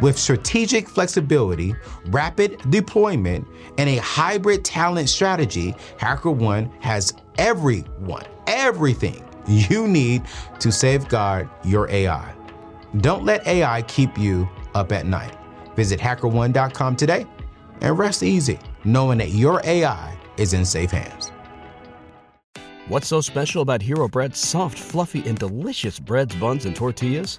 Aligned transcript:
With 0.00 0.18
strategic 0.18 0.88
flexibility, 0.88 1.74
rapid 2.06 2.58
deployment, 2.70 3.46
and 3.78 3.88
a 3.88 3.96
hybrid 3.96 4.64
talent 4.64 5.08
strategy, 5.08 5.74
HackerOne 5.98 6.70
has 6.80 7.14
everyone, 7.38 8.24
everything 8.46 9.24
you 9.46 9.88
need 9.88 10.22
to 10.60 10.70
safeguard 10.70 11.48
your 11.64 11.88
AI. 11.90 12.34
Don't 12.98 13.24
let 13.24 13.46
AI 13.46 13.82
keep 13.82 14.18
you 14.18 14.48
up 14.74 14.92
at 14.92 15.06
night. 15.06 15.36
Visit 15.76 15.98
hackerone.com 15.98 16.96
today 16.96 17.26
and 17.80 17.98
rest 17.98 18.22
easy 18.22 18.58
knowing 18.84 19.18
that 19.18 19.30
your 19.30 19.60
AI 19.64 20.16
is 20.36 20.52
in 20.52 20.64
safe 20.64 20.90
hands. 20.90 21.32
What's 22.88 23.06
so 23.06 23.20
special 23.20 23.62
about 23.62 23.80
Hero 23.80 24.08
Bread's 24.08 24.38
soft, 24.38 24.78
fluffy, 24.78 25.26
and 25.26 25.38
delicious 25.38 25.98
breads, 25.98 26.34
buns, 26.34 26.66
and 26.66 26.74
tortillas? 26.74 27.38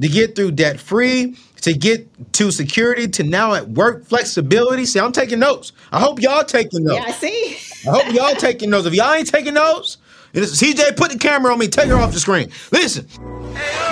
To 0.00 0.06
get 0.08 0.36
through 0.36 0.52
debt 0.52 0.78
free, 0.78 1.36
to 1.62 1.72
get 1.72 2.32
to 2.34 2.52
security, 2.52 3.08
to 3.08 3.24
now 3.24 3.54
at 3.54 3.68
work 3.68 4.06
flexibility. 4.06 4.86
See, 4.86 5.00
I'm 5.00 5.10
taking 5.10 5.40
notes. 5.40 5.72
I 5.90 5.98
hope 5.98 6.22
y'all 6.22 6.44
taking 6.44 6.84
notes. 6.84 7.00
Yeah, 7.00 7.08
I 7.08 7.12
see. 7.12 7.88
I 7.88 7.92
hope 7.92 8.14
y'all 8.14 8.36
taking 8.36 8.70
notes. 8.70 8.86
If 8.86 8.94
y'all 8.94 9.12
ain't 9.12 9.28
taking 9.28 9.54
notes, 9.54 9.98
CJ, 10.46 10.96
put 10.96 11.12
the 11.12 11.18
camera 11.18 11.52
on 11.52 11.58
me. 11.58 11.68
Take 11.68 11.88
her 11.88 11.96
off 11.96 12.12
the 12.12 12.20
screen. 12.20 12.50
Listen. 12.72 13.06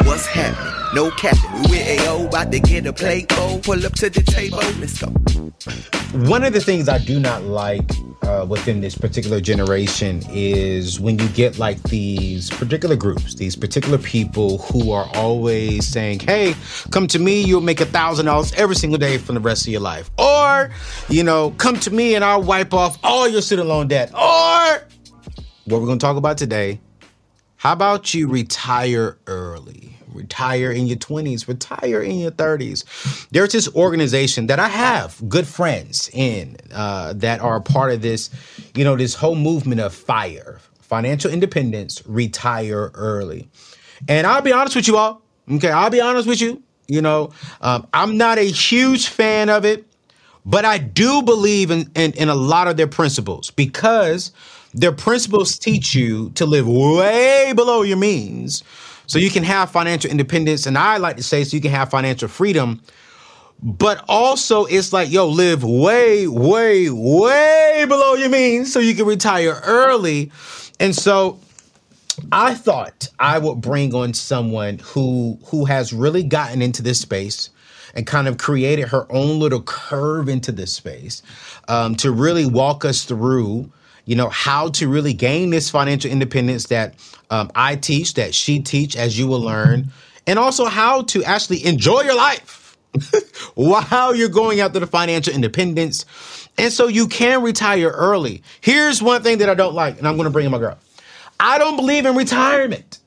What's 0.04 0.26
happening? 0.26 0.72
No 0.94 1.10
captain. 1.10 1.52
We 1.64 1.70
with 1.70 2.00
AO, 2.00 2.26
about 2.26 2.52
to 2.52 2.60
get 2.60 2.86
a 2.86 2.92
plate 2.92 3.28
bowl. 3.28 3.58
Pull 3.58 3.84
up 3.84 3.92
to 3.94 4.08
the 4.08 4.22
table. 4.22 4.58
Let's 4.78 5.00
go. 5.00 5.08
One 6.28 6.44
of 6.44 6.52
the 6.52 6.60
things 6.60 6.88
I 6.88 6.98
do 6.98 7.18
not 7.18 7.42
like 7.42 7.90
uh, 8.22 8.46
within 8.48 8.80
this 8.80 8.96
particular 8.96 9.40
generation 9.40 10.22
is 10.30 11.00
when 11.00 11.18
you 11.18 11.28
get 11.30 11.58
like 11.58 11.82
these 11.84 12.50
particular 12.50 12.96
groups, 12.96 13.34
these 13.34 13.56
particular 13.56 13.98
people 13.98 14.58
who 14.58 14.92
are 14.92 15.08
always 15.14 15.86
saying, 15.86 16.20
"Hey, 16.20 16.54
come 16.90 17.06
to 17.08 17.18
me, 17.18 17.42
you'll 17.42 17.60
make 17.60 17.80
a 17.80 17.86
thousand 17.86 18.26
dollars 18.26 18.52
every 18.54 18.76
single 18.76 18.98
day 18.98 19.18
for 19.18 19.32
the 19.32 19.40
rest 19.40 19.66
of 19.66 19.72
your 19.72 19.80
life," 19.80 20.10
or, 20.18 20.70
you 21.08 21.22
know, 21.22 21.50
come 21.58 21.78
to 21.80 21.90
me 21.90 22.14
and 22.14 22.24
I'll 22.24 22.42
wipe 22.42 22.72
off 22.72 22.98
all 23.02 23.28
your 23.28 23.42
student 23.42 23.68
loan 23.68 23.88
debt, 23.88 24.12
or 24.14 24.82
what 25.66 25.80
we're 25.80 25.86
going 25.86 25.98
to 25.98 26.04
talk 26.04 26.16
about 26.16 26.38
today. 26.38 26.80
How 27.56 27.72
about 27.72 28.14
you 28.14 28.28
retire 28.28 29.18
early? 29.26 29.96
Retire 30.12 30.70
in 30.70 30.86
your 30.86 30.96
20s, 30.96 31.48
retire 31.48 32.00
in 32.00 32.20
your 32.20 32.30
30s. 32.30 33.28
There's 33.30 33.52
this 33.52 33.68
organization 33.74 34.46
that 34.46 34.60
I 34.60 34.68
have 34.68 35.20
good 35.28 35.46
friends 35.46 36.08
in 36.12 36.56
uh, 36.72 37.14
that 37.14 37.40
are 37.40 37.60
part 37.60 37.92
of 37.92 38.00
this, 38.00 38.30
you 38.74 38.84
know, 38.84 38.96
this 38.96 39.14
whole 39.14 39.34
movement 39.34 39.80
of 39.80 39.92
FIRE, 39.92 40.60
financial 40.80 41.30
independence, 41.30 42.02
retire 42.06 42.92
early. 42.94 43.48
And 44.08 44.26
I'll 44.26 44.42
be 44.42 44.52
honest 44.52 44.76
with 44.76 44.86
you 44.86 44.96
all. 44.96 45.22
Okay, 45.50 45.70
I'll 45.70 45.90
be 45.90 46.00
honest 46.00 46.28
with 46.28 46.40
you. 46.40 46.62
You 46.86 47.02
know, 47.02 47.32
um, 47.60 47.88
I'm 47.92 48.16
not 48.16 48.38
a 48.38 48.44
huge 48.44 49.08
fan 49.08 49.48
of 49.50 49.64
it, 49.64 49.84
but 50.44 50.64
I 50.64 50.78
do 50.78 51.22
believe 51.22 51.72
in, 51.72 51.90
in, 51.96 52.12
in 52.12 52.28
a 52.28 52.34
lot 52.34 52.68
of 52.68 52.76
their 52.76 52.86
principles 52.86 53.50
because 53.50 54.30
their 54.76 54.92
principles 54.92 55.58
teach 55.58 55.94
you 55.94 56.30
to 56.30 56.44
live 56.44 56.68
way 56.68 57.52
below 57.56 57.82
your 57.82 57.96
means 57.96 58.62
so 59.06 59.18
you 59.18 59.30
can 59.30 59.42
have 59.42 59.70
financial 59.70 60.10
independence. 60.10 60.66
And 60.66 60.76
I 60.76 60.98
like 60.98 61.16
to 61.16 61.22
say, 61.22 61.44
so 61.44 61.56
you 61.56 61.62
can 61.62 61.70
have 61.70 61.90
financial 61.90 62.28
freedom. 62.28 62.82
But 63.62 64.04
also, 64.06 64.66
it's 64.66 64.92
like, 64.92 65.10
yo, 65.10 65.28
live 65.28 65.64
way, 65.64 66.28
way, 66.28 66.90
way 66.90 67.86
below 67.88 68.14
your 68.14 68.28
means 68.28 68.70
so 68.70 68.80
you 68.80 68.94
can 68.94 69.06
retire 69.06 69.62
early. 69.64 70.30
And 70.78 70.94
so 70.94 71.40
I 72.30 72.52
thought 72.52 73.08
I 73.18 73.38
would 73.38 73.62
bring 73.62 73.94
on 73.94 74.12
someone 74.12 74.78
who 74.80 75.38
who 75.46 75.64
has 75.64 75.94
really 75.94 76.22
gotten 76.22 76.60
into 76.60 76.82
this 76.82 77.00
space 77.00 77.48
and 77.94 78.06
kind 78.06 78.28
of 78.28 78.36
created 78.36 78.88
her 78.88 79.10
own 79.10 79.38
little 79.38 79.62
curve 79.62 80.28
into 80.28 80.52
this 80.52 80.74
space 80.74 81.22
um, 81.68 81.94
to 81.96 82.10
really 82.12 82.44
walk 82.44 82.84
us 82.84 83.04
through 83.04 83.72
you 84.06 84.16
know, 84.16 84.28
how 84.30 84.70
to 84.70 84.88
really 84.88 85.12
gain 85.12 85.50
this 85.50 85.68
financial 85.68 86.10
independence 86.10 86.68
that 86.68 86.94
um, 87.28 87.50
I 87.54 87.76
teach, 87.76 88.14
that 88.14 88.34
she 88.34 88.60
teach, 88.60 88.96
as 88.96 89.18
you 89.18 89.26
will 89.26 89.40
learn, 89.40 89.88
and 90.26 90.38
also 90.38 90.64
how 90.64 91.02
to 91.02 91.24
actually 91.24 91.66
enjoy 91.66 92.02
your 92.02 92.16
life 92.16 92.78
while 93.54 94.14
you're 94.14 94.28
going 94.28 94.60
after 94.60 94.78
the 94.78 94.86
financial 94.86 95.34
independence. 95.34 96.06
And 96.56 96.72
so 96.72 96.86
you 96.86 97.08
can 97.08 97.42
retire 97.42 97.90
early. 97.90 98.42
Here's 98.60 99.02
one 99.02 99.22
thing 99.22 99.38
that 99.38 99.50
I 99.50 99.54
don't 99.54 99.74
like, 99.74 99.98
and 99.98 100.08
I'm 100.08 100.16
going 100.16 100.24
to 100.24 100.30
bring 100.30 100.46
in 100.46 100.52
my 100.52 100.58
girl. 100.58 100.78
I 101.38 101.58
don't 101.58 101.76
believe 101.76 102.06
in 102.06 102.16
retirement 102.16 103.00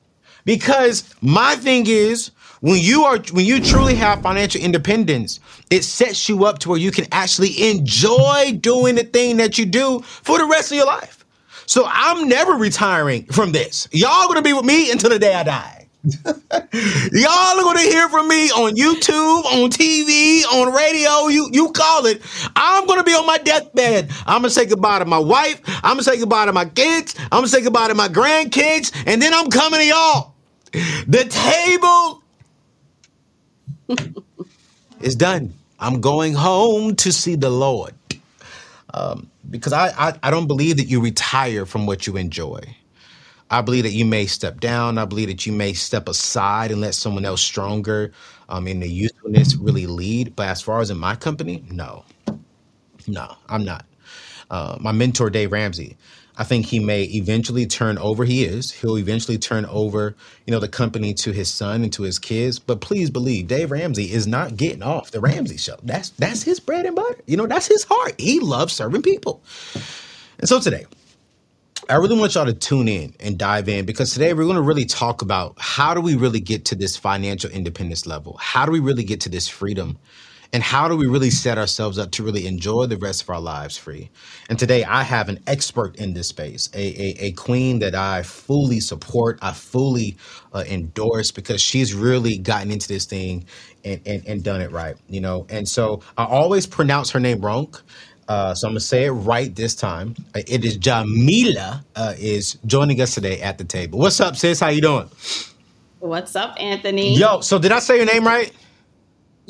because 0.44 1.12
my 1.20 1.56
thing 1.56 1.86
is 1.86 2.30
when 2.60 2.78
you 2.80 3.04
are 3.04 3.18
when 3.32 3.44
you 3.44 3.60
truly 3.60 3.94
have 3.94 4.22
financial 4.22 4.60
independence, 4.60 5.40
it 5.70 5.82
sets 5.84 6.28
you 6.28 6.44
up 6.44 6.58
to 6.60 6.68
where 6.68 6.78
you 6.78 6.90
can 6.90 7.06
actually 7.12 7.70
enjoy 7.70 8.58
doing 8.60 8.94
the 8.94 9.04
thing 9.04 9.38
that 9.38 9.58
you 9.58 9.66
do 9.66 10.00
for 10.00 10.38
the 10.38 10.46
rest 10.46 10.70
of 10.70 10.76
your 10.76 10.86
life. 10.86 11.24
So 11.66 11.84
I'm 11.86 12.28
never 12.28 12.52
retiring 12.52 13.24
from 13.26 13.52
this. 13.52 13.88
Y'all 13.92 14.28
gonna 14.28 14.42
be 14.42 14.52
with 14.52 14.64
me 14.64 14.90
until 14.90 15.10
the 15.10 15.18
day 15.18 15.34
I 15.34 15.42
die. 15.42 15.76
Y'all 16.04 17.58
are 17.58 17.62
gonna 17.62 17.80
hear 17.80 18.08
from 18.08 18.26
me 18.26 18.50
on 18.50 18.74
YouTube, 18.74 19.44
on 19.44 19.70
TV, 19.70 20.44
on 20.46 20.72
radio. 20.74 21.28
You 21.28 21.48
you 21.52 21.70
call 21.72 22.06
it. 22.06 22.22
I'm 22.56 22.86
gonna 22.86 23.04
be 23.04 23.12
on 23.12 23.26
my 23.26 23.38
deathbed. 23.38 24.10
I'm 24.26 24.42
gonna 24.42 24.50
say 24.50 24.66
goodbye 24.66 24.98
to 24.98 25.04
my 25.04 25.18
wife. 25.18 25.60
I'm 25.66 25.92
gonna 25.92 26.02
say 26.02 26.18
goodbye 26.18 26.46
to 26.46 26.52
my 26.52 26.64
kids. 26.64 27.14
I'm 27.18 27.28
gonna 27.30 27.48
say 27.48 27.62
goodbye 27.62 27.88
to 27.88 27.94
my 27.94 28.08
grandkids, 28.08 28.92
and 29.06 29.20
then 29.20 29.32
I'm 29.32 29.48
coming 29.50 29.80
to 29.80 29.86
y'all. 29.86 30.34
The 30.72 31.26
table 31.28 32.19
it's 35.00 35.14
done. 35.14 35.54
I'm 35.78 36.00
going 36.00 36.34
home 36.34 36.96
to 36.96 37.12
see 37.12 37.36
the 37.36 37.50
Lord. 37.50 37.94
Um, 38.94 39.30
because 39.50 39.72
I, 39.72 39.88
I, 39.98 40.14
I 40.22 40.30
don't 40.30 40.46
believe 40.46 40.76
that 40.78 40.86
you 40.86 41.00
retire 41.00 41.66
from 41.66 41.86
what 41.86 42.06
you 42.06 42.16
enjoy. 42.16 42.60
I 43.50 43.62
believe 43.62 43.84
that 43.84 43.92
you 43.92 44.04
may 44.04 44.26
step 44.26 44.60
down. 44.60 44.98
I 44.98 45.04
believe 45.06 45.28
that 45.28 45.46
you 45.46 45.52
may 45.52 45.72
step 45.72 46.08
aside 46.08 46.70
and 46.70 46.80
let 46.80 46.94
someone 46.94 47.24
else 47.24 47.42
stronger 47.42 48.12
um, 48.48 48.68
in 48.68 48.80
the 48.80 48.88
usefulness 48.88 49.56
really 49.56 49.86
lead. 49.86 50.36
But 50.36 50.48
as 50.48 50.62
far 50.62 50.80
as 50.80 50.90
in 50.90 50.98
my 50.98 51.16
company, 51.16 51.64
no, 51.70 52.04
no, 53.08 53.36
I'm 53.48 53.64
not. 53.64 53.86
Uh, 54.50 54.76
my 54.80 54.92
mentor, 54.92 55.30
Dave 55.30 55.52
Ramsey, 55.52 55.96
I 56.40 56.44
think 56.44 56.64
he 56.64 56.80
may 56.80 57.02
eventually 57.02 57.66
turn 57.66 57.98
over. 57.98 58.24
He 58.24 58.44
is. 58.44 58.72
He'll 58.72 58.96
eventually 58.96 59.36
turn 59.36 59.66
over, 59.66 60.16
you 60.46 60.52
know, 60.52 60.58
the 60.58 60.68
company 60.68 61.12
to 61.12 61.32
his 61.32 61.50
son 61.52 61.82
and 61.82 61.92
to 61.92 62.02
his 62.02 62.18
kids. 62.18 62.58
But 62.58 62.80
please 62.80 63.10
believe, 63.10 63.46
Dave 63.46 63.70
Ramsey 63.70 64.10
is 64.10 64.26
not 64.26 64.56
getting 64.56 64.82
off 64.82 65.10
the 65.10 65.20
Ramsey 65.20 65.58
show. 65.58 65.76
That's 65.82 66.08
that's 66.08 66.42
his 66.42 66.58
bread 66.58 66.86
and 66.86 66.96
butter. 66.96 67.20
You 67.26 67.36
know, 67.36 67.46
that's 67.46 67.66
his 67.66 67.84
heart. 67.84 68.18
He 68.18 68.40
loves 68.40 68.72
serving 68.72 69.02
people. 69.02 69.42
And 70.38 70.48
so 70.48 70.58
today, 70.58 70.86
I 71.90 71.96
really 71.96 72.18
want 72.18 72.34
y'all 72.34 72.46
to 72.46 72.54
tune 72.54 72.88
in 72.88 73.12
and 73.20 73.36
dive 73.36 73.68
in 73.68 73.84
because 73.84 74.14
today 74.14 74.32
we're 74.32 74.44
going 74.44 74.56
to 74.56 74.62
really 74.62 74.86
talk 74.86 75.20
about 75.20 75.56
how 75.58 75.92
do 75.92 76.00
we 76.00 76.14
really 76.14 76.40
get 76.40 76.64
to 76.66 76.74
this 76.74 76.96
financial 76.96 77.50
independence 77.50 78.06
level? 78.06 78.38
How 78.40 78.64
do 78.64 78.72
we 78.72 78.80
really 78.80 79.04
get 79.04 79.20
to 79.22 79.28
this 79.28 79.46
freedom? 79.46 79.98
And 80.52 80.62
how 80.62 80.88
do 80.88 80.96
we 80.96 81.06
really 81.06 81.30
set 81.30 81.58
ourselves 81.58 81.96
up 81.96 82.10
to 82.12 82.24
really 82.24 82.46
enjoy 82.46 82.86
the 82.86 82.96
rest 82.96 83.22
of 83.22 83.30
our 83.30 83.40
lives 83.40 83.76
free? 83.76 84.10
And 84.48 84.58
today 84.58 84.82
I 84.82 85.04
have 85.04 85.28
an 85.28 85.38
expert 85.46 85.96
in 85.96 86.12
this 86.12 86.28
space, 86.28 86.68
a, 86.74 86.78
a, 86.78 87.26
a 87.26 87.32
queen 87.32 87.78
that 87.80 87.94
I 87.94 88.22
fully 88.24 88.80
support, 88.80 89.38
I 89.42 89.52
fully 89.52 90.16
uh, 90.52 90.64
endorse 90.68 91.30
because 91.30 91.62
she's 91.62 91.94
really 91.94 92.36
gotten 92.36 92.72
into 92.72 92.88
this 92.88 93.04
thing 93.04 93.44
and, 93.84 94.00
and, 94.04 94.26
and 94.26 94.42
done 94.42 94.60
it 94.60 94.72
right, 94.72 94.96
you 95.08 95.20
know? 95.20 95.46
And 95.50 95.68
so 95.68 96.02
I 96.18 96.24
always 96.24 96.66
pronounce 96.66 97.10
her 97.10 97.20
name 97.20 97.40
wrong. 97.40 97.72
Uh, 98.26 98.54
so 98.54 98.66
I'm 98.66 98.72
gonna 98.72 98.80
say 98.80 99.04
it 99.06 99.10
right 99.10 99.54
this 99.54 99.74
time. 99.74 100.14
Uh, 100.34 100.42
It 100.46 100.64
is 100.64 100.76
Jamila 100.76 101.84
uh, 101.96 102.14
is 102.18 102.58
joining 102.66 103.00
us 103.00 103.14
today 103.14 103.40
at 103.40 103.58
the 103.58 103.64
table. 103.64 103.98
What's 103.98 104.20
up, 104.20 104.36
sis? 104.36 104.60
How 104.60 104.68
you 104.68 104.80
doing? 104.80 105.10
What's 106.00 106.34
up, 106.34 106.54
Anthony? 106.58 107.16
Yo, 107.16 107.40
so 107.40 107.58
did 107.58 107.72
I 107.72 107.80
say 107.80 107.96
your 107.96 108.06
name 108.06 108.24
right? 108.24 108.52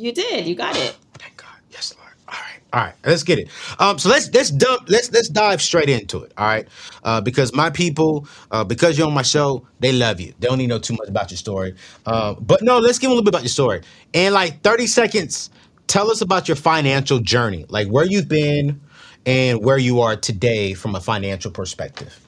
You 0.01 0.13
did. 0.13 0.47
You 0.47 0.55
got 0.55 0.77
it. 0.77 0.97
Thank 1.19 1.37
God. 1.37 1.49
Yes, 1.71 1.95
Lord. 1.97 2.13
All 2.29 2.35
right. 2.35 2.61
All 2.73 2.81
right. 2.81 2.95
Let's 3.05 3.23
get 3.23 3.39
it. 3.39 3.49
Um, 3.79 3.99
so 3.99 4.09
let's 4.09 4.33
let's 4.33 4.51
dump 4.51 4.89
let's 4.89 5.13
let's 5.13 5.29
dive 5.29 5.61
straight 5.61 5.89
into 5.91 6.23
it. 6.23 6.33
All 6.39 6.47
right. 6.47 6.67
Uh, 7.05 7.21
because 7.21 7.55
my 7.55 7.69
people, 7.71 8.27
uh, 8.51 8.65
because 8.65 8.97
you're 8.97 9.07
on 9.07 9.15
my 9.15 9.23
show, 9.23 9.67
they 9.81 9.93
love 9.93 10.21
you. 10.21 10.33
They 10.39 10.49
don't 10.49 10.59
need 10.59 10.69
to 10.69 10.75
know 10.75 10.79
too 10.79 10.95
much 10.95 11.09
about 11.09 11.31
your 11.31 11.39
story. 11.39 11.75
Uh, 12.07 12.35
but 12.35 12.63
no, 12.63 12.79
let's 12.79 12.99
give 12.99 13.11
them 13.11 13.13
a 13.13 13.15
little 13.17 13.25
bit 13.25 13.35
about 13.35 13.43
your 13.43 13.49
story. 13.51 13.83
In 14.13 14.33
like 14.33 14.63
30 14.63 14.87
seconds, 14.87 15.51
tell 15.87 16.11
us 16.11 16.23
about 16.23 16.49
your 16.49 16.57
financial 16.57 17.19
journey, 17.19 17.67
like 17.69 17.89
where 17.89 18.05
you've 18.05 18.29
been 18.29 18.81
and 19.27 19.63
where 19.63 19.79
you 19.79 20.01
are 20.01 20.17
today 20.17 20.73
from 20.73 20.95
a 20.95 21.01
financial 21.01 21.51
perspective. 21.51 22.19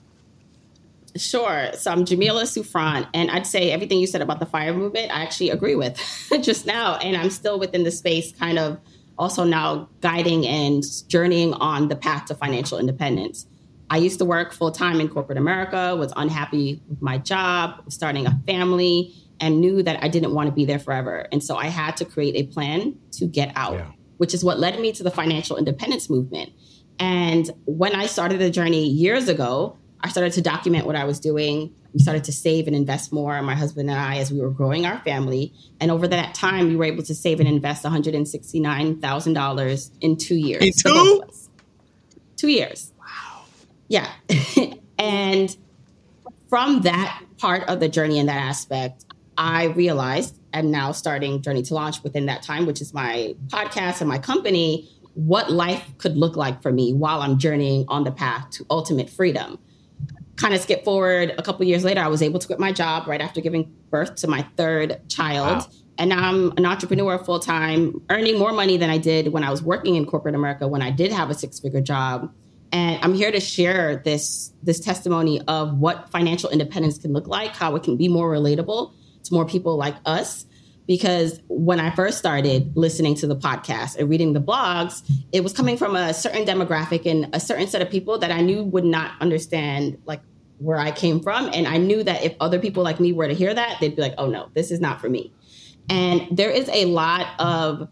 Sure. 1.17 1.71
So 1.75 1.91
I'm 1.91 2.05
Jamila 2.05 2.47
Souffrant, 2.47 3.07
and 3.13 3.31
I'd 3.31 3.47
say 3.47 3.71
everything 3.71 3.99
you 4.01 4.07
said 4.07 4.23
about 4.23 4.41
the 4.41 4.47
fire 4.47 4.73
movement, 4.73 5.15
I 5.15 5.23
actually 5.23 5.51
agree 5.51 5.75
with 5.75 6.01
just 6.43 6.65
now. 6.67 6.97
And 6.97 7.17
I'm 7.17 7.31
still 7.31 7.59
within 7.59 7.85
the 7.85 7.91
space, 7.91 8.33
kind 8.33 8.59
of 8.59 8.79
also 9.19 9.45
now 9.45 9.89
guiding 10.01 10.47
and 10.47 10.83
journeying 11.09 11.53
on 11.55 11.89
the 11.89 11.97
path 11.97 12.27
to 12.27 12.35
financial 12.35 12.79
independence. 12.79 13.47
I 13.91 13.99
used 13.99 14.19
to 14.21 14.25
work 14.25 14.55
full 14.55 14.71
time 14.73 15.01
in 15.01 15.09
corporate 15.09 15.37
America, 15.37 15.95
was 15.97 16.15
unhappy 16.17 16.81
with 16.89 17.03
my 17.03 17.19
job, 17.19 17.83
starting 17.93 18.27
a 18.27 18.39
family, 18.47 19.13
and 19.39 19.61
knew 19.61 19.83
that 19.83 20.03
I 20.03 20.09
didn't 20.09 20.33
want 20.33 20.47
to 20.49 20.53
be 20.55 20.65
there 20.65 20.79
forever. 20.79 21.27
And 21.31 21.43
so 21.45 21.57
I 21.57 21.67
had 21.67 21.99
to 21.99 22.07
create 22.07 22.37
a 22.37 22.45
plan 22.51 22.95
to 23.13 23.27
get 23.27 23.53
out, 23.55 23.75
Yeah. 23.75 23.91
which 24.17 24.33
is 24.33 24.43
what 24.43 24.59
led 24.59 24.81
me 24.81 24.93
to 24.93 25.03
the 25.03 25.11
financial 25.11 25.59
independence 25.59 26.09
movement. 26.09 26.53
And 26.99 27.51
when 27.67 27.95
I 27.95 28.07
started 28.07 28.39
the 28.39 28.51
journey 28.51 28.89
years 28.89 29.29
ago, 29.29 29.77
I 30.03 30.09
started 30.09 30.33
to 30.35 30.43
document 30.43 30.87
what 30.87 30.97
I 30.97 31.05
was 31.05 31.21
doing. 31.21 31.75
We 31.95 32.01
started 32.01 32.25
to 32.25 32.33
save 32.33 32.67
and 32.67 32.75
invest 32.75 33.13
more, 33.13 33.41
my 33.43 33.55
husband 33.55 33.89
and 33.89 33.99
I, 33.99 34.17
as 34.17 34.33
we 34.33 34.41
were 34.41 34.51
growing 34.51 34.85
our 34.87 34.99
family. 35.01 35.53
And 35.81 35.91
over 35.91 36.09
that 36.09 36.35
time, 36.35 36.69
we 36.69 36.77
were 36.77 36.85
able 36.85 37.03
to 37.05 37.15
save 37.15 37.39
and 37.39 37.49
invest 37.49 37.85
$169,000 37.85 39.91
in 40.01 40.17
two 40.17 40.35
years. 40.35 40.63
In 40.63 40.73
two? 40.73 40.89
both 40.89 41.23
of 41.23 41.29
us. 41.29 41.49
Two 42.37 42.49
years. 42.49 42.93
Wow. 42.99 43.45
Yeah. 43.89 44.11
and 44.99 45.57
from 46.49 46.81
that 46.83 47.23
part 47.39 47.69
of 47.69 47.81
the 47.81 47.89
journey 47.89 48.19
and 48.19 48.29
that 48.29 48.41
aspect, 48.41 49.05
I 49.39 49.67
realized, 49.67 50.39
and 50.53 50.71
now 50.71 50.93
starting 50.93 51.43
Journey 51.43 51.63
to 51.63 51.75
Launch 51.75 52.03
within 52.03 52.27
that 52.27 52.43
time, 52.43 52.67
which 52.67 52.81
is 52.81 52.93
my 52.93 53.35
podcast 53.49 54.01
and 54.01 54.09
my 54.09 54.19
company, 54.19 54.89
what 55.15 55.51
life 55.51 55.85
could 55.99 56.17
look 56.17 56.37
like 56.37 56.63
for 56.63 56.73
me 56.73 56.93
while 56.93 57.23
I'm 57.23 57.39
journeying 57.39 57.87
on 57.89 58.05
the 58.05 58.13
path 58.13 58.51
to 58.51 58.67
ultimate 58.71 59.09
freedom. 59.09 59.59
Kind 60.37 60.55
of 60.55 60.61
skip 60.61 60.85
forward 60.85 61.35
a 61.37 61.43
couple 61.43 61.65
years 61.67 61.85
later, 61.85 62.01
I 62.01 62.09
was 62.09 62.23
able 62.23 62.39
to 62.39 62.47
quit 62.47 62.59
my 62.59 62.73
job 62.73 63.07
right 63.07 63.21
after 63.21 63.41
giving 63.41 63.75
birth 63.91 64.17
to 64.17 64.29
my 64.29 64.47
third 64.57 65.09
child. 65.09 65.59
Wow. 65.59 65.67
And 65.99 66.09
now 66.09 66.29
I'm 66.29 66.53
an 66.57 66.65
entrepreneur 66.65 67.19
full 67.19 67.39
time, 67.39 68.01
earning 68.09 68.39
more 68.39 68.53
money 68.53 68.79
than 68.79 68.89
I 68.89 68.99
did 68.99 69.33
when 69.33 69.45
I 69.45 69.51
was 69.51 69.63
working 69.63 69.95
in 69.97 70.07
corporate 70.07 70.35
America 70.35 70.67
when 70.67 70.83
I 70.83 70.91
did 70.91 71.13
have 71.13 71.31
a 71.31 71.35
six 71.35 71.61
figure 71.61 71.83
job 71.83 72.33
and 72.73 72.99
I'm 73.03 73.13
here 73.13 73.31
to 73.31 73.41
share 73.41 73.97
this 73.97 74.53
this 74.63 74.81
testimony 74.81 75.41
of 75.43 75.79
what 75.79 76.11
financial 76.11 76.49
independence 76.51 76.99
can 76.99 77.13
look 77.13 77.27
like, 77.27 77.51
how 77.55 77.77
it 77.77 77.83
can 77.83 77.97
be 77.97 78.09
more 78.09 78.31
relatable 78.31 78.93
to 79.25 79.35
more 79.35 79.45
people 79.45 79.77
like 79.77 79.95
us. 80.07 80.47
Because 80.93 81.41
when 81.49 81.81
I 81.81 81.89
first 81.89 82.19
started 82.19 82.77
listening 82.77 83.15
to 83.15 83.27
the 83.27 83.35
podcast 83.35 83.97
and 83.97 84.11
reading 84.11 84.35
the 84.35 84.43
blogs, 84.43 85.03
it 85.33 85.43
was 85.43 85.55
coming 85.55 85.79
from 85.79 85.97
a 85.97 86.13
certain 86.13 86.45
demographic 86.45 87.11
and 87.11 87.35
a 87.35 87.41
certain 87.41 87.67
set 87.67 87.81
of 87.81 87.89
people 87.89 88.19
that 88.19 88.31
I 88.31 88.43
knew 88.43 88.63
would 88.63 88.85
not 88.85 89.13
understand 89.19 89.97
like 90.05 90.21
where 90.59 90.77
I 90.77 90.91
came 90.91 91.21
from. 91.21 91.49
And 91.55 91.67
I 91.67 91.79
knew 91.79 92.03
that 92.03 92.23
if 92.23 92.37
other 92.41 92.59
people 92.59 92.83
like 92.83 93.01
me 93.01 93.15
were 93.15 93.27
to 93.27 93.33
hear 93.33 93.55
that, 93.55 93.79
they'd 93.81 93.97
be 93.97 94.03
like, 94.03 94.13
oh 94.19 94.27
no, 94.27 94.51
this 94.53 94.71
is 94.71 94.81
not 94.81 95.01
for 95.01 95.09
me. 95.09 95.33
And 95.89 96.29
there 96.31 96.51
is 96.51 96.69
a 96.69 96.85
lot 96.85 97.41
of 97.41 97.89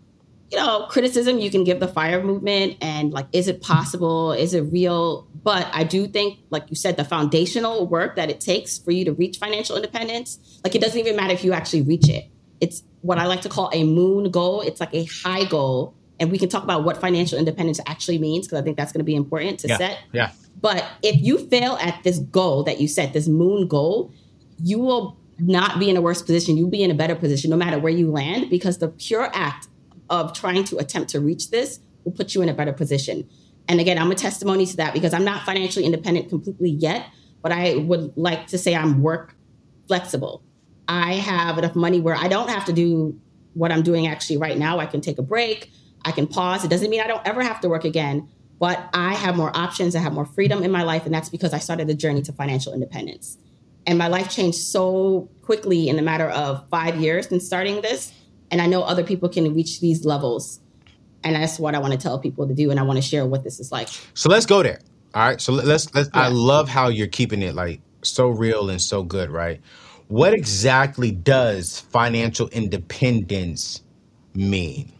you 0.51 0.59
know, 0.59 0.85
criticism 0.91 1.39
you 1.39 1.51
can 1.51 1.65
give 1.65 1.81
the 1.81 1.89
fire 1.89 2.23
movement 2.23 2.77
and 2.83 3.15
like, 3.15 3.29
is 3.33 3.49
it 3.49 3.63
possible? 3.63 4.33
Is 4.33 4.53
it 4.53 4.61
real? 4.61 5.27
But 5.43 5.71
I 5.73 5.85
do 5.85 6.07
think, 6.07 6.41
like 6.51 6.69
you 6.69 6.77
said, 6.77 6.99
the 6.99 7.05
foundational 7.05 7.87
work 7.87 8.17
that 8.17 8.29
it 8.29 8.43
takes 8.43 8.77
for 8.77 8.91
you 8.91 9.07
to 9.07 9.15
reach 9.15 9.39
financial 9.39 9.77
independence, 9.77 10.61
like 10.63 10.75
it 10.75 10.83
doesn't 10.83 10.99
even 11.01 11.17
matter 11.17 11.33
if 11.33 11.45
you 11.45 11.55
actually 11.55 11.81
reach 11.81 12.11
it. 12.11 12.31
It's 12.61 12.83
what 13.03 13.19
I 13.19 13.27
like 13.27 13.43
to 13.43 13.49
call 13.49 13.71
a 13.73 13.85
moon 13.85 14.31
goal. 14.31 14.61
It's 14.61 14.81
like 14.81 14.95
a 14.95 15.05
high 15.05 15.45
goal. 15.45 15.95
And 16.19 16.31
we 16.31 16.39
can 16.39 16.49
talk 16.49 16.63
about 16.63 16.85
what 16.85 16.99
financial 16.99 17.39
independence 17.39 17.81
actually 17.87 18.19
means 18.19 18.47
because 18.47 18.61
I 18.61 18.63
think 18.63 18.77
that's 18.77 18.93
going 18.93 19.01
to 19.01 19.05
be 19.05 19.15
important 19.15 19.61
to 19.61 19.69
Yeah. 19.69 19.79
set. 19.79 19.99
Yeah. 20.13 20.31
But 20.61 20.85
if 21.03 21.21
you 21.23 21.39
fail 21.49 21.79
at 21.81 22.03
this 22.05 22.19
goal 22.19 22.65
that 22.65 22.81
you 22.81 22.89
set, 22.89 23.15
this 23.15 23.27
moon 23.27 23.67
goal, 23.67 24.13
you 24.63 24.79
will 24.79 25.17
not 25.39 25.79
be 25.79 25.89
in 25.89 25.97
a 25.97 26.03
worse 26.03 26.21
position. 26.21 26.59
You'll 26.59 26.69
be 26.69 26.83
in 26.83 26.91
a 26.91 26.95
better 26.95 27.15
position 27.15 27.51
no 27.51 27.57
matter 27.57 27.79
where 27.79 27.93
you 27.93 28.11
land 28.11 28.51
because 28.51 28.77
the 28.79 28.89
pure 28.89 29.31
act 29.33 29.69
of 30.11 30.35
trying 30.35 30.65
to 30.65 30.77
attempt 30.77 31.09
to 31.11 31.21
reach 31.21 31.51
this 31.51 31.81
will 32.05 32.13
put 32.13 32.35
you 32.35 32.43
in 32.43 32.51
a 32.51 32.55
better 32.55 32.75
position. 32.75 33.27
And 33.69 33.81
again, 33.81 33.97
I'm 33.97 34.11
a 34.11 34.15
testimony 34.15 34.67
to 34.67 34.77
that 34.77 34.93
because 34.93 35.15
I'm 35.15 35.25
not 35.25 35.47
financially 35.47 35.87
independent 35.87 36.29
completely 36.29 36.71
yet, 36.71 37.07
but 37.41 37.53
I 37.53 37.77
would 37.77 38.13
like 38.17 38.49
to 38.49 38.59
say 38.59 38.75
I'm 38.75 39.01
work 39.01 39.37
flexible. 39.87 40.43
I 40.91 41.15
have 41.15 41.57
enough 41.57 41.77
money 41.77 42.01
where 42.01 42.17
I 42.17 42.27
don't 42.27 42.51
have 42.51 42.65
to 42.65 42.73
do 42.73 43.17
what 43.55 43.71
I'm 43.71 43.83
doing 43.83 44.09
actually 44.09 44.39
right 44.39 44.59
now. 44.59 44.81
I 44.81 44.87
can 44.87 45.01
take 45.01 45.19
a 45.19 45.23
break, 45.23 45.71
I 46.05 46.11
can 46.11 46.27
pause. 46.27 46.65
It 46.65 46.69
doesn't 46.69 46.91
mean 46.91 47.01
I 47.01 47.07
don't 47.07 47.25
ever 47.25 47.43
have 47.43 47.61
to 47.61 47.69
work 47.69 47.85
again, 47.85 48.29
but 48.59 48.91
I 48.93 49.15
have 49.15 49.37
more 49.37 49.57
options, 49.57 49.95
I 49.95 50.01
have 50.01 50.13
more 50.13 50.27
freedom 50.27 50.65
in 50.65 50.73
my 50.73 50.83
life, 50.83 51.07
and 51.07 51.15
that's 51.15 51.29
because 51.29 51.55
I 51.55 51.59
started 51.59 51.87
the 51.87 51.95
journey 51.95 52.23
to 52.23 52.33
financial 52.33 52.73
independence. 52.75 53.39
And 53.87 53.99
my 53.99 54.09
life 54.09 54.31
changed 54.31 54.59
so 54.59 55.31
quickly 55.43 55.89
in 55.89 55.95
the 55.95 56.03
matter 56.03 56.29
of 56.29 56.69
five 56.71 56.97
years 56.97 57.29
since 57.29 57.47
starting 57.47 57.83
this. 57.83 58.13
And 58.51 58.61
I 58.61 58.67
know 58.67 58.83
other 58.83 59.05
people 59.05 59.29
can 59.29 59.55
reach 59.55 59.81
these 59.81 60.05
levels. 60.05 60.61
And 61.23 61.37
that's 61.37 61.59
what 61.61 61.77
I 61.77 61.79
want 61.79 61.93
to 61.93 61.99
tell 61.99 62.19
people 62.19 62.49
to 62.49 62.55
do. 62.55 62.71
And 62.71 62.81
I 62.81 62.83
want 62.83 62.97
to 62.97 63.03
share 63.03 63.25
what 63.25 63.45
this 63.45 63.61
is 63.61 63.71
like. 63.71 63.89
So 64.15 64.29
let's 64.29 64.45
go 64.45 64.63
there. 64.63 64.81
All 65.15 65.23
right. 65.23 65.41
So 65.41 65.53
let- 65.53 65.67
let's 65.67 65.95
let's. 65.95 66.11
I 66.13 66.29
love 66.29 66.69
how 66.69 66.89
you're 66.89 67.07
keeping 67.07 67.43
it 67.43 67.55
like 67.55 67.81
so 68.03 68.29
real 68.29 68.71
and 68.71 68.81
so 68.83 69.03
good, 69.03 69.31
right? 69.31 69.61
What 70.11 70.35
exactly 70.35 71.13
does 71.13 71.79
financial 71.79 72.49
independence 72.49 73.81
mean? 74.35 74.93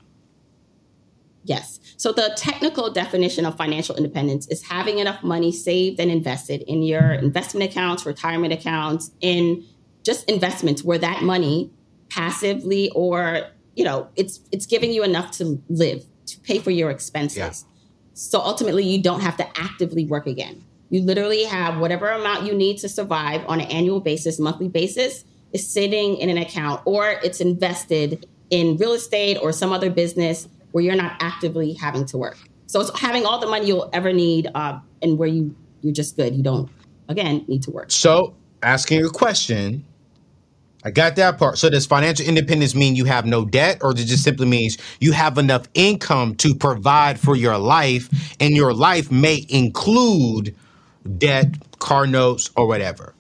Yes. 1.43 1.81
So 1.97 2.13
the 2.13 2.33
technical 2.37 2.93
definition 2.93 3.45
of 3.45 3.57
financial 3.57 3.97
independence 3.97 4.47
is 4.47 4.63
having 4.63 5.01
enough 5.01 5.25
money 5.25 5.51
saved 5.51 5.99
and 5.99 6.13
invested 6.13 6.63
in 6.63 6.85
your 6.85 7.11
investment 7.15 7.69
accounts, 7.69 8.07
retirement 8.07 8.53
accounts, 8.53 9.11
in 9.21 9.67
just 10.05 10.31
investments 10.31 10.85
where 10.85 10.99
that 10.99 11.25
money 11.25 11.73
passively 12.09 12.89
or, 12.95 13.49
you 13.75 13.83
know, 13.83 14.09
it's 14.15 14.39
it's 14.53 14.65
giving 14.65 14.93
you 14.93 15.03
enough 15.03 15.33
to 15.33 15.61
live, 15.69 16.05
to 16.27 16.39
pay 16.39 16.61
for 16.61 16.71
your 16.71 16.89
expenses. 16.89 17.37
Yeah. 17.37 17.53
So 18.15 18.39
ultimately 18.39 18.85
you 18.85 19.03
don't 19.03 19.23
have 19.23 19.37
to 19.39 19.61
actively 19.61 20.07
work 20.07 20.29
again. 20.29 20.65
You 20.91 21.03
literally 21.03 21.45
have 21.45 21.79
whatever 21.79 22.11
amount 22.11 22.45
you 22.45 22.53
need 22.53 22.79
to 22.79 22.89
survive 22.89 23.45
on 23.47 23.61
an 23.61 23.67
annual 23.69 24.01
basis, 24.01 24.39
monthly 24.39 24.69
basis, 24.69 25.25
is 25.53 25.73
sitting 25.73 26.17
in 26.17 26.29
an 26.29 26.37
account 26.37 26.83
or 26.85 27.09
it's 27.25 27.41
invested 27.41 28.27
in 28.51 28.77
real 28.77 28.93
estate 28.93 29.39
or 29.41 29.53
some 29.53 29.73
other 29.73 29.89
business 29.89 30.49
where 30.73 30.83
you're 30.83 30.97
not 30.97 31.17
actively 31.21 31.75
having 31.75 32.05
to 32.07 32.19
work. 32.19 32.37
So 32.67 32.81
it's 32.81 32.99
having 32.99 33.25
all 33.25 33.39
the 33.39 33.47
money 33.47 33.67
you'll 33.67 33.89
ever 33.93 34.13
need 34.13 34.49
uh, 34.55 34.79
and 35.03 35.19
where 35.19 35.29
you 35.29 35.55
you're 35.83 35.95
just 35.95 36.17
good. 36.17 36.35
You 36.35 36.43
don't 36.43 36.69
again 37.09 37.45
need 37.49 37.63
to 37.65 37.71
work. 37.71 37.91
So 37.91 38.35
asking 38.63 39.05
a 39.05 39.09
question. 39.09 39.85
I 40.83 40.91
got 40.91 41.17
that 41.17 41.37
part. 41.37 41.59
So 41.59 41.69
does 41.69 41.85
financial 41.85 42.25
independence 42.25 42.75
mean 42.75 42.97
you 42.97 43.05
have 43.05 43.27
no 43.27 43.45
debt, 43.45 43.79
or 43.83 43.93
does 43.93 44.05
it 44.05 44.07
just 44.07 44.25
simply 44.25 44.47
means 44.47 44.79
you 44.99 45.13
have 45.13 45.37
enough 45.37 45.67
income 45.75 46.37
to 46.37 46.55
provide 46.55 47.21
for 47.21 47.37
your 47.37 47.59
life, 47.59 48.09
and 48.41 48.57
your 48.57 48.73
life 48.73 49.11
may 49.11 49.45
include 49.51 50.55
debt, 51.19 51.79
car 51.79 52.07
notes, 52.07 52.51
or 52.57 52.67
whatever. 52.67 53.15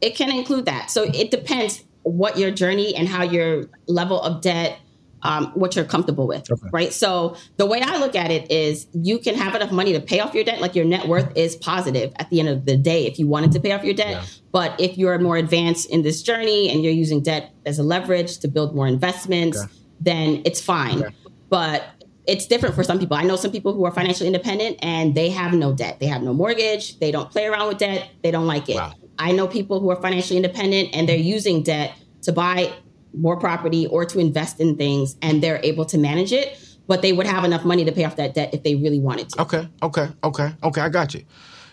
It 0.00 0.16
can 0.16 0.30
include 0.30 0.64
that. 0.66 0.90
So 0.90 1.02
it 1.02 1.30
depends 1.30 1.84
what 2.02 2.38
your 2.38 2.50
journey 2.50 2.94
and 2.94 3.06
how 3.06 3.22
your 3.22 3.66
level 3.86 4.20
of 4.20 4.40
debt 4.40 4.78
um, 5.22 5.46
what 5.48 5.76
you're 5.76 5.84
comfortable 5.84 6.26
with, 6.26 6.50
okay. 6.50 6.68
right? 6.72 6.92
So 6.92 7.36
the 7.56 7.66
way 7.66 7.80
I 7.82 7.98
look 7.98 8.16
at 8.16 8.30
it 8.30 8.50
is 8.50 8.86
you 8.92 9.18
can 9.18 9.34
have 9.34 9.54
enough 9.54 9.70
money 9.70 9.92
to 9.92 10.00
pay 10.00 10.20
off 10.20 10.34
your 10.34 10.44
debt. 10.44 10.60
Like 10.60 10.74
your 10.74 10.84
net 10.84 11.08
worth 11.08 11.36
is 11.36 11.56
positive 11.56 12.12
at 12.16 12.30
the 12.30 12.40
end 12.40 12.48
of 12.48 12.64
the 12.64 12.76
day 12.76 13.06
if 13.06 13.18
you 13.18 13.26
wanted 13.26 13.52
to 13.52 13.60
pay 13.60 13.72
off 13.72 13.84
your 13.84 13.94
debt. 13.94 14.10
Yeah. 14.10 14.24
But 14.52 14.80
if 14.80 14.96
you're 14.96 15.18
more 15.18 15.36
advanced 15.36 15.90
in 15.90 16.02
this 16.02 16.22
journey 16.22 16.70
and 16.70 16.82
you're 16.82 16.92
using 16.92 17.22
debt 17.22 17.52
as 17.66 17.78
a 17.78 17.82
leverage 17.82 18.38
to 18.38 18.48
build 18.48 18.74
more 18.74 18.86
investments, 18.86 19.58
okay. 19.58 19.72
then 20.00 20.42
it's 20.44 20.60
fine. 20.60 21.04
Okay. 21.04 21.14
But 21.50 21.84
it's 22.30 22.46
different 22.46 22.76
for 22.76 22.84
some 22.84 23.00
people. 23.00 23.16
I 23.16 23.24
know 23.24 23.34
some 23.34 23.50
people 23.50 23.72
who 23.72 23.84
are 23.84 23.90
financially 23.90 24.28
independent 24.28 24.78
and 24.82 25.16
they 25.16 25.30
have 25.30 25.52
no 25.52 25.74
debt. 25.74 25.98
They 25.98 26.06
have 26.06 26.22
no 26.22 26.32
mortgage. 26.32 26.98
They 27.00 27.10
don't 27.10 27.28
play 27.28 27.46
around 27.46 27.66
with 27.68 27.78
debt. 27.78 28.08
They 28.22 28.30
don't 28.30 28.46
like 28.46 28.68
it. 28.68 28.76
Wow. 28.76 28.94
I 29.18 29.32
know 29.32 29.48
people 29.48 29.80
who 29.80 29.90
are 29.90 30.00
financially 30.00 30.36
independent 30.36 30.90
and 30.94 31.08
they're 31.08 31.16
using 31.16 31.64
debt 31.64 31.92
to 32.22 32.32
buy 32.32 32.72
more 33.12 33.36
property 33.36 33.86
or 33.88 34.04
to 34.04 34.20
invest 34.20 34.60
in 34.60 34.76
things 34.76 35.16
and 35.20 35.42
they're 35.42 35.60
able 35.64 35.84
to 35.86 35.98
manage 35.98 36.32
it 36.32 36.56
but 36.86 37.02
they 37.02 37.12
would 37.12 37.26
have 37.26 37.44
enough 37.44 37.64
money 37.64 37.84
to 37.84 37.92
pay 37.92 38.04
off 38.04 38.16
that 38.16 38.34
debt 38.34 38.54
if 38.54 38.62
they 38.62 38.76
really 38.76 39.00
wanted 39.00 39.28
to 39.28 39.42
okay 39.42 39.68
okay 39.82 40.08
okay 40.22 40.54
okay 40.62 40.80
i 40.80 40.88
got 40.88 41.12
you 41.12 41.24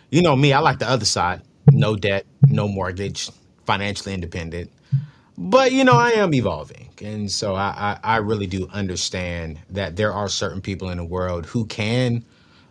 you 0.10 0.24
know 0.24 0.36
me 0.36 0.52
i 0.52 0.58
like 0.58 0.80
the 0.80 0.90
other 0.90 1.06
side 1.06 1.42
no 1.72 1.96
debt 1.96 2.26
no 2.48 2.68
mortgage 2.68 3.30
financially 3.68 4.16
independent 4.16 4.72
but 5.38 5.72
you 5.72 5.84
know 5.84 5.94
i 5.94 6.12
am 6.12 6.34
evolving 6.34 6.90
and 7.02 7.32
so 7.32 7.54
I, 7.54 8.00
I, 8.04 8.16
I 8.16 8.18
really 8.18 8.48
do 8.48 8.68
understand 8.74 9.60
that 9.70 9.96
there 9.96 10.12
are 10.12 10.28
certain 10.30 10.62
people 10.62 10.90
in 10.90 10.98
the 10.98 11.06
world 11.06 11.46
who 11.46 11.66
can 11.68 12.26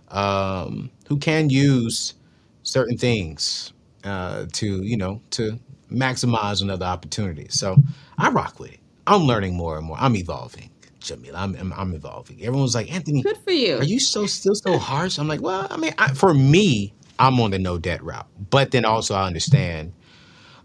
um, 0.08 0.90
who 1.08 1.18
can 1.18 1.50
use 1.50 2.14
certain 2.62 2.96
things 2.96 3.72
uh, 4.04 4.46
to 4.54 4.82
you 4.82 4.96
know 4.96 5.20
to 5.30 5.58
maximize 5.90 6.62
another 6.62 6.86
opportunity. 6.86 7.46
So 7.50 7.76
I 8.18 8.30
rock 8.30 8.58
with 8.58 8.72
it. 8.72 8.80
I'm 9.06 9.22
learning 9.22 9.56
more 9.56 9.78
and 9.78 9.86
more. 9.86 9.96
I'm 10.00 10.16
evolving. 10.16 10.70
Jamila, 10.98 11.38
I'm, 11.38 11.54
I'm, 11.54 11.72
I'm 11.72 11.94
evolving. 11.94 12.42
Everyone's 12.42 12.74
like, 12.74 12.92
Anthony, 12.92 13.22
good 13.22 13.36
for 13.38 13.52
you. 13.52 13.76
Are 13.78 13.84
you 13.84 14.00
so 14.00 14.26
still 14.26 14.56
so 14.56 14.76
harsh? 14.78 15.18
I'm 15.18 15.28
like, 15.28 15.40
well, 15.40 15.68
I 15.70 15.76
mean, 15.76 15.94
I, 15.98 16.12
for 16.14 16.34
me, 16.34 16.92
I'm 17.20 17.38
on 17.38 17.52
the 17.52 17.60
no 17.60 17.78
debt 17.78 18.02
route. 18.02 18.26
But 18.50 18.72
then 18.72 18.84
also, 18.84 19.14
I 19.14 19.26
understand. 19.26 19.92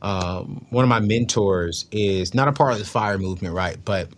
Um, 0.01 0.65
one 0.69 0.83
of 0.83 0.89
my 0.89 0.99
mentors 0.99 1.85
is 1.91 2.33
not 2.33 2.47
a 2.47 2.51
part 2.51 2.73
of 2.73 2.79
the 2.79 2.85
fire 2.85 3.17
movement, 3.17 3.53
right? 3.53 3.77
But 3.83 4.09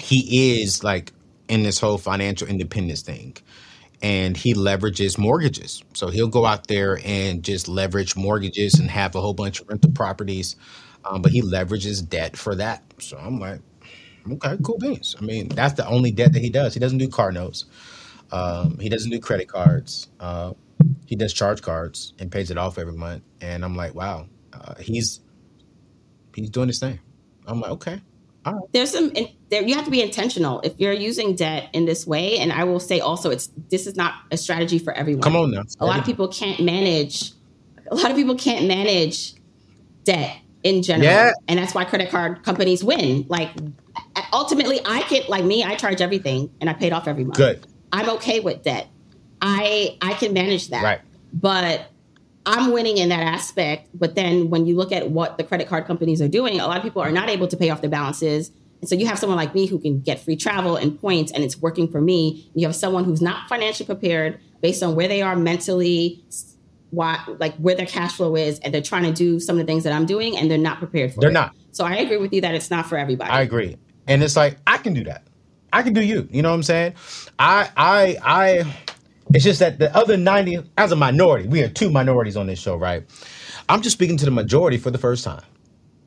he 0.00 0.60
is 0.62 0.84
like 0.84 1.12
in 1.48 1.62
this 1.62 1.78
whole 1.80 1.98
financial 1.98 2.46
independence 2.48 3.02
thing 3.02 3.36
and 4.02 4.36
he 4.36 4.54
leverages 4.54 5.18
mortgages. 5.18 5.82
So 5.94 6.08
he'll 6.08 6.28
go 6.28 6.44
out 6.44 6.66
there 6.68 7.00
and 7.04 7.42
just 7.42 7.68
leverage 7.68 8.16
mortgages 8.16 8.74
and 8.78 8.90
have 8.90 9.14
a 9.14 9.20
whole 9.20 9.34
bunch 9.34 9.60
of 9.60 9.68
rental 9.68 9.90
properties, 9.92 10.56
um, 11.04 11.22
but 11.22 11.32
he 11.32 11.42
leverages 11.42 12.06
debt 12.06 12.36
for 12.36 12.54
that. 12.56 12.82
So 12.98 13.16
I'm 13.16 13.38
like, 13.40 13.60
okay, 14.30 14.56
cool 14.62 14.78
beans. 14.78 15.16
I 15.18 15.24
mean, 15.24 15.48
that's 15.48 15.74
the 15.74 15.86
only 15.86 16.10
debt 16.10 16.32
that 16.34 16.40
he 16.42 16.50
does. 16.50 16.74
He 16.74 16.80
doesn't 16.80 16.98
do 16.98 17.08
car 17.08 17.32
notes. 17.32 17.64
Um, 18.32 18.78
he 18.78 18.88
doesn't 18.88 19.10
do 19.10 19.20
credit 19.20 19.48
cards. 19.48 20.08
Uh, 20.20 20.52
he 21.06 21.16
does 21.16 21.32
charge 21.32 21.62
cards 21.62 22.12
and 22.18 22.30
pays 22.30 22.50
it 22.50 22.58
off 22.58 22.78
every 22.78 22.92
month. 22.92 23.22
And 23.40 23.64
I'm 23.64 23.76
like, 23.76 23.94
wow, 23.94 24.26
uh, 24.66 24.74
he's 24.80 25.20
he's 26.34 26.50
doing 26.50 26.68
his 26.68 26.78
thing. 26.78 26.98
I'm 27.46 27.60
like, 27.60 27.70
okay, 27.72 28.00
there's 28.72 28.92
some 28.92 29.12
there 29.50 29.62
you 29.62 29.74
have 29.74 29.84
to 29.84 29.90
be 29.90 30.02
intentional 30.02 30.60
if 30.60 30.78
you're 30.78 30.92
using 30.92 31.34
debt 31.34 31.68
in 31.72 31.84
this 31.84 32.06
way. 32.06 32.38
And 32.38 32.52
I 32.52 32.64
will 32.64 32.80
say 32.80 33.00
also, 33.00 33.30
it's 33.30 33.48
this 33.70 33.86
is 33.86 33.96
not 33.96 34.14
a 34.30 34.36
strategy 34.36 34.78
for 34.78 34.92
everyone. 34.92 35.22
Come 35.22 35.36
on 35.36 35.50
now. 35.50 35.62
A 35.80 35.86
lot 35.86 35.98
of 35.98 36.04
people 36.04 36.28
can't 36.28 36.60
manage. 36.60 37.32
A 37.90 37.94
lot 37.94 38.10
of 38.10 38.16
people 38.16 38.36
can't 38.36 38.66
manage 38.66 39.34
debt 40.04 40.38
in 40.62 40.82
general, 40.82 41.08
yeah. 41.08 41.32
and 41.46 41.58
that's 41.58 41.74
why 41.74 41.84
credit 41.84 42.10
card 42.10 42.42
companies 42.42 42.82
win. 42.82 43.24
Like 43.28 43.50
ultimately, 44.32 44.80
I 44.84 45.02
can 45.02 45.22
like 45.28 45.44
me. 45.44 45.62
I 45.64 45.76
charge 45.76 46.00
everything, 46.00 46.50
and 46.60 46.68
I 46.68 46.72
paid 46.72 46.92
off 46.92 47.06
every 47.06 47.24
month. 47.24 47.36
Good. 47.36 47.66
I'm 47.92 48.08
okay 48.10 48.40
with 48.40 48.62
debt. 48.62 48.88
I 49.40 49.96
I 50.00 50.14
can 50.14 50.32
manage 50.32 50.68
that. 50.68 50.82
Right. 50.82 51.00
But 51.32 51.90
I'm 52.46 52.72
winning 52.72 52.96
in 52.98 53.08
that 53.10 53.22
aspect. 53.22 53.88
But 53.92 54.14
then 54.14 54.48
when 54.50 54.66
you 54.66 54.76
look 54.76 54.92
at 54.92 55.10
what 55.10 55.36
the 55.36 55.44
credit 55.44 55.68
card 55.68 55.84
companies 55.86 56.22
are 56.22 56.28
doing, 56.28 56.60
a 56.60 56.66
lot 56.66 56.76
of 56.76 56.82
people 56.82 57.02
are 57.02 57.10
not 57.10 57.28
able 57.28 57.48
to 57.48 57.56
pay 57.56 57.70
off 57.70 57.80
their 57.80 57.90
balances. 57.90 58.50
And 58.80 58.88
so 58.88 58.94
you 58.94 59.06
have 59.06 59.18
someone 59.18 59.36
like 59.36 59.54
me 59.54 59.66
who 59.66 59.78
can 59.78 60.00
get 60.00 60.20
free 60.20 60.36
travel 60.36 60.76
and 60.76 60.98
points 61.00 61.32
and 61.32 61.42
it's 61.42 61.58
working 61.58 61.88
for 61.88 62.00
me. 62.00 62.50
You 62.54 62.66
have 62.66 62.76
someone 62.76 63.04
who's 63.04 63.20
not 63.20 63.48
financially 63.48 63.86
prepared 63.86 64.38
based 64.60 64.82
on 64.82 64.94
where 64.94 65.08
they 65.08 65.22
are 65.22 65.34
mentally, 65.34 66.24
why, 66.90 67.22
like 67.38 67.54
where 67.56 67.74
their 67.74 67.86
cash 67.86 68.12
flow 68.12 68.36
is, 68.36 68.58
and 68.60 68.72
they're 68.72 68.82
trying 68.82 69.04
to 69.04 69.12
do 69.12 69.40
some 69.40 69.58
of 69.58 69.66
the 69.66 69.70
things 69.70 69.84
that 69.84 69.92
I'm 69.92 70.06
doing 70.06 70.36
and 70.36 70.50
they're 70.50 70.58
not 70.58 70.78
prepared 70.78 71.12
for 71.12 71.20
they're 71.20 71.30
it. 71.30 71.34
not. 71.34 71.54
So 71.72 71.84
I 71.84 71.96
agree 71.96 72.18
with 72.18 72.32
you 72.32 72.42
that 72.42 72.54
it's 72.54 72.70
not 72.70 72.86
for 72.86 72.96
everybody. 72.96 73.30
I 73.30 73.42
agree. 73.42 73.76
And 74.06 74.22
it's 74.22 74.36
like, 74.36 74.58
I 74.66 74.78
can 74.78 74.94
do 74.94 75.04
that. 75.04 75.26
I 75.72 75.82
can 75.82 75.92
do 75.92 76.02
you. 76.02 76.28
You 76.30 76.42
know 76.42 76.50
what 76.50 76.56
I'm 76.56 76.62
saying? 76.62 76.94
I 77.38 77.68
I 77.76 78.16
I 78.22 78.76
it's 79.34 79.44
just 79.44 79.60
that 79.60 79.78
the 79.78 79.94
other 79.96 80.16
90, 80.16 80.58
as 80.76 80.92
a 80.92 80.96
minority, 80.96 81.48
we 81.48 81.62
are 81.62 81.68
two 81.68 81.90
minorities 81.90 82.36
on 82.36 82.46
this 82.46 82.58
show, 82.58 82.76
right? 82.76 83.04
I'm 83.68 83.82
just 83.82 83.96
speaking 83.96 84.16
to 84.18 84.24
the 84.24 84.30
majority 84.30 84.78
for 84.78 84.90
the 84.90 84.98
first 84.98 85.24
time. 85.24 85.42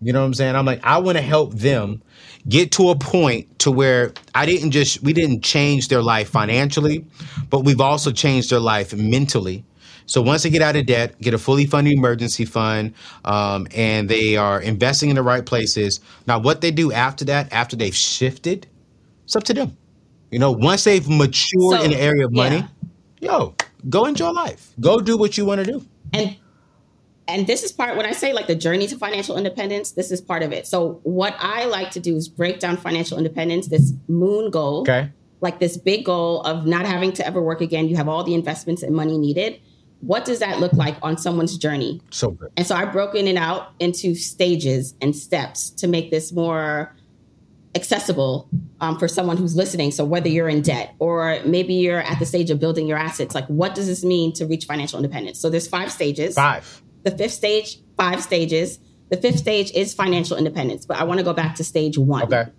You 0.01 0.13
know 0.13 0.21
what 0.21 0.27
I'm 0.27 0.33
saying? 0.33 0.55
I'm 0.55 0.65
like, 0.65 0.79
I 0.85 0.97
want 0.99 1.17
to 1.17 1.21
help 1.21 1.53
them 1.53 2.01
get 2.47 2.71
to 2.73 2.89
a 2.89 2.95
point 2.95 3.59
to 3.59 3.71
where 3.71 4.13
I 4.33 4.45
didn't 4.45 4.71
just, 4.71 5.03
we 5.03 5.11
didn't 5.11 5.43
change 5.43 5.89
their 5.89 6.01
life 6.01 6.29
financially, 6.29 7.05
but 7.49 7.65
we've 7.65 7.81
also 7.81 8.11
changed 8.11 8.49
their 8.49 8.61
life 8.61 8.93
mentally. 8.95 9.65
So 10.05 10.21
once 10.21 10.43
they 10.43 10.49
get 10.49 10.61
out 10.61 10.77
of 10.77 10.85
debt, 10.85 11.19
get 11.19 11.33
a 11.33 11.37
fully 11.37 11.65
funded 11.65 11.93
emergency 11.93 12.45
fund, 12.45 12.93
um, 13.25 13.67
and 13.75 14.09
they 14.09 14.37
are 14.37 14.61
investing 14.61 15.09
in 15.09 15.17
the 15.17 15.21
right 15.21 15.45
places. 15.45 15.99
Now, 16.25 16.39
what 16.39 16.61
they 16.61 16.71
do 16.71 16.93
after 16.93 17.25
that, 17.25 17.51
after 17.51 17.75
they've 17.75 17.95
shifted, 17.95 18.67
it's 19.25 19.35
up 19.35 19.43
to 19.43 19.53
them. 19.53 19.77
You 20.31 20.39
know, 20.39 20.51
once 20.51 20.85
they've 20.85 21.07
matured 21.07 21.79
so, 21.79 21.83
in 21.83 21.91
the 21.91 21.99
area 21.99 22.25
of 22.25 22.31
money, 22.31 22.57
yeah 22.57 22.67
yo, 23.19 23.55
go 23.89 24.05
enjoy 24.05 24.29
life. 24.31 24.73
Go 24.79 24.99
do 24.99 25.17
what 25.17 25.37
you 25.37 25.45
want 25.45 25.63
to 25.63 25.71
do. 25.71 25.85
And 26.13 26.37
and 27.27 27.45
this 27.45 27.63
is 27.63 27.71
part 27.71 27.95
when 27.95 28.07
I 28.07 28.11
say 28.11 28.33
like 28.33 28.47
the 28.47 28.55
journey 28.55 28.87
to 28.87 28.97
financial 28.97 29.37
independence, 29.37 29.91
this 29.91 30.11
is 30.11 30.19
part 30.19 30.41
of 30.41 30.51
it. 30.51 30.65
So 30.65 30.99
what 31.03 31.35
I 31.39 31.65
like 31.65 31.91
to 31.91 31.99
do 31.99 32.15
is 32.15 32.27
break 32.27 32.59
down 32.59 32.75
financial 32.75 33.17
independence, 33.17 33.67
this 33.67 33.93
moon 34.07 34.49
goal. 34.49 34.81
Okay. 34.81 35.11
Like 35.41 35.59
this 35.59 35.77
big 35.77 36.05
goal 36.05 36.41
of 36.41 36.65
not 36.65 36.85
having 36.85 37.13
to 37.13 37.25
ever 37.25 37.41
work 37.41 37.61
again. 37.61 37.87
You 37.87 37.95
have 37.97 38.09
all 38.09 38.23
the 38.23 38.33
investments 38.33 38.81
and 38.83 38.95
money 38.95 39.17
needed. 39.17 39.61
What 40.01 40.25
does 40.25 40.39
that 40.39 40.59
look 40.59 40.73
like 40.73 40.97
on 41.01 41.17
someone's 41.17 41.57
journey? 41.57 42.01
So 42.09 42.31
good. 42.31 42.51
And 42.57 42.65
so 42.65 42.75
I've 42.75 42.91
broken 42.91 43.27
it 43.27 43.37
out 43.37 43.73
into 43.79 44.15
stages 44.15 44.95
and 45.01 45.15
steps 45.15 45.69
to 45.71 45.87
make 45.87 46.09
this 46.09 46.31
more 46.31 46.95
accessible 47.75 48.49
um, 48.79 48.97
for 48.97 49.07
someone 49.07 49.37
who's 49.37 49.55
listening. 49.55 49.91
So 49.91 50.03
whether 50.03 50.27
you're 50.27 50.49
in 50.49 50.61
debt 50.61 50.95
or 50.99 51.39
maybe 51.45 51.75
you're 51.75 52.01
at 52.01 52.19
the 52.19 52.25
stage 52.25 52.49
of 52.49 52.59
building 52.59 52.87
your 52.87 52.97
assets, 52.97 53.35
like 53.35 53.45
what 53.47 53.75
does 53.75 53.87
this 53.87 54.03
mean 54.03 54.33
to 54.33 54.45
reach 54.45 54.65
financial 54.65 54.97
independence? 54.97 55.39
So 55.39 55.49
there's 55.49 55.67
five 55.67 55.91
stages. 55.91 56.35
Five. 56.35 56.81
The 57.03 57.11
fifth 57.11 57.33
stage, 57.33 57.79
five 57.95 58.21
stages. 58.21 58.79
The 59.09 59.17
fifth 59.17 59.37
stage 59.37 59.71
is 59.71 59.93
financial 59.93 60.37
independence, 60.37 60.85
but 60.85 60.97
I 60.97 61.03
want 61.03 61.19
to 61.19 61.23
go 61.23 61.33
back 61.33 61.55
to 61.55 61.63
stage 61.63 61.97
one. 61.97 62.23
Okay. 62.23 62.51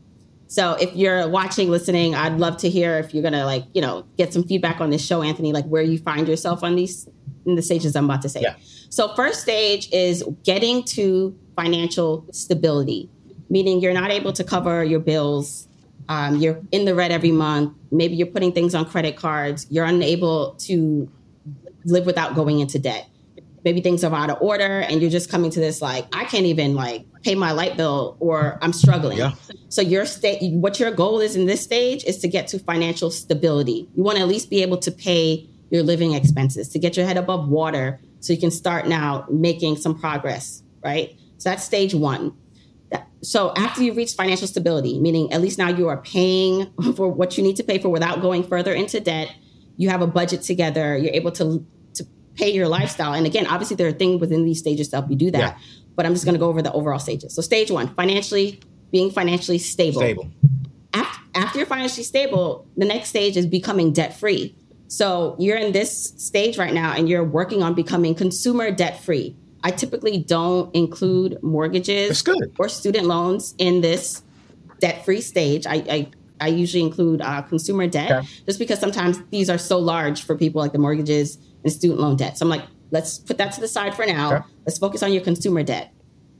So 0.47 0.75
if 0.75 0.95
you're 0.97 1.29
watching, 1.29 1.71
listening, 1.71 2.17
I'd 2.17 2.39
love 2.39 2.57
to 2.59 2.69
hear 2.69 2.99
if 2.99 3.15
you're 3.15 3.23
gonna 3.23 3.47
like, 3.47 3.65
you 3.73 3.81
know, 3.81 4.05
get 4.17 4.33
some 4.33 4.43
feedback 4.43 4.81
on 4.81 4.91
this 4.91 5.05
show, 5.05 5.23
Anthony, 5.23 5.53
like 5.53 5.65
where 5.67 5.83
you 5.83 5.97
find 5.99 6.27
yourself 6.27 6.65
on 6.65 6.75
these 6.75 7.09
in 7.47 7.55
the 7.55 7.63
stages 7.63 7.95
I'm 7.95 8.07
about 8.07 8.23
to 8.23 8.29
say. 8.29 8.41
Yeah. 8.43 8.57
So 8.89 9.15
first 9.15 9.43
stage 9.43 9.89
is 9.93 10.25
getting 10.43 10.83
to 10.85 11.39
financial 11.55 12.27
stability 12.33 13.09
meaning 13.51 13.81
you're 13.81 13.93
not 13.93 14.11
able 14.11 14.33
to 14.33 14.45
cover 14.45 14.83
your 14.83 15.01
bills. 15.01 15.67
Um, 16.09 16.37
you're 16.37 16.61
in 16.73 16.87
the 16.87 16.95
red 16.95 17.13
every 17.13 17.33
month. 17.33 17.77
Maybe 17.91 18.17
you're 18.17 18.29
putting 18.29 18.53
things 18.53 18.75
on 18.75 18.85
credit 18.87 19.17
cards. 19.17 19.67
You're 19.71 19.85
unable 19.85 20.55
to 20.61 21.11
live 21.85 22.07
without 22.07 22.35
going 22.35 22.61
into 22.61 22.79
debt. 22.79 23.09
Maybe 23.63 23.83
things 23.83 24.03
are 24.05 24.15
out 24.15 24.31
of 24.31 24.41
order, 24.41 24.81
and 24.81 25.03
you're 25.03 25.11
just 25.11 25.31
coming 25.31 25.51
to 25.51 25.61
this 25.61 25.83
like, 25.83 26.07
I 26.15 26.25
can't 26.25 26.47
even 26.47 26.75
like 26.75 27.05
pay 27.23 27.35
my 27.35 27.53
light 27.53 27.77
bill, 27.77 28.17
or 28.19 28.59
I'm 28.63 28.73
struggling. 28.73 29.19
Yeah. 29.19 29.33
So 29.69 29.83
your 29.83 30.07
state, 30.07 30.41
what 30.55 30.81
your 30.81 30.91
goal 30.91 31.21
is 31.21 31.37
in 31.37 31.45
this 31.45 31.61
stage 31.63 32.03
is 32.05 32.19
to 32.19 32.29
get 32.29 32.49
to 32.49 32.59
financial 32.59 33.11
stability. 33.11 33.87
You 33.95 34.03
want 34.03 34.17
to 34.17 34.23
at 34.23 34.29
least 34.29 34.49
be 34.49 34.63
able 34.63 34.79
to 34.79 34.91
pay 34.91 35.47
your 35.69 35.83
living 35.83 36.15
expenses, 36.15 36.71
to 36.71 36.79
get 36.79 36.97
your 36.97 37.05
head 37.05 37.19
above 37.19 37.49
water, 37.49 38.01
so 38.21 38.33
you 38.33 38.39
can 38.39 38.51
start 38.51 38.89
now 38.89 39.27
making 39.31 39.77
some 39.77 39.99
progress. 39.99 40.63
Right. 40.83 41.19
So 41.37 41.51
that's 41.51 41.63
stage 41.63 41.95
one 41.95 42.35
so 43.23 43.53
after 43.57 43.83
you 43.83 43.93
reach 43.93 44.15
financial 44.15 44.47
stability, 44.47 44.99
meaning 44.99 45.33
at 45.33 45.41
least 45.41 45.59
now 45.59 45.69
you 45.69 45.89
are 45.89 45.99
paying 45.99 46.73
for 46.97 47.09
what 47.09 47.37
you 47.37 47.45
need 47.45 47.57
to 47.57 47.65
pay 47.65 47.79
for 47.79 47.89
without 47.89 48.21
going 48.21 48.43
further 48.43 48.73
into 48.73 49.01
debt, 49.01 49.35
you 49.77 49.89
have 49.91 50.03
a 50.03 50.07
budget 50.07 50.43
together, 50.43 50.97
you're 50.97 51.15
able 51.15 51.33
to 51.33 51.67
to 51.95 52.05
pay 52.35 52.51
your 52.51 52.69
lifestyle. 52.69 53.13
And 53.13 53.27
again, 53.27 53.47
obviously 53.47 53.77
there 53.77 53.89
are 53.89 53.93
things 53.93 54.21
within 54.21 54.45
these 54.45 54.59
stages 54.59 54.89
to 54.89 54.97
help 54.97 55.11
you 55.11 55.17
do 55.17 55.31
that. 55.31 55.39
Yeah. 55.39 55.59
But 55.97 56.07
I'm 56.07 56.15
just 56.15 56.25
going 56.25 56.35
to 56.35 56.39
go 56.39 56.49
over 56.49 56.63
the 56.63 56.73
overall 56.73 56.99
stages. 56.99 57.35
So 57.35 57.43
stage 57.43 57.71
one, 57.71 57.95
financially 57.95 58.61
being 58.91 59.11
financially 59.11 59.59
stable. 59.59 60.01
Stable. 60.01 60.31
After, 60.95 61.21
after 61.35 61.59
you're 61.59 61.67
financially 61.67 62.05
stable, 62.05 62.67
the 62.77 62.85
next 62.85 63.11
stage 63.11 63.37
is 63.37 63.47
becoming 63.47 63.93
debt 63.93 64.19
free. 64.19 64.57
So 64.89 65.37
you're 65.39 65.57
in 65.57 65.73
this 65.73 66.15
stage 66.17 66.59
right 66.59 66.75
now 66.75 66.95
and 66.95 67.09
you're 67.09 67.25
working 67.25 67.63
on 67.63 67.75
becoming 67.75 68.15
consumer 68.15 68.71
debt 68.71 69.03
free. 69.03 69.37
I 69.63 69.71
typically 69.71 70.19
don't 70.19 70.75
include 70.75 71.43
mortgages 71.43 72.25
or 72.59 72.69
student 72.69 73.07
loans 73.07 73.55
in 73.59 73.81
this 73.81 74.23
debt 74.81 75.05
free 75.05 75.21
stage. 75.21 75.67
I, 75.67 75.75
I, 75.75 76.11
I, 76.41 76.49
usually 76.49 76.83
include 76.83 77.21
uh, 77.21 77.43
consumer 77.43 77.87
debt 77.87 78.11
okay. 78.11 78.29
just 78.47 78.59
because 78.59 78.81
sometimes 78.81 79.21
these 79.31 79.51
are 79.51 79.59
so 79.59 79.79
large 79.79 80.25
for 80.25 80.37
people 80.37 80.63
like 80.63 80.73
the 80.73 80.79
mortgages 80.79 81.37
and 81.63 81.73
student 81.73 82.01
loan 82.01 82.17
debt. 82.17 82.39
So 82.39 82.47
I'm 82.47 82.51
like, 82.51 82.65
let's 82.91 83.19
put 83.19 83.39
that 83.39 83.53
to 83.53 83.61
the 83.61 83.69
side 83.69 83.95
for 83.95 84.07
now. 84.07 84.37
Okay. 84.37 84.47
Let's 84.67 84.79
focus 84.79 85.03
on 85.03 85.13
your 85.13 85.23
consumer 85.23 85.63
debt. 85.63 85.93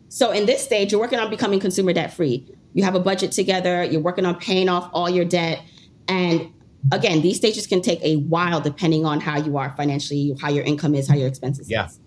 So 0.09 0.33
in 0.33 0.47
this 0.47 0.65
stage, 0.65 0.91
you're 0.91 1.01
working 1.01 1.19
on 1.19 1.31
becoming 1.31 1.61
consumer 1.61 1.93
debt 1.93 2.13
free. 2.13 2.47
You 2.73 2.85
have 2.85 2.95
a 2.95 3.01
budget 3.01 3.33
together, 3.33 3.85
you're 3.85 4.01
working 4.01 4.27
on 4.27 4.37
paying 4.37 4.69
off 4.69 4.91
all 4.93 5.11
your 5.11 5.25
debt. 5.25 5.63
And 6.09 6.53
again, 6.91 7.21
these 7.21 7.37
stages 7.37 7.67
can 7.67 7.83
take 7.83 8.01
a 8.03 8.17
while 8.17 8.61
depending 8.61 9.05
on 9.05 9.21
how 9.21 9.39
you 9.39 9.57
are 9.59 9.73
financially, 9.77 10.35
how 10.41 10.49
your 10.49 10.65
income 10.65 10.95
is, 10.95 11.09
how 11.09 11.17
your 11.17 11.29
expenses 11.29 11.71
yeah. 11.71 11.87
is. 11.87 12.01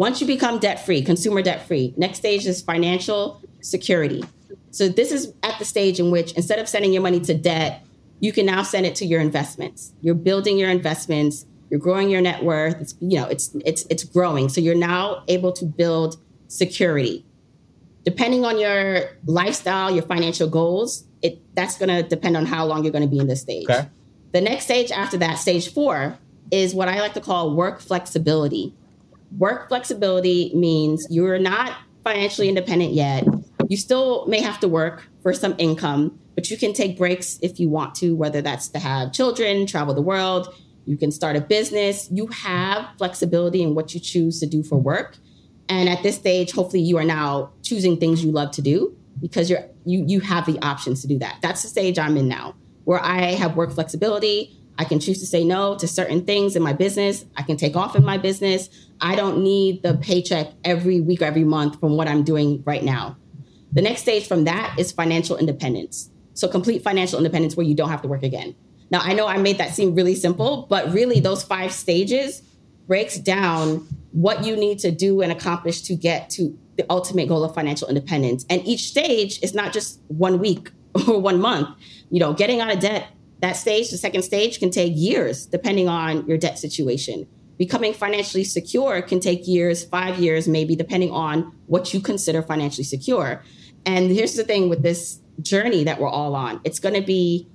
Once 0.00 0.18
you 0.18 0.26
become 0.26 0.58
debt 0.58 0.82
free, 0.86 1.02
consumer 1.02 1.42
debt 1.42 1.68
free, 1.68 1.92
next 1.98 2.16
stage 2.16 2.46
is 2.46 2.62
financial 2.62 3.38
security. 3.60 4.24
So 4.70 4.88
this 4.88 5.12
is 5.12 5.34
at 5.42 5.58
the 5.58 5.66
stage 5.66 6.00
in 6.00 6.10
which 6.10 6.32
instead 6.32 6.58
of 6.58 6.70
sending 6.70 6.94
your 6.94 7.02
money 7.02 7.20
to 7.20 7.34
debt, 7.34 7.84
you 8.18 8.32
can 8.32 8.46
now 8.46 8.62
send 8.62 8.86
it 8.86 8.94
to 8.94 9.04
your 9.04 9.20
investments. 9.20 9.92
You're 10.00 10.14
building 10.14 10.56
your 10.56 10.70
investments, 10.70 11.44
you're 11.68 11.80
growing 11.80 12.08
your 12.08 12.22
net 12.22 12.42
worth. 12.42 12.80
It's 12.80 12.94
you 13.00 13.20
know, 13.20 13.26
it's 13.26 13.54
it's 13.66 13.84
it's 13.90 14.04
growing. 14.04 14.48
So 14.48 14.62
you're 14.62 14.74
now 14.74 15.22
able 15.28 15.52
to 15.52 15.66
build 15.66 16.16
security. 16.48 17.26
Depending 18.02 18.46
on 18.46 18.58
your 18.58 19.02
lifestyle, 19.26 19.90
your 19.90 20.04
financial 20.04 20.48
goals, 20.48 21.04
it 21.20 21.42
that's 21.54 21.76
going 21.76 21.90
to 21.90 22.08
depend 22.08 22.38
on 22.38 22.46
how 22.46 22.64
long 22.64 22.84
you're 22.84 22.92
going 22.92 23.04
to 23.04 23.14
be 23.16 23.18
in 23.18 23.26
this 23.26 23.42
stage. 23.42 23.68
Okay. 23.68 23.86
The 24.32 24.40
next 24.40 24.64
stage 24.64 24.90
after 24.92 25.18
that, 25.18 25.34
stage 25.34 25.70
4, 25.70 26.16
is 26.50 26.74
what 26.74 26.88
I 26.88 27.00
like 27.00 27.12
to 27.14 27.20
call 27.20 27.54
work 27.54 27.80
flexibility. 27.80 28.74
Work 29.38 29.68
flexibility 29.68 30.52
means 30.54 31.06
you're 31.10 31.38
not 31.38 31.76
financially 32.04 32.48
independent 32.48 32.92
yet. 32.92 33.24
You 33.68 33.76
still 33.76 34.26
may 34.26 34.40
have 34.40 34.58
to 34.60 34.68
work 34.68 35.08
for 35.22 35.32
some 35.32 35.54
income, 35.58 36.18
but 36.34 36.50
you 36.50 36.56
can 36.56 36.72
take 36.72 36.98
breaks 36.98 37.38
if 37.42 37.60
you 37.60 37.68
want 37.68 37.94
to, 37.96 38.16
whether 38.16 38.42
that's 38.42 38.68
to 38.68 38.78
have 38.78 39.12
children, 39.12 39.66
travel 39.66 39.94
the 39.94 40.02
world, 40.02 40.52
you 40.86 40.96
can 40.96 41.12
start 41.12 41.36
a 41.36 41.40
business. 41.40 42.08
You 42.10 42.26
have 42.28 42.88
flexibility 42.98 43.62
in 43.62 43.74
what 43.74 43.94
you 43.94 44.00
choose 44.00 44.40
to 44.40 44.46
do 44.46 44.62
for 44.62 44.76
work. 44.76 45.16
And 45.68 45.88
at 45.88 46.02
this 46.02 46.16
stage, 46.16 46.50
hopefully 46.52 46.82
you 46.82 46.98
are 46.98 47.04
now 47.04 47.52
choosing 47.62 47.96
things 47.96 48.24
you 48.24 48.32
love 48.32 48.50
to 48.52 48.62
do 48.62 48.96
because 49.20 49.48
you're 49.48 49.64
you 49.84 50.04
you 50.06 50.20
have 50.20 50.46
the 50.46 50.58
options 50.60 51.02
to 51.02 51.06
do 51.06 51.18
that. 51.20 51.36
That's 51.42 51.62
the 51.62 51.68
stage 51.68 51.98
I'm 51.98 52.16
in 52.16 52.26
now, 52.26 52.56
where 52.84 53.00
I 53.00 53.34
have 53.34 53.56
work 53.56 53.72
flexibility. 53.72 54.56
I 54.80 54.84
can 54.84 54.98
choose 54.98 55.20
to 55.20 55.26
say 55.26 55.44
no 55.44 55.76
to 55.76 55.86
certain 55.86 56.24
things 56.24 56.56
in 56.56 56.62
my 56.62 56.72
business. 56.72 57.26
I 57.36 57.42
can 57.42 57.58
take 57.58 57.76
off 57.76 57.94
in 57.94 58.02
my 58.02 58.16
business. 58.16 58.70
I 58.98 59.14
don't 59.14 59.42
need 59.42 59.82
the 59.82 59.98
paycheck 59.98 60.54
every 60.64 61.02
week 61.02 61.20
or 61.20 61.26
every 61.26 61.44
month 61.44 61.78
from 61.78 61.98
what 61.98 62.08
I'm 62.08 62.24
doing 62.24 62.62
right 62.64 62.82
now. 62.82 63.18
The 63.72 63.82
next 63.82 64.00
stage 64.00 64.26
from 64.26 64.44
that 64.44 64.74
is 64.78 64.90
financial 64.90 65.36
independence. 65.36 66.08
So 66.32 66.48
complete 66.48 66.82
financial 66.82 67.18
independence 67.18 67.58
where 67.58 67.66
you 67.66 67.74
don't 67.74 67.90
have 67.90 68.00
to 68.00 68.08
work 68.08 68.22
again. 68.22 68.56
Now, 68.90 69.00
I 69.02 69.12
know 69.12 69.26
I 69.26 69.36
made 69.36 69.58
that 69.58 69.74
seem 69.74 69.94
really 69.94 70.14
simple, 70.14 70.66
but 70.70 70.90
really 70.94 71.20
those 71.20 71.42
five 71.42 71.72
stages 71.72 72.40
breaks 72.86 73.18
down 73.18 73.86
what 74.12 74.46
you 74.46 74.56
need 74.56 74.78
to 74.78 74.90
do 74.90 75.20
and 75.20 75.30
accomplish 75.30 75.82
to 75.82 75.94
get 75.94 76.30
to 76.30 76.58
the 76.78 76.86
ultimate 76.88 77.28
goal 77.28 77.44
of 77.44 77.54
financial 77.54 77.86
independence. 77.86 78.46
And 78.48 78.66
each 78.66 78.84
stage 78.84 79.42
is 79.42 79.52
not 79.54 79.74
just 79.74 80.00
one 80.08 80.38
week 80.38 80.70
or 81.06 81.20
one 81.20 81.38
month. 81.38 81.68
You 82.08 82.20
know, 82.20 82.32
getting 82.32 82.60
out 82.60 82.72
of 82.72 82.80
debt 82.80 83.08
that 83.40 83.56
stage, 83.56 83.90
the 83.90 83.98
second 83.98 84.22
stage, 84.22 84.58
can 84.58 84.70
take 84.70 84.92
years 84.94 85.46
depending 85.46 85.88
on 85.88 86.26
your 86.26 86.38
debt 86.38 86.58
situation. 86.58 87.26
Becoming 87.58 87.92
financially 87.92 88.44
secure 88.44 89.02
can 89.02 89.20
take 89.20 89.46
years, 89.46 89.84
five 89.84 90.18
years, 90.18 90.48
maybe, 90.48 90.74
depending 90.74 91.10
on 91.10 91.52
what 91.66 91.92
you 91.92 92.00
consider 92.00 92.42
financially 92.42 92.84
secure. 92.84 93.42
And 93.84 94.10
here's 94.10 94.34
the 94.34 94.44
thing 94.44 94.68
with 94.68 94.82
this 94.82 95.20
journey 95.42 95.84
that 95.84 96.00
we're 96.00 96.08
all 96.08 96.34
on 96.34 96.60
it's 96.64 96.78
going 96.78 96.94
to 96.94 97.02
be, 97.02 97.48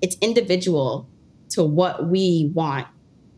it's 0.00 0.16
individual 0.20 1.08
to 1.50 1.64
what 1.64 2.08
we 2.08 2.50
want 2.54 2.86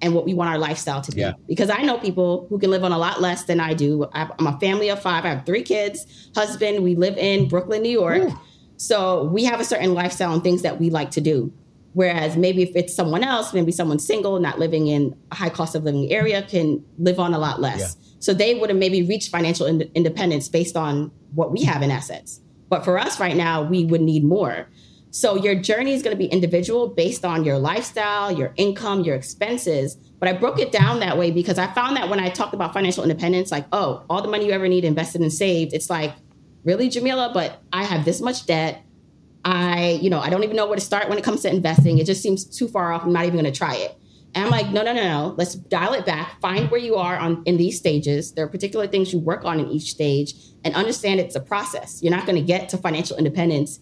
and 0.03 0.15
what 0.15 0.25
we 0.25 0.35
want 0.35 0.51
our 0.51 0.59
lifestyle 0.59 1.01
to 1.03 1.13
be. 1.13 1.21
Yeah. 1.21 1.33
Because 1.47 1.71
I 1.71 1.83
know 1.83 1.99
people 1.99 2.47
who 2.49 2.59
can 2.59 2.71
live 2.71 2.85
on 2.85 2.93
a 2.93 2.99
lot 2.99 3.21
less 3.21 3.45
than 3.45 3.61
I 3.61 3.75
do. 3.75 4.09
I'm 4.13 4.47
a 4.47 4.59
family 4.59 4.89
of 4.89 5.01
five. 5.01 5.25
I 5.25 5.29
have 5.29 5.47
three 5.47 5.63
kids, 5.63 6.31
husband. 6.35 6.83
We 6.83 6.95
live 6.95 7.17
in 7.19 7.49
Brooklyn, 7.49 7.83
New 7.83 7.91
York. 7.91 8.23
Ooh. 8.23 8.41
So 8.77 9.25
we 9.25 9.45
have 9.45 9.61
a 9.61 9.65
certain 9.65 9.93
lifestyle 9.93 10.33
and 10.33 10.43
things 10.43 10.63
that 10.63 10.81
we 10.81 10.89
like 10.89 11.11
to 11.13 11.21
do. 11.21 11.53
Whereas 11.93 12.37
maybe 12.37 12.63
if 12.63 12.71
it's 12.77 12.95
someone 12.95 13.25
else, 13.25 13.53
maybe 13.53 13.73
someone 13.73 13.99
single, 13.99 14.39
not 14.39 14.59
living 14.59 14.87
in 14.87 15.17
a 15.33 15.35
high 15.35 15.51
cost 15.51 15.75
of 15.75 15.83
living 15.85 16.11
area, 16.11 16.43
can 16.43 16.85
live 16.99 17.19
on 17.19 17.35
a 17.35 17.39
lot 17.39 17.61
less. 17.61 17.81
Yeah. 17.81 18.05
So 18.21 18.35
they 18.35 18.55
would 18.55 18.71
have 18.71 18.79
maybe 18.79 19.03
reached 19.03 19.31
financial 19.31 19.67
ind- 19.67 19.91
independence 19.95 20.49
based 20.49 20.77
on 20.77 21.11
what 21.35 21.51
we 21.51 21.63
have 21.65 21.83
in 21.83 21.91
assets. 21.91 22.41
But 22.69 22.85
for 22.85 22.99
us 22.99 23.19
right 23.19 23.37
now, 23.37 23.63
we 23.63 23.85
would 23.85 24.03
need 24.03 24.25
more. 24.25 24.69
So 25.11 25.37
your 25.37 25.57
journey 25.57 25.93
is 25.93 26.03
going 26.03 26.17
to 26.17 26.19
be 26.19 26.27
individual 26.27 26.87
based 26.89 27.25
on 27.25 27.45
your 27.45 27.59
lifestyle, 27.59 28.31
your 28.31 28.53
income, 28.57 29.01
your 29.01 29.17
expenses. 29.17 29.97
But 30.21 30.29
I 30.29 30.35
broke 30.35 30.61
it 30.61 30.71
down 30.71 31.01
that 31.01 31.19
way 31.19 31.33
because 31.33 31.59
I 31.59 31.67
found 31.73 31.97
that 31.97 32.09
when 32.09 32.21
I 32.21 32.29
talked 32.29 32.55
about 32.55 32.73
financial 32.73 33.03
independence, 33.03 33.51
like, 33.51 33.67
oh, 33.73 34.05
all 34.09 34.23
the 34.23 34.29
money 34.29 34.47
you 34.47 34.53
ever 34.53 34.69
need 34.69 34.85
invested 34.85 35.21
and 35.21 35.33
saved, 35.33 35.73
it's 35.73 35.91
like, 35.91 36.15
really, 36.63 36.89
Jamila? 36.89 37.33
But 37.35 37.61
I 37.73 37.83
have 37.83 38.05
this 38.05 38.21
much 38.21 38.47
debt. 38.47 38.85
I, 39.45 39.99
you 40.03 40.11
know, 40.11 40.21
I 40.21 40.31
don't 40.31 40.45
even 40.45 40.57
know 40.57 40.67
where 40.67 40.77
to 40.77 40.85
start 40.85 41.09
when 41.09 41.19
it 41.19 41.25
comes 41.25 41.43
to 41.43 41.51
investing. 41.51 41.99
It 41.99 42.07
just 42.07 42.23
seems 42.23 42.45
too 42.45 42.69
far 42.69 42.93
off. 42.93 43.05
I'm 43.05 43.13
not 43.13 43.25
even 43.25 43.41
going 43.41 43.51
to 43.51 43.59
try 43.59 43.75
it. 43.77 43.97
And 44.35 44.45
I'm 44.45 44.51
like, 44.51 44.69
no, 44.69 44.83
no, 44.83 44.93
no, 44.93 45.03
no. 45.03 45.35
Let's 45.37 45.55
dial 45.55 45.93
it 45.95 46.07
back. 46.07 46.41
Find 46.41 46.71
where 46.71 46.81
you 46.81 46.95
are 46.97 47.17
on 47.17 47.43
in 47.47 47.57
these 47.57 47.79
stages. 47.79 48.33
There 48.33 48.45
are 48.45 48.49
particular 48.49 48.87
things 48.87 49.13
you 49.13 49.19
work 49.19 49.45
on 49.45 49.59
in 49.59 49.69
each 49.69 49.91
stage, 49.91 50.35
and 50.63 50.75
understand 50.75 51.19
it's 51.19 51.35
a 51.35 51.41
process. 51.41 52.01
You're 52.03 52.15
not 52.15 52.27
going 52.27 52.37
to 52.37 52.45
get 52.45 52.69
to 52.69 52.77
financial 52.77 53.17
independence, 53.17 53.81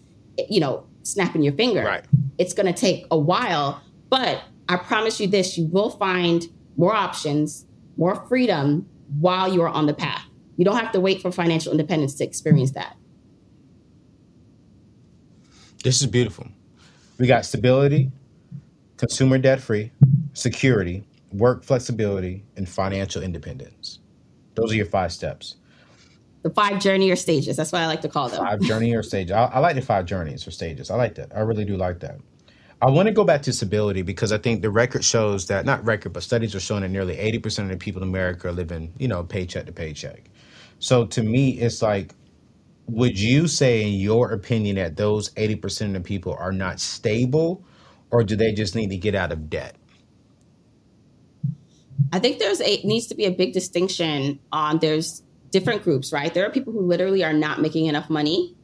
you 0.48 0.60
know, 0.60 0.86
snapping 1.02 1.42
your 1.42 1.52
finger. 1.52 1.82
Right. 1.82 2.04
It's 2.38 2.54
going 2.54 2.72
to 2.72 2.72
take 2.72 3.06
a 3.10 3.18
while, 3.18 3.82
but 4.08 4.42
I 4.70 4.76
promise 4.76 5.20
you 5.20 5.26
this: 5.26 5.58
you 5.58 5.66
will 5.66 5.90
find 5.90 6.46
more 6.78 6.94
options, 6.94 7.66
more 7.98 8.14
freedom 8.28 8.88
while 9.20 9.52
you 9.52 9.60
are 9.62 9.68
on 9.68 9.86
the 9.86 9.94
path. 9.94 10.24
You 10.56 10.64
don't 10.64 10.78
have 10.78 10.92
to 10.92 11.00
wait 11.00 11.20
for 11.20 11.30
financial 11.30 11.72
independence 11.72 12.14
to 12.16 12.24
experience 12.24 12.70
that. 12.72 12.96
This 15.84 16.00
is 16.00 16.06
beautiful. 16.06 16.46
We 17.18 17.26
got 17.26 17.44
stability, 17.44 18.10
consumer 18.96 19.38
debt 19.38 19.60
free, 19.60 19.92
security, 20.32 21.04
work 21.32 21.64
flexibility, 21.64 22.44
and 22.56 22.68
financial 22.68 23.22
independence. 23.22 24.00
Those 24.54 24.72
are 24.72 24.76
your 24.76 24.86
five 24.86 25.12
steps. 25.12 25.56
The 26.42 26.50
five 26.50 26.80
journey 26.80 27.10
or 27.10 27.16
stages. 27.16 27.56
That's 27.56 27.72
what 27.72 27.82
I 27.82 27.86
like 27.86 28.00
to 28.02 28.08
call 28.08 28.28
them. 28.28 28.44
Five 28.44 28.60
journey 28.60 28.94
or 28.94 29.02
stages. 29.02 29.32
I, 29.32 29.44
I 29.44 29.58
like 29.60 29.76
the 29.76 29.82
five 29.82 30.04
journeys 30.04 30.46
or 30.46 30.50
stages. 30.50 30.90
I 30.90 30.96
like 30.96 31.14
that. 31.16 31.34
I 31.34 31.40
really 31.40 31.64
do 31.64 31.76
like 31.76 32.00
that. 32.00 32.18
I 32.80 32.90
want 32.90 33.06
to 33.06 33.12
go 33.12 33.24
back 33.24 33.42
to 33.42 33.52
stability 33.52 34.02
because 34.02 34.30
I 34.30 34.38
think 34.38 34.62
the 34.62 34.70
record 34.70 35.04
shows 35.04 35.46
that 35.48 35.64
not 35.64 35.84
record, 35.84 36.12
but 36.12 36.22
studies 36.22 36.54
are 36.54 36.60
showing 36.60 36.82
that 36.82 36.90
nearly 36.90 37.16
80% 37.16 37.64
of 37.64 37.68
the 37.70 37.76
people 37.76 38.02
in 38.02 38.08
America 38.08 38.48
are 38.48 38.52
living, 38.52 38.92
you 38.98 39.08
know, 39.08 39.24
paycheck 39.24 39.66
to 39.66 39.72
paycheck. 39.72 40.30
So 40.78 41.04
to 41.06 41.22
me, 41.24 41.58
it's 41.58 41.82
like, 41.82 42.14
would 42.88 43.18
you 43.18 43.46
say, 43.46 43.82
in 43.82 44.00
your 44.00 44.32
opinion, 44.32 44.76
that 44.76 44.96
those 44.96 45.30
80% 45.34 45.86
of 45.86 45.92
the 45.92 46.00
people 46.00 46.34
are 46.38 46.52
not 46.52 46.80
stable 46.80 47.64
or 48.10 48.24
do 48.24 48.36
they 48.36 48.52
just 48.52 48.74
need 48.74 48.90
to 48.90 48.96
get 48.96 49.14
out 49.14 49.32
of 49.32 49.50
debt? 49.50 49.76
I 52.12 52.18
think 52.18 52.38
there's 52.38 52.60
a 52.60 52.80
needs 52.82 53.06
to 53.08 53.14
be 53.14 53.26
a 53.26 53.30
big 53.30 53.52
distinction 53.52 54.38
on 54.52 54.78
there's 54.78 55.22
different 55.50 55.82
groups, 55.82 56.12
right? 56.12 56.32
There 56.32 56.46
are 56.46 56.50
people 56.50 56.72
who 56.72 56.80
literally 56.80 57.24
are 57.24 57.32
not 57.32 57.60
making 57.60 57.86
enough 57.86 58.08
money, 58.08 58.54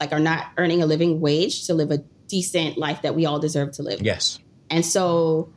like 0.00 0.12
are 0.12 0.20
not 0.20 0.46
earning 0.56 0.82
a 0.82 0.86
living 0.86 1.20
wage 1.20 1.66
to 1.66 1.74
live 1.74 1.90
a 1.90 1.98
decent 2.28 2.78
life 2.78 3.02
that 3.02 3.14
we 3.14 3.26
all 3.26 3.38
deserve 3.38 3.72
to 3.72 3.82
live. 3.82 4.00
Yes. 4.00 4.38
And 4.70 4.84
so 4.84 5.52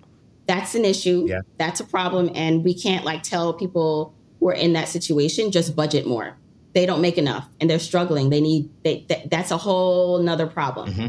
that's 0.47 0.75
an 0.75 0.85
issue. 0.85 1.25
Yeah. 1.29 1.41
That's 1.57 1.79
a 1.79 1.85
problem. 1.85 2.31
And 2.35 2.63
we 2.63 2.73
can't 2.73 3.05
like 3.05 3.23
tell 3.23 3.53
people 3.53 4.13
who 4.39 4.49
are 4.49 4.53
in 4.53 4.73
that 4.73 4.87
situation 4.87 5.51
just 5.51 5.75
budget 5.75 6.07
more. 6.07 6.35
They 6.79 6.85
don't 6.85 7.01
make 7.01 7.17
enough 7.17 7.45
and 7.59 7.69
they're 7.69 7.77
struggling. 7.77 8.29
They 8.29 8.39
need 8.39 8.69
they, 8.85 9.05
that's 9.29 9.51
a 9.51 9.57
whole 9.57 10.19
nother 10.19 10.47
problem. 10.47 10.89
Mm-hmm. 10.89 11.07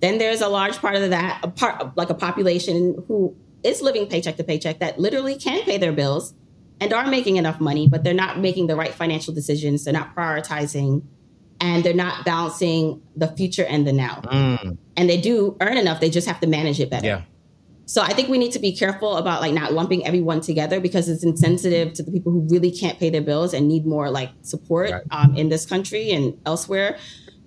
Then 0.00 0.18
there's 0.18 0.42
a 0.42 0.48
large 0.48 0.76
part 0.76 0.94
of 0.94 1.08
that, 1.08 1.40
a 1.42 1.48
part 1.48 1.96
like 1.96 2.10
a 2.10 2.14
population 2.14 3.02
who 3.08 3.34
is 3.62 3.80
living 3.80 4.08
paycheck 4.08 4.36
to 4.36 4.44
paycheck 4.44 4.80
that 4.80 4.98
literally 4.98 5.36
can 5.36 5.62
pay 5.62 5.78
their 5.78 5.92
bills 5.92 6.34
and 6.82 6.92
are 6.92 7.06
making 7.06 7.36
enough 7.36 7.60
money, 7.60 7.88
but 7.88 8.04
they're 8.04 8.12
not 8.12 8.40
making 8.40 8.66
the 8.66 8.76
right 8.76 8.92
financial 8.92 9.32
decisions. 9.32 9.84
They're 9.84 9.94
not 9.94 10.14
prioritizing 10.14 11.02
and 11.62 11.82
they're 11.82 11.94
not 11.94 12.26
balancing 12.26 13.00
the 13.16 13.28
future 13.28 13.64
and 13.64 13.86
the 13.86 13.94
now. 13.94 14.20
Mm. 14.22 14.76
And 14.98 15.08
they 15.08 15.18
do 15.18 15.56
earn 15.62 15.78
enough, 15.78 15.98
they 15.98 16.10
just 16.10 16.26
have 16.26 16.40
to 16.40 16.46
manage 16.46 16.78
it 16.78 16.90
better. 16.90 17.06
Yeah. 17.06 17.22
So 17.88 18.02
I 18.02 18.12
think 18.14 18.28
we 18.28 18.36
need 18.36 18.50
to 18.50 18.58
be 18.58 18.76
careful 18.76 19.16
about 19.16 19.40
like 19.40 19.54
not 19.54 19.72
lumping 19.72 20.04
everyone 20.04 20.40
together 20.40 20.80
because 20.80 21.08
it's 21.08 21.22
insensitive 21.22 21.92
to 21.94 22.02
the 22.02 22.10
people 22.10 22.32
who 22.32 22.40
really 22.50 22.72
can't 22.72 22.98
pay 22.98 23.10
their 23.10 23.22
bills 23.22 23.54
and 23.54 23.68
need 23.68 23.86
more 23.86 24.10
like 24.10 24.30
support 24.42 24.90
right. 24.90 25.02
um, 25.12 25.36
in 25.36 25.48
this 25.50 25.64
country 25.64 26.10
and 26.10 26.36
elsewhere 26.44 26.98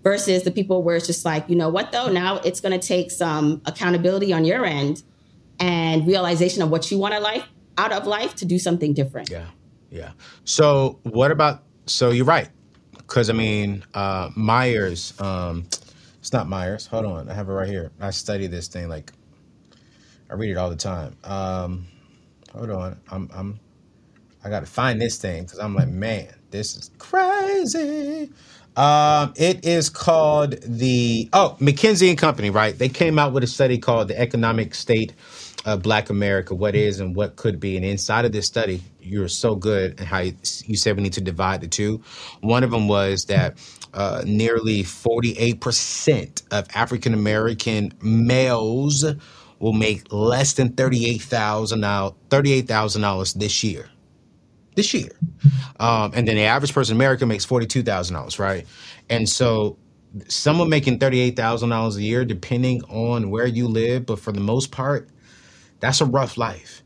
versus 0.02 0.44
the 0.44 0.52
people 0.52 0.82
where 0.82 0.96
it's 0.96 1.08
just 1.08 1.26
like, 1.26 1.50
you 1.50 1.58
know 1.58 1.68
what 1.68 1.92
though, 1.92 2.10
now 2.10 2.38
it's 2.38 2.62
going 2.62 2.72
to 2.72 2.86
take 2.88 3.12
some 3.12 3.62
accountability 3.66 4.32
on 4.32 4.46
your 4.46 4.64
end 4.64 5.04
and 5.60 6.08
realization 6.08 6.62
of 6.62 6.70
what 6.70 6.90
you 6.90 6.98
want 6.98 7.14
to 7.14 7.20
life 7.20 7.44
out 7.78 7.92
of 7.92 8.08
life 8.08 8.34
to 8.36 8.46
do 8.46 8.58
something 8.58 8.94
different. 8.94 9.30
Yeah. 9.30 9.48
Yeah. 9.92 10.12
So 10.46 11.00
what 11.04 11.32
about 11.32 11.64
so 11.86 12.12
you're 12.12 12.24
right. 12.24 12.48
Cause 13.08 13.30
I 13.30 13.34
mean, 13.34 13.84
uh 13.94 14.30
Myers, 14.38 15.20
um 15.20 15.66
it's 16.20 16.32
not 16.32 16.48
Myers. 16.48 16.86
Hold 16.88 17.06
on. 17.06 17.30
I 17.30 17.34
have 17.34 17.50
it 17.50 17.52
right 17.52 17.68
here. 17.68 17.92
I 18.00 18.12
study 18.12 18.48
this 18.48 18.70
thing 18.70 18.88
like 18.88 19.12
I 20.30 20.36
read 20.36 20.52
it 20.52 20.58
all 20.58 20.70
the 20.70 20.76
time. 20.76 21.16
Um 21.24 21.88
hold 22.54 22.70
on. 22.72 23.00
I'm 23.12 23.30
I'm 23.34 23.60
I 24.44 24.50
gotta 24.50 24.66
find 24.66 25.02
this 25.02 25.18
thing 25.18 25.44
because 25.44 25.60
I'm 25.60 25.76
like, 25.76 25.90
man, 25.90 26.28
this 26.52 26.76
is 26.78 26.92
crazy. 26.98 28.32
Um, 28.78 29.34
it 29.36 29.66
is 29.66 29.90
called 29.90 30.52
the 30.64 31.30
oh 31.34 31.58
McKinsey 31.60 32.10
and 32.10 32.18
Company, 32.18 32.50
right? 32.50 32.78
They 32.78 32.88
came 32.90 33.20
out 33.20 33.34
with 33.34 33.44
a 33.44 33.48
study 33.48 33.78
called 33.78 34.08
the 34.08 34.20
Economic 34.20 34.74
State 34.74 35.14
of 35.66 35.82
Black 35.82 36.10
America: 36.10 36.56
What 36.56 36.76
Is 36.76 37.02
and 37.02 37.16
What 37.16 37.36
Could 37.36 37.60
Be. 37.60 37.76
And 37.76 37.86
inside 37.86 38.24
of 38.24 38.32
this 38.32 38.46
study, 38.48 38.82
you're 39.02 39.28
so 39.28 39.56
good 39.56 40.00
at 40.00 40.08
how 40.08 40.20
you, 40.20 40.34
you 40.66 40.78
said 40.78 40.96
we 40.96 41.04
need 41.04 41.14
to 41.14 41.22
divide 41.22 41.60
the 41.60 41.68
two. 41.68 42.02
One 42.40 42.64
of 42.64 42.72
them 42.72 42.88
was 42.88 43.26
that 43.26 43.58
uh, 43.94 44.24
nearly 44.26 44.84
48% 44.84 46.44
of 46.52 46.68
African 46.74 47.14
American 47.14 47.92
males 48.02 49.04
will 49.60 49.74
make 49.74 50.12
less 50.12 50.54
than 50.54 50.70
$38,000 50.70 52.16
$38,000 52.30 53.34
this 53.36 53.64
year 53.64 53.90
this 54.80 54.94
year. 54.94 55.12
Um, 55.80 56.12
and 56.16 56.28
then 56.28 56.36
the 56.36 56.44
average 56.44 56.74
person 56.74 56.96
in 56.96 56.98
America 56.98 57.26
makes 57.26 57.46
forty-two 57.46 57.84
thousand 57.84 58.16
dollars, 58.16 58.40
right? 58.40 58.66
And 59.10 59.28
so 59.28 59.78
someone 60.28 60.70
making 60.70 61.00
thirty-eight 61.00 61.36
thousand 61.36 61.70
dollars 61.70 61.98
a 61.98 62.02
year, 62.02 62.26
depending 62.26 62.84
on 62.86 63.30
where 63.30 63.48
you 63.48 63.68
live, 63.68 64.06
but 64.06 64.20
for 64.20 64.32
the 64.32 64.42
most 64.42 64.72
part, 64.72 65.10
that's 65.80 66.02
a 66.02 66.06
rough 66.06 66.38
life. 66.38 66.82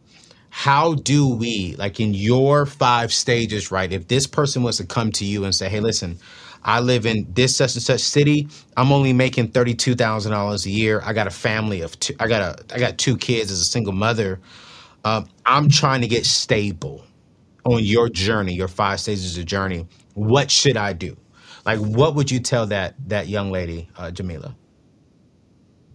How 0.49 0.93
do 0.93 1.27
we, 1.27 1.75
like 1.77 1.99
in 1.99 2.13
your 2.13 2.65
five 2.67 3.11
stages, 3.11 3.71
right? 3.71 3.91
If 3.91 4.07
this 4.07 4.27
person 4.27 4.61
was 4.61 4.77
to 4.77 4.85
come 4.85 5.11
to 5.13 5.25
you 5.25 5.45
and 5.45 5.53
say, 5.53 5.69
"Hey, 5.69 5.79
listen," 5.79 6.19
I 6.63 6.79
live 6.79 7.05
in 7.05 7.27
this 7.33 7.55
such 7.55 7.75
and 7.75 7.83
such 7.83 8.01
city. 8.01 8.47
I'm 8.77 8.91
only 8.91 9.13
making 9.13 9.49
thirty 9.49 9.73
two 9.73 9.95
thousand 9.95 10.31
dollars 10.31 10.65
a 10.65 10.69
year. 10.69 11.01
I 11.03 11.13
got 11.13 11.27
a 11.27 11.31
family 11.31 11.81
of 11.81 11.99
two. 11.99 12.15
I 12.19 12.27
got 12.27 12.41
a 12.41 12.75
I 12.75 12.79
got 12.79 12.97
two 12.97 13.17
kids 13.17 13.51
as 13.51 13.59
a 13.59 13.65
single 13.65 13.93
mother. 13.93 14.39
Um, 15.05 15.27
I'm 15.45 15.69
trying 15.69 16.01
to 16.01 16.07
get 16.07 16.25
stable 16.25 17.03
on 17.65 17.83
your 17.83 18.09
journey, 18.09 18.53
your 18.53 18.67
five 18.67 18.99
stages 18.99 19.37
of 19.37 19.45
journey, 19.45 19.87
what 20.13 20.51
should 20.51 20.77
I 20.77 20.93
do? 20.93 21.17
Like, 21.65 21.79
what 21.79 22.15
would 22.15 22.29
you 22.29 22.39
tell 22.39 22.67
that 22.67 22.95
that 23.07 23.27
young 23.27 23.51
lady, 23.51 23.89
uh, 23.97 24.11
Jamila? 24.11 24.55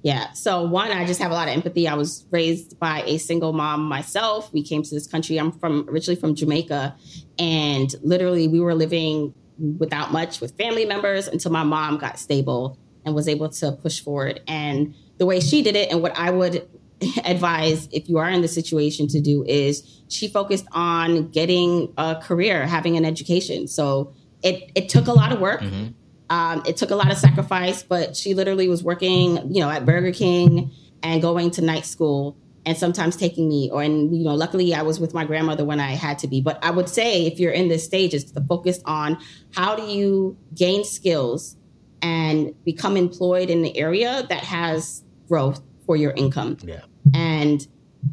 Yeah. 0.03 0.33
So 0.33 0.63
one, 0.65 0.91
I 0.91 1.05
just 1.05 1.21
have 1.21 1.31
a 1.31 1.35
lot 1.35 1.49
of 1.49 1.55
empathy. 1.55 1.89
I 1.89 1.95
was 1.95 2.25
raised 2.31 2.79
by 2.79 3.03
a 3.03 3.19
single 3.19 3.53
mom 3.53 3.83
myself. 3.83 4.53
We 4.53 4.63
came 4.63 4.83
to 4.83 4.95
this 4.95 5.07
country. 5.07 5.37
I'm 5.37 5.53
from 5.53 5.87
originally 5.91 6.19
from 6.19 6.35
Jamaica, 6.35 6.97
and 7.39 7.95
literally 8.03 8.49
we 8.49 8.61
were 8.61 8.75
living 8.75 9.35
without 9.59 10.13
much 10.13 10.41
with 10.41 10.57
family 10.57 10.85
members 10.85 11.27
until 11.29 11.51
my 11.51 11.65
mom 11.65 11.99
got 11.99 12.19
stable 12.19 12.79
and 13.05 13.15
was 13.15 13.29
able 13.29 13.49
to 13.49 13.73
push 13.73 14.01
forward. 14.01 14.41
And 14.47 14.95
the 15.19 15.27
way 15.27 15.41
she 15.41 15.63
did 15.63 15.77
it, 15.77 15.91
and 15.91 16.03
what 16.03 16.17
I 16.17 16.31
would 16.31 16.69
advise 17.25 17.89
if 17.93 18.09
you 18.09 18.19
are 18.19 18.29
in 18.29 18.43
the 18.43 18.49
situation 18.49 19.09
to 19.09 19.21
do 19.21 19.45
is 19.45 20.03
she 20.09 20.29
focused 20.29 20.67
on 20.73 21.29
getting 21.29 21.93
a 21.97 22.17
career, 22.17 22.67
having 22.67 22.97
an 22.97 23.05
education. 23.05 23.67
So 23.67 24.13
it 24.43 24.71
it 24.75 24.89
took 24.89 25.07
a 25.07 25.13
lot 25.13 25.33
of 25.33 25.41
work. 25.41 25.61
Mm-hmm. 25.61 25.89
Um, 26.31 26.63
it 26.67 26.77
took 26.77 26.91
a 26.91 26.95
lot 26.95 27.11
of 27.11 27.17
sacrifice, 27.17 27.83
but 27.83 28.15
she 28.15 28.35
literally 28.35 28.69
was 28.69 28.85
working, 28.85 29.55
you 29.55 29.63
know, 29.63 29.71
at 29.71 29.87
Burger 29.87 30.13
King 30.13 30.71
and 31.03 31.23
going 31.23 31.51
to 31.53 31.63
night 31.63 31.87
school 31.87 32.37
and 32.69 32.77
sometimes 32.77 33.17
taking 33.17 33.49
me 33.49 33.69
or 33.73 33.83
and 33.83 34.15
you 34.17 34.23
know 34.23 34.35
luckily 34.35 34.75
i 34.75 34.83
was 34.83 35.01
with 35.01 35.15
my 35.15 35.25
grandmother 35.25 35.65
when 35.65 35.81
i 35.81 35.93
had 35.93 36.19
to 36.19 36.29
be 36.29 36.41
but 36.41 36.63
i 36.63 36.71
would 36.71 36.89
say 36.89 37.27
if 37.27 37.41
you're 37.41 37.53
in 37.53 37.69
this 37.69 37.85
stage 37.85 38.15
it's 38.15 38.31
to 38.31 38.41
focus 38.43 38.79
on 38.85 39.19
how 39.55 39.75
do 39.75 39.83
you 39.83 40.37
gain 40.55 40.85
skills 40.85 41.57
and 42.03 42.55
become 42.65 42.97
employed 42.97 43.51
in 43.51 43.63
the 43.63 43.77
area 43.77 44.27
that 44.29 44.45
has 44.45 45.03
growth 45.29 45.61
for 45.87 45.97
your 45.97 46.13
income. 46.13 46.57
Yeah. 46.63 46.81
And 47.15 47.67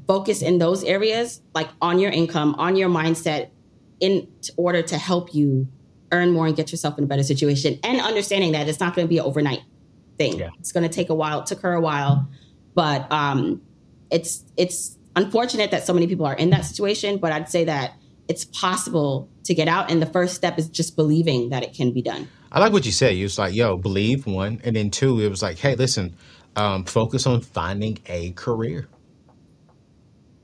focus 0.07 0.41
in 0.41 0.57
those 0.59 0.83
areas, 0.83 1.41
like 1.53 1.69
on 1.81 1.99
your 1.99 2.11
income, 2.11 2.55
on 2.57 2.75
your 2.75 2.89
mindset, 2.89 3.49
in 3.99 4.27
order 4.57 4.81
to 4.81 4.97
help 4.97 5.33
you 5.33 5.67
earn 6.11 6.31
more 6.31 6.47
and 6.47 6.55
get 6.55 6.71
yourself 6.71 6.97
in 6.97 7.03
a 7.03 7.07
better 7.07 7.23
situation. 7.23 7.79
And 7.83 7.99
understanding 7.99 8.51
that 8.53 8.67
it's 8.67 8.79
not 8.79 8.95
going 8.95 9.07
to 9.07 9.09
be 9.09 9.17
an 9.17 9.25
overnight 9.25 9.61
thing. 10.17 10.39
Yeah. 10.39 10.49
It's 10.59 10.71
going 10.71 10.87
to 10.87 10.93
take 10.93 11.09
a 11.09 11.15
while. 11.15 11.41
It 11.41 11.47
took 11.47 11.61
her 11.61 11.73
a 11.73 11.81
while, 11.81 12.27
but 12.73 13.11
um, 13.11 13.61
it's 14.11 14.43
it's 14.57 14.97
unfortunate 15.15 15.71
that 15.71 15.85
so 15.85 15.93
many 15.93 16.07
people 16.07 16.25
are 16.25 16.35
in 16.35 16.49
that 16.51 16.65
situation. 16.65 17.17
But 17.17 17.31
I'd 17.31 17.49
say 17.49 17.65
that 17.65 17.93
it's 18.27 18.45
possible 18.45 19.29
to 19.43 19.53
get 19.53 19.67
out, 19.67 19.91
and 19.91 20.01
the 20.01 20.07
first 20.07 20.35
step 20.35 20.57
is 20.57 20.67
just 20.67 20.95
believing 20.95 21.49
that 21.49 21.63
it 21.63 21.73
can 21.73 21.91
be 21.91 22.01
done. 22.01 22.27
I 22.51 22.59
like 22.59 22.73
what 22.73 22.85
you 22.85 22.91
said. 22.91 23.15
You 23.15 23.23
was 23.23 23.37
like, 23.37 23.53
"Yo, 23.53 23.77
believe 23.77 24.25
one," 24.25 24.61
and 24.63 24.75
then 24.75 24.89
two, 24.89 25.19
it 25.19 25.29
was 25.29 25.41
like, 25.41 25.57
"Hey, 25.57 25.75
listen." 25.75 26.15
um, 26.55 26.85
focus 26.85 27.27
on 27.27 27.41
finding 27.41 27.99
a 28.07 28.31
career. 28.31 28.87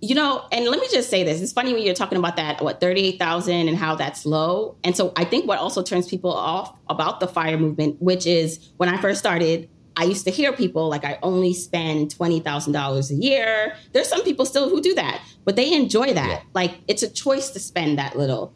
You 0.02 0.16
know, 0.16 0.44
and 0.52 0.66
let 0.66 0.80
me 0.80 0.88
just 0.92 1.10
say 1.10 1.24
this. 1.24 1.42
It's 1.42 1.54
funny 1.54 1.74
when 1.74 1.84
you're 1.84 1.94
talking 1.94 2.18
about 2.18 2.36
that, 2.38 2.62
what, 2.64 2.82
38,000 2.82 3.68
and 3.68 3.78
how 3.78 3.96
that's 3.96 4.26
low. 4.26 4.76
And 4.84 4.98
so 4.98 5.14
I 5.16 5.26
think 5.26 5.48
what 5.48 5.60
also 5.60 5.84
turns 5.84 6.08
people 6.08 6.34
off 6.34 6.76
about 6.90 7.20
the 7.20 7.28
fire 7.28 7.58
movement, 7.58 8.02
which 8.02 8.26
is 8.26 8.72
when 8.78 8.90
I 8.90 9.00
first 9.00 9.20
started, 9.20 9.70
I 9.98 10.06
used 10.06 10.26
to 10.26 10.32
hear 10.32 10.54
people 10.54 10.88
like, 10.90 11.04
I 11.04 11.20
only 11.22 11.54
spend 11.54 12.16
$20,000 12.16 13.12
a 13.12 13.14
year. 13.14 13.76
There's 13.92 14.08
some 14.08 14.24
people 14.24 14.46
still 14.46 14.70
who 14.70 14.82
do 14.82 14.96
that, 14.96 15.22
but 15.44 15.56
they 15.56 15.74
enjoy 15.74 16.14
that. 16.14 16.30
Yeah. 16.30 16.42
Like, 16.54 16.80
it's 16.88 17.04
a 17.04 17.10
choice 17.10 17.50
to 17.52 17.60
spend 17.60 17.98
that 17.98 18.18
little. 18.18 18.54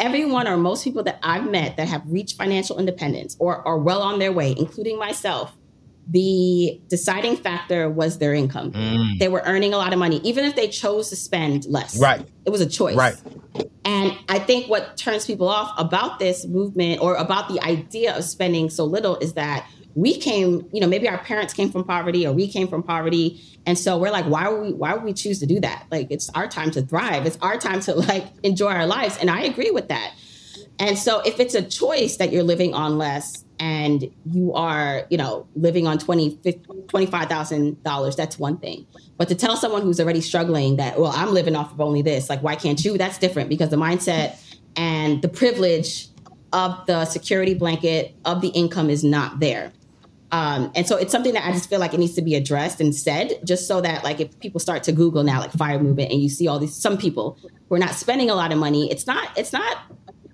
Everyone 0.00 0.48
or 0.48 0.56
most 0.56 0.82
people 0.82 1.04
that 1.04 1.20
I've 1.22 1.48
met 1.48 1.76
that 1.76 1.86
have 1.86 2.02
reached 2.06 2.36
financial 2.36 2.78
independence 2.78 3.36
or 3.38 3.66
are 3.66 3.78
well 3.78 4.02
on 4.02 4.18
their 4.18 4.32
way, 4.32 4.54
including 4.58 4.98
myself, 4.98 5.52
the 6.08 6.80
deciding 6.88 7.36
factor 7.36 7.88
was 7.88 8.18
their 8.18 8.34
income. 8.34 8.72
Mm. 8.72 9.20
They 9.20 9.28
were 9.28 9.42
earning 9.44 9.72
a 9.72 9.76
lot 9.76 9.92
of 9.92 10.00
money, 10.00 10.20
even 10.24 10.44
if 10.44 10.56
they 10.56 10.66
chose 10.66 11.10
to 11.10 11.16
spend 11.16 11.66
less. 11.66 11.96
Right. 12.00 12.26
It 12.44 12.50
was 12.50 12.60
a 12.60 12.68
choice. 12.68 12.96
Right. 12.96 13.14
And 13.84 14.18
I 14.28 14.40
think 14.40 14.68
what 14.68 14.96
turns 14.96 15.26
people 15.26 15.48
off 15.48 15.72
about 15.78 16.18
this 16.18 16.44
movement 16.46 17.00
or 17.00 17.14
about 17.14 17.48
the 17.48 17.62
idea 17.62 18.16
of 18.16 18.24
spending 18.24 18.70
so 18.70 18.84
little 18.84 19.16
is 19.18 19.34
that 19.34 19.64
we 19.94 20.18
came, 20.18 20.68
you 20.72 20.80
know, 20.80 20.86
maybe 20.86 21.08
our 21.08 21.18
parents 21.18 21.52
came 21.52 21.70
from 21.70 21.84
poverty 21.84 22.26
or 22.26 22.32
we 22.32 22.48
came 22.48 22.68
from 22.68 22.82
poverty. 22.82 23.40
And 23.66 23.78
so 23.78 23.98
we're 23.98 24.10
like, 24.10 24.26
why 24.26 24.48
would 24.48 24.62
we 24.62 24.72
why 24.72 24.94
would 24.94 25.04
we 25.04 25.12
choose 25.12 25.38
to 25.40 25.46
do 25.46 25.60
that? 25.60 25.86
Like 25.90 26.08
it's 26.10 26.30
our 26.30 26.48
time 26.48 26.70
to 26.72 26.82
thrive. 26.82 27.26
It's 27.26 27.38
our 27.42 27.58
time 27.58 27.80
to 27.80 27.94
like 27.94 28.26
enjoy 28.42 28.72
our 28.72 28.86
lives. 28.86 29.18
And 29.18 29.30
I 29.30 29.42
agree 29.42 29.70
with 29.70 29.88
that. 29.88 30.12
And 30.78 30.98
so 30.98 31.20
if 31.20 31.38
it's 31.38 31.54
a 31.54 31.62
choice 31.62 32.16
that 32.16 32.32
you're 32.32 32.42
living 32.42 32.74
on 32.74 32.98
less, 32.98 33.44
and 33.62 34.10
you 34.24 34.52
are, 34.54 35.06
you 35.08 35.16
know, 35.16 35.46
living 35.54 35.86
on 35.86 35.96
twenty 35.96 36.36
twenty 36.88 37.06
five 37.06 37.28
thousand 37.28 37.80
dollars, 37.84 38.16
that's 38.16 38.36
one 38.36 38.56
thing. 38.56 38.86
But 39.16 39.28
to 39.28 39.36
tell 39.36 39.56
someone 39.56 39.82
who's 39.82 40.00
already 40.00 40.20
struggling 40.20 40.76
that, 40.76 40.98
well, 40.98 41.12
I'm 41.14 41.32
living 41.32 41.54
off 41.54 41.70
of 41.70 41.80
only 41.80 42.02
this, 42.02 42.28
like, 42.28 42.42
why 42.42 42.56
can't 42.56 42.84
you? 42.84 42.98
That's 42.98 43.18
different 43.18 43.48
because 43.48 43.68
the 43.68 43.76
mindset 43.76 44.36
and 44.74 45.22
the 45.22 45.28
privilege 45.28 46.08
of 46.52 46.86
the 46.86 47.04
security 47.04 47.54
blanket 47.54 48.16
of 48.24 48.40
the 48.40 48.48
income 48.48 48.90
is 48.90 49.04
not 49.04 49.38
there. 49.38 49.72
Um, 50.32 50.72
and 50.74 50.86
so 50.86 50.96
it's 50.96 51.12
something 51.12 51.34
that 51.34 51.46
I 51.46 51.52
just 51.52 51.68
feel 51.68 51.78
like 51.78 51.92
it 51.92 52.00
needs 52.00 52.14
to 52.14 52.22
be 52.22 52.34
addressed 52.34 52.80
and 52.80 52.94
said, 52.94 53.38
just 53.44 53.68
so 53.68 53.82
that 53.82 54.02
like 54.02 54.18
if 54.18 54.38
people 54.40 54.60
start 54.60 54.82
to 54.84 54.92
Google 54.92 55.22
now, 55.22 55.40
like 55.40 55.52
fire 55.52 55.78
movement, 55.78 56.10
and 56.10 56.22
you 56.22 56.30
see 56.30 56.48
all 56.48 56.58
these 56.58 56.74
some 56.74 56.96
people 56.96 57.38
who 57.68 57.74
are 57.74 57.78
not 57.78 57.94
spending 57.94 58.30
a 58.30 58.34
lot 58.34 58.50
of 58.50 58.58
money, 58.58 58.90
it's 58.90 59.06
not 59.06 59.28
it's 59.36 59.52
not 59.52 59.76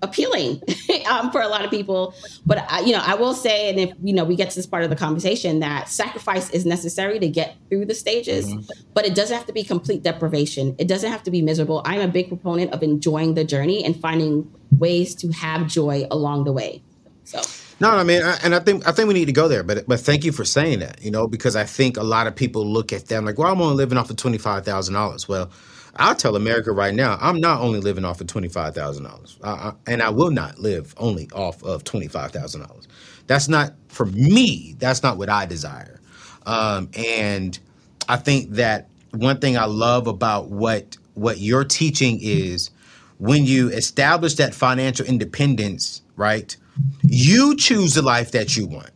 appealing 0.01 0.61
um, 1.09 1.29
for 1.31 1.41
a 1.41 1.49
lot 1.49 1.65
of 1.65 1.69
people. 1.69 2.13
But 2.45 2.65
I, 2.71 2.79
you 2.79 2.93
know, 2.93 3.01
I 3.05 3.15
will 3.15 3.33
say, 3.33 3.69
and 3.69 3.77
if 3.77 3.91
you 4.01 4.13
know, 4.13 4.23
we 4.23 4.37
get 4.37 4.49
to 4.51 4.55
this 4.55 4.65
part 4.65 4.83
of 4.83 4.89
the 4.89 4.95
conversation, 4.95 5.59
that 5.59 5.89
sacrifice 5.89 6.49
is 6.51 6.65
necessary 6.65 7.19
to 7.19 7.27
get 7.27 7.57
through 7.67 7.85
the 7.85 7.95
stages, 7.95 8.47
mm-hmm. 8.47 8.61
but 8.93 9.05
it 9.05 9.15
doesn't 9.15 9.35
have 9.35 9.47
to 9.47 9.53
be 9.53 9.65
complete 9.65 10.01
deprivation. 10.03 10.75
It 10.79 10.87
doesn't 10.87 11.11
have 11.11 11.23
to 11.23 11.31
be 11.31 11.41
miserable. 11.41 11.81
I'm 11.83 11.99
a 11.99 12.07
big 12.07 12.29
proponent 12.29 12.71
of 12.71 12.83
enjoying 12.83 13.33
the 13.33 13.43
journey 13.43 13.83
and 13.83 13.99
finding 13.99 14.49
ways 14.71 15.13
to 15.15 15.31
have 15.31 15.67
joy 15.67 16.07
along 16.09 16.45
the 16.45 16.53
way. 16.53 16.83
So. 17.29 17.41
No, 17.79 17.91
I 17.91 18.03
mean, 18.03 18.23
and 18.43 18.55
I 18.55 18.59
think 18.59 18.87
I 18.87 18.91
think 18.91 19.07
we 19.07 19.13
need 19.13 19.25
to 19.25 19.31
go 19.31 19.47
there. 19.47 19.61
But 19.61 19.87
but 19.87 19.99
thank 19.99 20.25
you 20.25 20.31
for 20.31 20.43
saying 20.43 20.79
that. 20.79 21.01
You 21.03 21.11
know, 21.11 21.27
because 21.27 21.55
I 21.55 21.63
think 21.63 21.95
a 21.95 22.03
lot 22.03 22.25
of 22.25 22.35
people 22.35 22.65
look 22.65 22.91
at 22.91 23.05
them 23.05 23.23
like, 23.25 23.37
well, 23.37 23.51
I'm 23.51 23.61
only 23.61 23.75
living 23.75 23.99
off 23.99 24.09
of 24.09 24.15
twenty 24.15 24.39
five 24.39 24.65
thousand 24.65 24.95
dollars. 24.95 25.29
Well, 25.29 25.51
I'll 25.97 26.15
tell 26.15 26.35
America 26.35 26.71
right 26.71 26.93
now, 26.93 27.19
I'm 27.21 27.39
not 27.39 27.61
only 27.61 27.81
living 27.81 28.03
off 28.03 28.19
of 28.19 28.25
twenty 28.27 28.49
five 28.49 28.73
thousand 28.73 29.03
dollars, 29.03 29.37
and 29.85 30.01
I 30.01 30.09
will 30.09 30.31
not 30.31 30.57
live 30.57 30.95
only 30.97 31.29
off 31.33 31.63
of 31.63 31.83
twenty 31.83 32.07
five 32.07 32.31
thousand 32.31 32.61
dollars. 32.61 32.87
That's 33.27 33.47
not 33.47 33.73
for 33.89 34.07
me. 34.07 34.75
That's 34.79 35.03
not 35.03 35.17
what 35.19 35.29
I 35.29 35.45
desire. 35.45 36.01
Um, 36.47 36.89
and 36.97 37.59
I 38.07 38.17
think 38.17 38.51
that 38.53 38.89
one 39.11 39.39
thing 39.39 39.55
I 39.55 39.65
love 39.65 40.07
about 40.07 40.49
what 40.49 40.97
what 41.13 41.37
you're 41.37 41.63
teaching 41.63 42.17
is 42.21 42.71
when 43.19 43.45
you 43.45 43.69
establish 43.69 44.35
that 44.35 44.55
financial 44.55 45.05
independence, 45.05 46.01
right? 46.15 46.57
You 47.03 47.55
choose 47.55 47.93
the 47.95 48.01
life 48.01 48.31
that 48.31 48.55
you 48.57 48.67
want. 48.67 48.91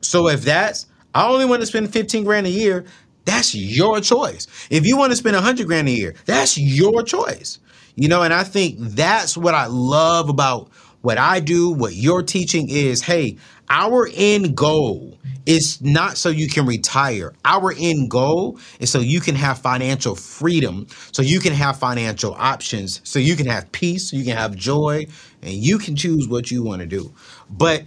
So 0.00 0.28
if 0.28 0.42
that's 0.42 0.86
I 1.14 1.26
only 1.28 1.46
want 1.46 1.62
to 1.62 1.66
spend 1.66 1.92
15 1.92 2.24
grand 2.24 2.46
a 2.46 2.50
year, 2.50 2.84
that's 3.24 3.54
your 3.54 4.00
choice. 4.00 4.46
If 4.70 4.86
you 4.86 4.96
want 4.96 5.12
to 5.12 5.16
spend 5.16 5.36
a 5.36 5.40
hundred 5.40 5.66
grand 5.66 5.88
a 5.88 5.90
year, 5.90 6.14
that's 6.26 6.56
your 6.56 7.02
choice. 7.02 7.58
You 7.94 8.08
know, 8.08 8.22
and 8.22 8.32
I 8.32 8.44
think 8.44 8.76
that's 8.78 9.36
what 9.36 9.54
I 9.54 9.66
love 9.66 10.28
about 10.28 10.70
what 11.00 11.18
I 11.18 11.40
do, 11.40 11.70
what 11.70 11.94
you're 11.94 12.22
teaching 12.22 12.68
is, 12.68 13.02
hey, 13.02 13.36
our 13.70 14.08
end 14.14 14.56
goal 14.56 15.18
is 15.46 15.80
not 15.80 16.16
so 16.16 16.28
you 16.28 16.48
can 16.48 16.66
retire. 16.66 17.34
Our 17.44 17.74
end 17.78 18.10
goal 18.10 18.58
is 18.80 18.90
so 18.90 19.00
you 19.00 19.20
can 19.20 19.34
have 19.34 19.58
financial 19.58 20.14
freedom, 20.14 20.86
so 21.12 21.22
you 21.22 21.40
can 21.40 21.52
have 21.52 21.78
financial 21.78 22.34
options, 22.34 23.00
so 23.04 23.18
you 23.18 23.36
can 23.36 23.46
have 23.46 23.70
peace, 23.72 24.10
so 24.10 24.16
you 24.16 24.24
can 24.24 24.36
have 24.36 24.56
joy, 24.56 25.06
and 25.42 25.52
you 25.52 25.78
can 25.78 25.96
choose 25.96 26.28
what 26.28 26.50
you 26.50 26.62
want 26.62 26.80
to 26.80 26.86
do. 26.86 27.12
But 27.50 27.84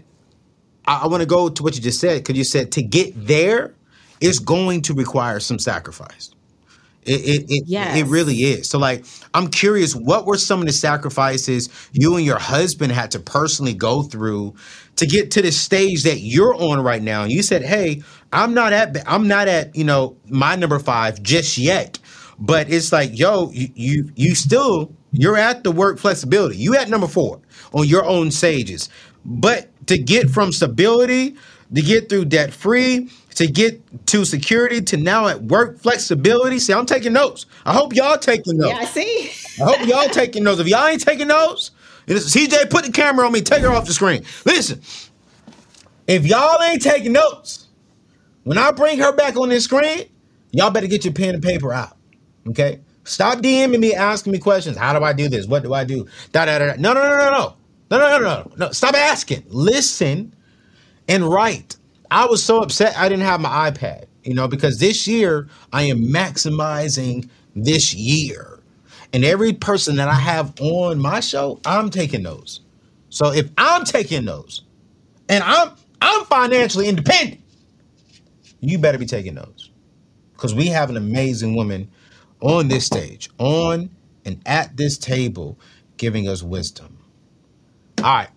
I, 0.85 1.01
I 1.03 1.07
want 1.07 1.21
to 1.21 1.27
go 1.27 1.49
to 1.49 1.63
what 1.63 1.75
you 1.75 1.81
just 1.81 1.99
said 1.99 2.19
because 2.19 2.37
you 2.37 2.43
said 2.43 2.71
to 2.73 2.83
get 2.83 3.13
there 3.15 3.73
is 4.19 4.39
going 4.39 4.83
to 4.83 4.93
require 4.93 5.39
some 5.39 5.59
sacrifice. 5.59 6.31
It 7.03 7.21
it 7.21 7.45
it, 7.49 7.63
Yes. 7.65 7.97
it 7.97 8.05
really 8.05 8.35
is. 8.35 8.69
So 8.69 8.77
like 8.77 9.05
I'm 9.33 9.47
curious, 9.49 9.95
what 9.95 10.25
were 10.27 10.37
some 10.37 10.59
of 10.61 10.67
the 10.67 10.73
sacrifices 10.73 11.69
you 11.93 12.15
and 12.15 12.25
your 12.25 12.39
husband 12.39 12.91
had 12.91 13.11
to 13.11 13.19
personally 13.19 13.73
go 13.73 14.03
through 14.03 14.55
to 14.97 15.07
get 15.07 15.31
to 15.31 15.41
the 15.41 15.51
stage 15.51 16.03
that 16.03 16.19
you're 16.19 16.53
on 16.55 16.81
right 16.83 17.01
now? 17.01 17.23
And 17.23 17.31
you 17.31 17.41
said, 17.41 17.63
"Hey, 17.63 18.03
I'm 18.31 18.53
not 18.53 18.73
at 18.73 18.97
I'm 19.07 19.27
not 19.27 19.47
at, 19.47 19.75
you 19.75 19.83
know, 19.83 20.15
my 20.29 20.55
number 20.55 20.77
5 20.77 21.23
just 21.23 21.57
yet." 21.57 21.97
But 22.41 22.69
it's 22.69 22.91
like, 22.91 23.17
yo, 23.17 23.49
you 23.51 23.69
you, 23.75 24.11
you 24.15 24.35
still 24.35 24.93
you're 25.13 25.37
at 25.37 25.63
the 25.63 25.71
work 25.71 25.99
flexibility. 25.99 26.57
You 26.57 26.75
at 26.75 26.89
number 26.89 27.07
4 27.07 27.39
on 27.73 27.87
your 27.87 28.05
own 28.05 28.31
stages. 28.31 28.89
But 29.23 29.69
to 29.87 29.97
get 29.97 30.29
from 30.29 30.51
stability 30.51 31.37
to 31.73 31.81
get 31.81 32.09
through 32.09 32.25
debt 32.25 32.53
free, 32.53 33.09
to 33.35 33.47
get 33.47 34.07
to 34.07 34.25
security, 34.25 34.81
to 34.81 34.97
now 34.97 35.27
at 35.27 35.43
work 35.43 35.79
flexibility. 35.79 36.59
See, 36.59 36.73
I'm 36.73 36.85
taking 36.85 37.13
notes. 37.13 37.45
I 37.65 37.73
hope 37.73 37.95
y'all 37.95 38.17
taking 38.17 38.57
notes. 38.57 38.73
Yeah, 38.73 38.79
I 38.79 38.85
see. 38.85 39.31
I 39.61 39.65
hope 39.65 39.87
y'all 39.87 40.09
taking 40.09 40.43
notes. 40.43 40.59
If 40.59 40.67
y'all 40.67 40.87
ain't 40.87 41.01
taking 41.01 41.27
notes, 41.27 41.71
CJ, 42.07 42.69
put 42.69 42.85
the 42.85 42.91
camera 42.91 43.25
on 43.25 43.31
me. 43.31 43.41
Take 43.41 43.61
her 43.61 43.69
off 43.69 43.85
the 43.85 43.93
screen. 43.93 44.23
Listen, 44.45 44.81
if 46.07 46.25
y'all 46.25 46.61
ain't 46.61 46.81
taking 46.81 47.13
notes, 47.13 47.67
when 48.43 48.57
I 48.57 48.71
bring 48.71 48.99
her 48.99 49.13
back 49.13 49.37
on 49.37 49.49
this 49.49 49.63
screen, 49.63 50.09
y'all 50.51 50.71
better 50.71 50.87
get 50.87 51.05
your 51.05 51.13
pen 51.13 51.35
and 51.35 51.43
paper 51.43 51.71
out. 51.71 51.95
Okay? 52.49 52.79
Stop 53.03 53.39
DMing 53.39 53.79
me, 53.79 53.93
asking 53.93 54.31
me 54.31 54.39
questions. 54.39 54.77
How 54.77 54.97
do 54.97 55.03
I 55.03 55.13
do 55.13 55.27
this? 55.27 55.47
What 55.47 55.63
do 55.63 55.73
I 55.73 55.83
do? 55.83 56.07
Da 56.31 56.45
da 56.45 56.59
da. 56.59 56.67
da. 56.67 56.75
No, 56.77 56.93
no, 56.93 57.01
no, 57.01 57.17
no, 57.17 57.29
no. 57.31 57.55
No, 57.89 57.97
no, 57.97 58.17
no, 58.17 58.19
no, 58.19 58.51
no. 58.57 58.71
Stop 58.71 58.95
asking. 58.95 59.43
Listen 59.49 60.33
and 61.07 61.25
write. 61.25 61.75
I 62.09 62.25
was 62.25 62.43
so 62.43 62.61
upset 62.61 62.97
I 62.97 63.09
didn't 63.09 63.25
have 63.25 63.41
my 63.41 63.71
iPad, 63.71 64.05
you 64.23 64.33
know, 64.33 64.47
because 64.47 64.79
this 64.79 65.07
year 65.07 65.49
I 65.73 65.83
am 65.83 66.03
maximizing 66.03 67.29
this 67.55 67.93
year. 67.93 68.59
And 69.13 69.25
every 69.25 69.51
person 69.51 69.97
that 69.97 70.07
I 70.07 70.13
have 70.13 70.53
on 70.61 70.99
my 70.99 71.19
show, 71.19 71.59
I'm 71.65 71.89
taking 71.89 72.23
those. 72.23 72.61
So 73.09 73.33
if 73.33 73.49
I'm 73.57 73.83
taking 73.83 74.23
those 74.25 74.63
and 75.27 75.43
I'm 75.43 75.71
I'm 76.01 76.25
financially 76.25 76.87
independent, 76.87 77.41
you 78.61 78.77
better 78.77 78.97
be 78.97 79.05
taking 79.05 79.35
those. 79.35 79.69
Because 80.33 80.55
we 80.55 80.67
have 80.67 80.89
an 80.89 80.97
amazing 80.97 81.55
woman 81.55 81.89
on 82.41 82.69
this 82.69 82.85
stage, 82.85 83.29
on 83.39 83.91
and 84.25 84.41
at 84.45 84.77
this 84.77 84.97
table, 84.97 85.59
giving 85.97 86.27
us 86.29 86.43
wisdom. 86.43 86.99
All 87.99 88.05
right, 88.15 88.29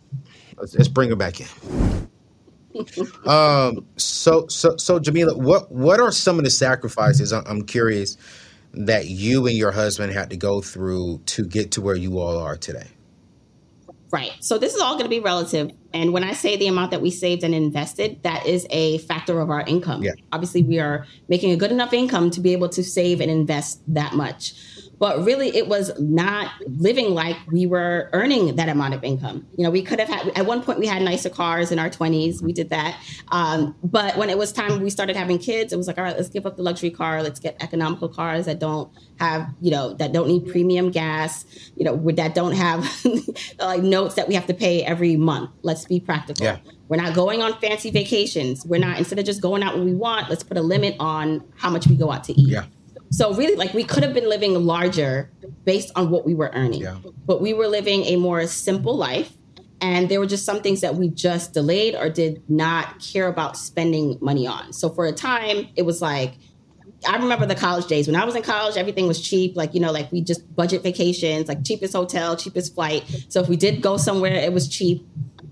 let's, 0.59 0.75
let's 0.77 0.89
bring 0.89 1.11
her 1.11 1.17
back 1.17 1.41
in. 1.41 1.49
Um, 3.27 3.87
so 3.97 4.49
so 4.49 4.77
so 4.79 4.99
Jamila, 5.01 5.37
what 5.39 5.73
what 5.73 6.01
are 6.01 6.13
some 6.13 6.39
of 6.39 6.45
the 6.45 6.51
sacrifices? 6.51 7.33
I'm, 7.33 7.45
I'm 7.47 7.63
curious 7.65 8.19
that 8.75 9.09
you 9.09 9.47
and 9.47 9.57
your 9.57 9.73
husband 9.73 10.13
had 10.13 10.31
to 10.31 10.37
go 10.39 10.63
through 10.63 11.21
to 11.27 11.45
get 11.47 11.73
to 11.73 11.83
where 11.83 11.97
you 11.97 12.19
all 12.21 12.39
are 12.39 12.57
today. 12.57 12.89
Right. 14.15 14.33
So 14.39 14.59
this 14.59 14.77
is 14.77 14.81
all 14.81 14.93
going 14.93 15.07
to 15.07 15.11
be 15.11 15.19
relative. 15.19 15.73
And 15.93 16.13
when 16.13 16.23
I 16.23 16.35
say 16.35 16.57
the 16.57 16.69
amount 16.69 16.93
that 16.93 17.03
we 17.03 17.11
saved 17.11 17.43
and 17.43 17.53
invested, 17.53 18.23
that 18.23 18.47
is 18.47 18.65
a 18.71 18.99
factor 18.99 19.41
of 19.41 19.51
our 19.51 19.63
income. 19.63 20.05
Yeah. 20.05 20.13
Obviously, 20.31 20.63
we 20.63 20.79
are 20.79 21.05
making 21.29 21.51
a 21.51 21.57
good 21.57 21.73
enough 21.73 21.93
income 21.93 22.31
to 22.31 22.41
be 22.41 22.53
able 22.53 22.69
to 22.69 22.85
save 22.85 23.21
and 23.21 23.29
invest 23.29 23.83
that 23.93 24.15
much. 24.15 24.55
But 24.99 25.25
really, 25.25 25.55
it 25.57 25.69
was 25.69 25.91
not 25.99 26.53
living 26.67 27.15
like 27.15 27.37
we 27.51 27.67
were 27.67 28.11
earning 28.13 28.57
that 28.57 28.69
amount 28.69 28.95
of 28.95 29.03
income. 29.05 29.47
You 29.57 29.65
know, 29.65 29.71
we 29.71 29.83
could 29.83 29.99
have 29.99 30.09
had, 30.09 30.29
at 30.37 30.47
one 30.47 30.63
point, 30.63 30.79
we 30.79 30.87
had 30.87 31.03
nicer 31.03 31.31
cars 31.31 31.73
in 31.73 31.79
our 31.79 31.91
20s. 31.91 32.43
We 32.43 32.53
did 32.53 32.71
that. 32.71 32.99
Um, 33.29 33.75
but 33.83 34.17
when 34.17 34.31
it 34.31 34.39
was 34.39 34.53
time 34.53 34.81
we 34.81 34.91
started 34.91 35.17
having 35.17 35.39
kids, 35.39 35.73
it 35.73 35.77
was 35.77 35.87
like, 35.87 35.99
all 35.99 36.05
right, 36.05 36.17
let's 36.17 36.29
give 36.29 36.47
up 36.47 36.57
the 36.57 36.63
luxury 36.63 36.91
car. 36.91 37.23
Let's 37.23 37.41
get 37.41 37.57
economical 37.61 38.09
cars 38.09 38.47
that 38.47 38.59
don't 38.59 38.91
have, 39.19 39.49
you 39.61 39.71
know, 39.71 39.95
that 39.95 40.13
don't 40.13 40.29
need 40.29 40.47
premium 40.49 40.91
gas, 40.91 41.45
you 41.77 41.85
know, 41.85 41.97
that 42.13 42.35
don't 42.35 42.53
have 42.53 42.89
like 43.59 43.83
notes 43.83 44.15
that 44.15 44.29
we 44.29 44.35
have 44.35 44.47
to 44.47 44.55
pay 44.55 44.83
every 44.85 45.17
month. 45.17 45.51
Let's 45.63 45.85
be 45.85 46.01
practical. 46.01 46.45
Yeah. 46.45 46.59
We're 46.89 46.99
not 47.03 47.15
going 47.15 47.43
on 47.43 47.59
fancy 47.61 47.91
vacations. 47.91 48.67
We're 48.67 48.81
not, 48.81 48.99
instead 48.99 49.19
of 49.19 49.25
just 49.25 49.41
going 49.41 49.63
out 49.63 49.75
when 49.75 49.85
we 49.85 49.95
want, 49.95 50.29
let's 50.29 50.43
put 50.43 50.57
a 50.57 50.63
limit 50.63 50.97
on 51.01 51.43
how 51.57 51.71
much 51.71 51.87
we 51.87 51.97
go 51.97 52.13
out 52.13 52.25
to 52.25 52.39
eat. 52.39 52.51
Yeah. 52.51 52.65
So 53.11 53.33
really, 53.35 53.55
like 53.57 53.75
we 53.75 53.85
could 53.85 54.03
have 54.03 54.13
been 54.15 54.29
living 54.29 54.55
larger 54.65 55.31
based 55.65 55.91
on 55.95 56.11
what 56.11 56.27
we 56.27 56.35
were 56.35 56.51
earning, 56.55 56.83
Yeah. 56.83 56.97
but 57.27 57.41
we 57.41 57.53
were 57.55 57.69
living 57.69 58.05
a 58.05 58.17
more 58.17 58.47
simple 58.47 58.97
life, 58.97 59.33
and 59.81 60.09
there 60.09 60.19
were 60.19 60.27
just 60.27 60.45
some 60.45 60.61
things 60.63 60.81
that 60.81 60.97
we 60.97 61.09
just 61.09 61.53
delayed 61.53 61.95
or 61.95 62.09
did 62.11 62.43
not 62.49 63.01
care 63.01 63.29
about 63.29 63.57
spending 63.57 64.19
money 64.21 64.47
on. 64.47 64.73
So 64.73 64.91
for 64.91 65.07
a 65.07 65.13
time, 65.13 65.69
it 65.77 65.83
was 65.83 66.03
like 66.03 66.35
I 67.07 67.17
remember 67.17 67.45
the 67.47 67.55
college 67.55 67.87
days 67.87 68.07
when 68.07 68.17
I 68.17 68.25
was 68.25 68.35
in 68.35 68.43
college, 68.43 68.77
everything 68.79 69.07
was 69.07 69.21
cheap. 69.21 69.57
Like, 69.57 69.75
you 69.75 69.81
know, 69.81 69.93
like 69.93 70.11
we 70.11 70.23
just 70.23 70.55
budget 70.57 70.83
vacations, 70.83 71.49
like 71.49 71.63
cheapest 71.65 71.93
hotel, 71.93 72.35
cheapest 72.37 72.75
flight. 72.75 73.05
So 73.29 73.41
if 73.41 73.49
we 73.49 73.57
did 73.57 73.83
go 73.83 73.97
somewhere, 73.99 74.35
it 74.35 74.53
was 74.55 74.69
cheap. 74.69 75.07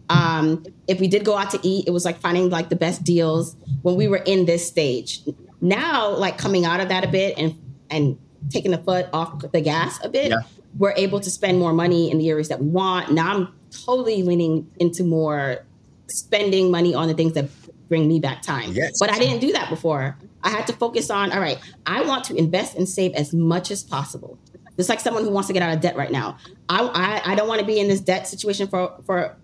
Um, 0.09 0.65
if 0.89 0.99
we 1.01 1.09
did 1.09 1.25
go 1.25 1.37
out 1.37 1.51
to 1.51 1.61
eat, 1.63 1.87
it 1.87 1.91
was 1.91 2.05
like 2.05 2.19
finding 2.21 2.51
like 2.51 2.69
the 2.71 2.77
best 2.77 3.05
deals 3.05 3.55
when 3.83 3.97
we 3.97 4.09
were 4.09 4.19
in 4.25 4.47
this 4.47 4.67
stage. 4.67 5.21
Now, 5.63 6.11
like 6.11 6.37
coming 6.37 6.65
out 6.67 6.81
of 6.81 6.89
that 6.91 7.05
a 7.05 7.09
bit 7.09 7.39
and 7.39 7.59
and 7.91 8.19
taking 8.51 8.73
the 8.73 8.79
foot 8.79 9.07
off 9.13 9.41
the 9.53 9.61
gas 9.61 9.99
a 10.05 10.09
bit, 10.09 10.31
Yeah. 10.31 10.39
we're 10.77 10.93
able 10.97 11.21
to 11.21 11.31
spend 11.31 11.59
more 11.59 11.73
money 11.73 12.11
in 12.11 12.19
the 12.19 12.29
areas 12.29 12.49
that 12.49 12.61
we 12.61 12.67
want. 12.69 13.13
Now 13.13 13.33
I'm 13.35 13.49
totally 13.71 14.23
leaning 14.23 14.69
into 14.81 15.05
more 15.05 15.65
spending 16.09 16.71
money 16.71 16.95
on 16.95 17.09
the 17.09 17.15
things 17.15 17.33
that 17.35 17.49
bring 17.89 18.09
me 18.09 18.19
back 18.19 18.43
time. 18.43 18.73
Yes. 18.73 18.99
But 18.99 19.11
I 19.13 19.19
didn't 19.19 19.41
do 19.41 19.53
that 19.53 19.71
before. 19.71 20.17
I 20.43 20.49
had 20.51 20.67
to 20.67 20.73
focus 20.73 21.09
on, 21.11 21.31
all 21.31 21.41
right, 21.41 21.59
I 21.87 22.03
want 22.03 22.25
to 22.25 22.35
invest 22.37 22.75
and 22.77 22.89
save 22.89 23.13
as 23.15 23.33
much 23.33 23.71
as 23.71 23.85
possible. 23.85 24.39
Just 24.77 24.89
like 24.89 24.99
someone 25.01 25.23
who 25.25 25.31
wants 25.31 25.47
to 25.49 25.53
get 25.53 25.63
out 25.63 25.73
of 25.75 25.81
debt 25.81 25.97
right 25.97 26.11
now. 26.11 26.39
I, 26.69 26.81
I, 27.25 27.33
I 27.33 27.35
don't 27.35 27.47
want 27.47 27.61
to 27.61 27.67
be 27.67 27.79
in 27.79 27.89
this 27.89 28.01
debt 28.01 28.27
situation 28.27 28.67
for, 28.67 28.97
for 29.07 29.37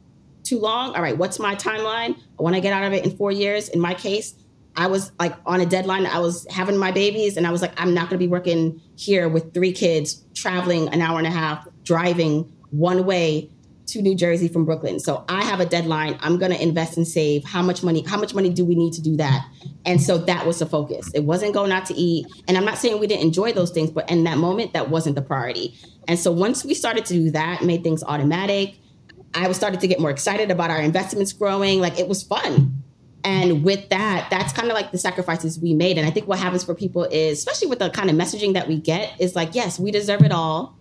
too 0.43 0.59
long. 0.59 0.95
All 0.97 1.03
right, 1.03 1.17
what's 1.17 1.39
my 1.39 1.55
timeline? 1.55 2.17
I 2.39 2.43
want 2.43 2.57
to 2.57 2.61
get 2.63 2.73
out 2.73 2.83
of 2.85 2.93
it 2.95 3.05
in 3.05 3.17
four 3.17 3.31
years. 3.31 3.69
In 3.69 3.79
my 3.81 3.95
case, 3.95 4.35
I 4.77 4.87
was 4.87 5.13
like 5.19 5.35
on 5.45 5.61
a 5.61 5.67
deadline. 5.67 6.07
I 6.07 6.21
was 6.21 6.47
having 6.51 6.77
my 6.77 6.93
babies, 6.93 7.37
and 7.37 7.47
I 7.47 7.51
was 7.51 7.63
like, 7.63 7.79
I'm 7.81 7.95
not 7.95 8.11
going 8.11 8.19
to 8.19 8.25
be 8.25 8.29
working 8.29 8.81
here 8.97 9.29
with 9.29 9.53
three 9.53 9.73
kids, 9.73 10.25
traveling 10.35 10.89
an 10.89 11.03
hour 11.03 11.19
and 11.19 11.27
a 11.27 11.31
half, 11.31 11.67
driving 11.83 12.53
one 12.71 13.05
way 13.05 13.51
to 13.89 14.03
New 14.03 14.15
Jersey 14.15 14.49
from 14.49 14.67
Brooklyn. 14.67 15.01
So 15.01 15.25
I 15.29 15.43
have 15.45 15.61
a 15.61 15.67
deadline. 15.67 16.19
I'm 16.21 16.39
going 16.39 16.53
to 16.53 16.63
invest 16.63 16.97
and 16.99 17.09
save. 17.09 17.45
How 17.45 17.63
much 17.63 17.83
money? 17.83 18.05
How 18.07 18.19
much 18.19 18.35
money 18.35 18.51
do 18.51 18.65
we 18.65 18.75
need 18.75 18.93
to 18.95 19.01
do 19.01 19.17
that? 19.17 19.49
And 19.87 20.03
so 20.03 20.19
that 20.19 20.47
was 20.47 20.59
the 20.59 20.67
focus. 20.67 21.11
It 21.15 21.25
wasn't 21.25 21.55
going 21.55 21.73
out 21.73 21.87
to 21.87 21.95
eat. 21.95 22.27
And 22.47 22.59
I'm 22.59 22.67
not 22.67 22.77
saying 22.77 23.01
we 23.01 23.07
didn't 23.07 23.23
enjoy 23.23 23.53
those 23.53 23.71
things, 23.71 23.91
but 23.91 24.09
in 24.11 24.25
that 24.25 24.37
moment, 24.37 24.75
that 24.75 24.91
wasn't 24.91 25.17
the 25.17 25.23
priority. 25.23 25.75
And 26.07 26.19
so 26.19 26.31
once 26.31 26.65
we 26.65 26.75
started 26.75 27.07
to 27.07 27.15
do 27.15 27.31
that, 27.31 27.65
made 27.65 27.83
things 27.83 28.05
automatic. 28.05 28.75
I 29.35 29.49
was 29.49 29.57
started 29.57 29.81
to 29.81 29.89
get 29.89 30.01
more 30.01 30.11
excited 30.11 30.51
about 30.51 30.71
our 30.71 30.81
investments 30.81 31.33
growing. 31.33 31.81
Like 31.81 31.99
it 31.99 32.09
was 32.09 32.23
fun. 32.23 32.78
And 33.29 33.63
with 33.63 33.91
that, 33.91 34.29
that's 34.31 34.55
kind 34.55 34.71
of 34.71 34.75
like 34.75 34.91
the 34.91 34.97
sacrifices 34.97 35.61
we 35.61 35.75
made. 35.75 35.99
And 35.99 36.07
I 36.07 36.11
think 36.11 36.27
what 36.27 36.39
happens 36.39 36.65
for 36.65 36.75
people 36.75 37.05
is, 37.05 37.37
especially 37.37 37.69
with 37.69 37.79
the 37.79 37.91
kind 37.91 38.09
of 38.09 38.17
messaging 38.17 38.55
that 38.55 38.67
we 38.67 38.79
get, 38.79 39.21
is 39.21 39.37
like, 39.37 39.55
yes, 39.55 39.79
we 39.79 39.91
deserve 39.91 40.23
it 40.23 40.33
all. 40.33 40.79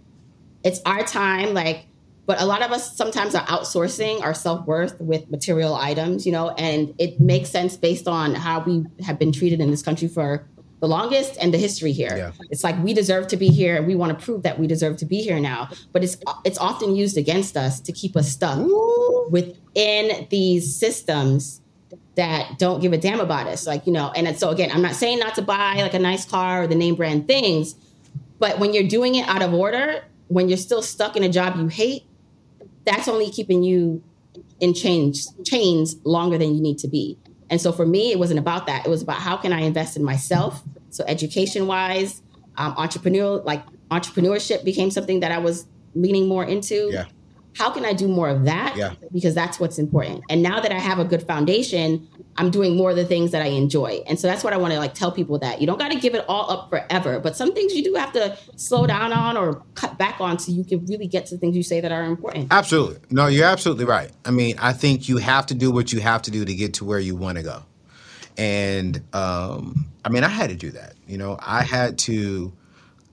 It's 0.64 0.80
our 0.86 1.04
time. 1.04 1.54
Like, 1.54 1.88
but 2.26 2.42
a 2.42 2.46
lot 2.46 2.62
of 2.62 2.72
us 2.72 2.96
sometimes 2.96 3.36
are 3.36 3.46
outsourcing 3.48 4.22
our 4.22 4.34
self 4.34 4.66
worth 4.66 5.00
with 5.02 5.30
material 5.30 5.76
items, 5.76 6.26
you 6.26 6.32
know, 6.32 6.52
and 6.52 6.96
it 6.98 7.20
makes 7.20 7.50
sense 7.50 7.76
based 7.76 8.08
on 8.08 8.34
how 8.34 8.64
we 8.64 8.86
have 9.04 9.20
been 9.20 9.34
treated 9.34 9.60
in 9.60 9.70
this 9.70 9.82
country 9.82 10.08
for 10.08 10.48
the 10.80 10.88
longest 10.88 11.38
and 11.42 11.54
the 11.54 11.58
history 11.58 11.92
here. 11.92 12.16
Yeah. 12.16 12.32
It's 12.50 12.64
like 12.64 12.82
we 12.82 12.94
deserve 12.94 13.28
to 13.28 13.38
be 13.38 13.50
here. 13.50 13.76
And 13.76 13.88
we 13.88 13.96
want 13.96 14.18
to 14.18 14.26
prove 14.26 14.44
that 14.44 14.58
we 14.58 14.68
deserve 14.68 14.96
to 14.98 15.06
be 15.06 15.22
here 15.22 15.40
now. 15.40 15.70
But 15.92 16.06
it's 16.06 16.16
it's 16.46 16.60
often 16.60 16.96
used 16.96 17.18
against 17.18 17.58
us 17.58 17.82
to 17.82 17.92
keep 17.92 18.16
us 18.16 18.30
stuck 18.30 18.66
within 19.30 20.28
these 20.30 20.74
systems 20.74 21.62
that 22.18 22.60
don't 22.60 22.82
give 22.82 22.94
a 22.94 22.98
damn 22.98 23.20
about 23.20 23.48
us. 23.48 23.66
Like, 23.66 23.88
you 23.88 23.94
know, 23.94 24.12
and 24.16 24.38
so 24.38 24.50
again, 24.50 24.70
I'm 24.72 24.82
not 24.82 24.96
saying 24.96 25.20
not 25.20 25.36
to 25.36 25.42
buy 25.42 25.76
like 25.76 25.94
a 25.94 26.00
nice 26.00 26.26
car 26.26 26.64
or 26.64 26.68
the 26.68 26.76
name 26.76 26.96
brand 26.96 27.28
things, 27.28 27.76
but 28.40 28.60
when 28.60 28.74
you're 28.74 28.88
doing 28.88 29.16
it 29.16 29.28
out 29.28 29.42
of 29.42 29.54
order, 29.54 30.04
when 30.28 30.50
you're 30.50 30.58
still 30.58 30.82
stuck 30.82 31.16
in 31.16 31.24
a 31.24 31.30
job 31.30 31.56
you 31.56 31.68
hate, 31.68 32.04
that's 32.86 33.08
only 33.08 33.30
keeping 33.30 33.64
you 33.64 34.04
in 34.60 34.74
chains 34.74 35.34
chains 35.46 35.96
longer 36.04 36.38
than 36.38 36.56
you 36.56 36.62
need 36.62 36.80
to 36.80 36.88
be. 36.88 37.18
And 37.50 37.62
so 37.62 37.72
for 37.72 37.86
me, 37.86 38.12
it 38.12 38.20
wasn't 38.20 38.40
about 38.40 38.68
that. 38.68 38.86
It 38.86 38.90
was 38.90 39.02
about 39.02 39.18
how 39.18 39.38
can 39.38 39.54
I 39.54 39.62
invest 39.62 39.96
in 39.96 40.04
myself 40.04 40.64
So 40.90 41.04
education 41.08 41.68
wise, 41.68 42.22
um, 42.58 42.76
entrepreneurial 42.76 43.46
like 43.46 43.64
entrepreneurship 43.92 44.64
became 44.66 44.90
something 44.92 45.20
that 45.20 45.32
I 45.32 45.38
was 45.38 45.66
leaning 45.96 46.28
more 46.28 46.44
into. 46.44 46.90
Yeah. 46.92 47.06
How 47.58 47.72
can 47.72 47.86
I 47.86 47.94
do 47.94 48.08
more 48.08 48.30
of 48.30 48.46
that? 48.46 48.76
Yeah. 48.78 48.94
Because 49.12 49.34
that's 49.34 49.60
what's 49.60 49.80
important. 49.80 50.24
And 50.30 50.44
now 50.44 50.60
that 50.60 50.72
I 50.72 50.78
have 50.78 51.00
a 51.00 51.06
good 51.06 51.24
foundation, 51.24 52.08
I'm 52.38 52.52
doing 52.52 52.78
more 52.78 52.92
of 52.92 52.96
the 52.96 53.06
things 53.06 53.32
that 53.32 53.42
I 53.42 53.48
enjoy. 53.48 54.04
And 54.08 54.20
so 54.20 54.28
that's 54.28 54.44
what 54.44 54.54
I 54.54 54.58
want 54.58 54.74
to 54.74 54.80
like 54.80 54.94
tell 54.94 55.12
people 55.12 55.40
that 55.40 55.60
you 55.60 55.66
don't 55.66 55.80
got 55.80 55.92
to 55.92 56.00
give 56.00 56.14
it 56.14 56.24
all 56.28 56.52
up 56.52 56.70
forever, 56.70 57.20
but 57.20 57.36
some 57.36 57.56
things 57.56 57.74
you 57.74 57.84
do 57.84 57.96
have 57.96 58.14
to 58.14 58.38
slow 58.58 58.86
down 58.86 59.12
on 59.12 59.38
or 59.38 59.64
cut 59.74 59.98
back 59.98 60.22
on 60.22 60.38
so 60.38 60.52
you 60.52 60.64
can 60.64 60.86
really 60.86 61.08
get 61.08 61.26
to 61.28 61.36
the 61.36 61.40
things 61.40 61.56
you 61.58 61.64
say 61.64 61.82
that 61.82 61.92
are 61.92 62.04
important. 62.04 62.48
Absolutely. 62.52 63.00
No, 63.10 63.26
you're 63.26 63.46
absolutely 63.46 63.86
right. 63.86 64.12
I 64.24 64.30
mean, 64.30 64.56
I 64.60 64.74
think 64.74 65.10
you 65.10 65.18
have 65.18 65.48
to 65.48 65.56
do 65.56 65.72
what 65.72 65.92
you 65.92 66.00
have 66.00 66.22
to 66.24 66.32
do 66.32 66.46
to 66.46 66.54
get 66.54 66.76
to 66.76 66.86
where 66.86 67.00
you 67.00 67.16
want 67.16 67.40
to 67.40 67.44
go. 67.44 67.64
And 68.38 69.02
um, 69.14 69.88
I 70.06 70.10
mean, 70.10 70.24
I 70.24 70.30
had 70.30 70.50
to 70.52 70.56
do 70.56 70.70
that. 70.72 70.94
You 71.08 71.18
know, 71.18 71.40
I 71.42 71.64
had 71.64 71.98
to 72.00 72.54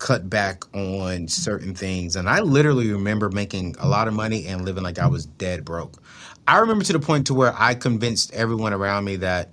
cut 0.05 0.29
back 0.29 0.65
on 0.77 1.27
certain 1.29 1.75
things. 1.75 2.15
And 2.15 2.29
I 2.29 2.41
literally 2.41 2.93
remember 2.93 3.31
making 3.31 3.75
a 3.79 3.89
lot 3.89 4.07
of 4.07 4.13
money 4.13 4.47
and 4.47 4.63
living 4.63 4.83
like 4.83 4.99
I 4.99 5.07
was 5.07 5.25
dead 5.25 5.65
broke. 5.65 6.03
I 6.47 6.59
remember 6.59 6.85
to 6.85 6.93
the 6.93 7.01
point 7.01 7.29
to 7.29 7.35
where 7.35 7.55
I 7.57 7.75
convinced 7.75 8.31
everyone 8.35 8.75
around 8.75 9.07
me 9.07 9.17
that 9.17 9.49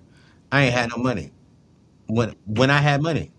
I 0.52 0.64
ain't 0.64 0.74
had 0.74 0.90
no 0.90 1.02
money 1.02 1.32
when 2.08 2.36
when 2.46 2.70
I 2.70 2.80
had 2.80 3.02
money. 3.02 3.32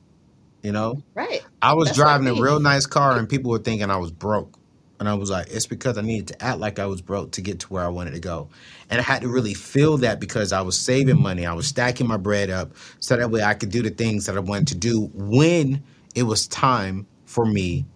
You 0.62 0.72
know, 0.72 1.02
Right. 1.14 1.44
I 1.60 1.74
was 1.74 1.88
That's 1.88 1.98
what 1.98 2.06
I 2.06 2.16
driving 2.16 2.38
a 2.38 2.42
real 2.42 2.60
nice 2.60 2.86
car 2.86 3.18
and 3.18 3.28
people 3.28 3.50
were 3.50 3.58
thinking 3.58 3.90
I 3.90 3.98
was 3.98 4.10
broke. 4.10 4.58
And 4.98 5.06
I 5.06 5.12
was 5.12 5.28
like, 5.28 5.48
it's 5.50 5.66
because 5.66 5.98
I 5.98 6.00
needed 6.00 6.28
to 6.28 6.42
act 6.42 6.60
like 6.60 6.78
I 6.78 6.86
was 6.86 7.02
broke 7.02 7.32
to 7.32 7.42
get 7.42 7.60
to 7.60 7.66
where 7.66 7.84
I 7.84 7.88
wanted 7.88 8.14
to 8.14 8.20
go. 8.20 8.48
And 8.88 9.00
I 9.00 9.02
had 9.02 9.20
to 9.20 9.28
really 9.28 9.52
feel 9.52 9.98
that 9.98 10.18
because 10.18 10.50
I 10.50 10.62
was 10.62 10.78
saving 10.78 11.20
money. 11.20 11.44
I 11.44 11.52
was 11.52 11.66
stacking 11.66 12.06
my 12.06 12.16
bread 12.16 12.48
up 12.48 12.70
so 13.00 13.16
that 13.16 13.30
way 13.30 13.42
I 13.42 13.52
could 13.52 13.70
do 13.70 13.82
the 13.82 13.90
things 13.90 14.24
that 14.26 14.36
I 14.36 14.40
wanted 14.40 14.68
to 14.68 14.76
do 14.76 15.10
when 15.12 15.82
it 16.14 16.24
was 16.24 16.46
time 16.46 17.06
for 17.24 17.44
me 17.46 17.86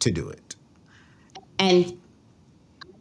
to 0.00 0.10
do 0.10 0.28
it. 0.28 0.56
And 1.58 1.98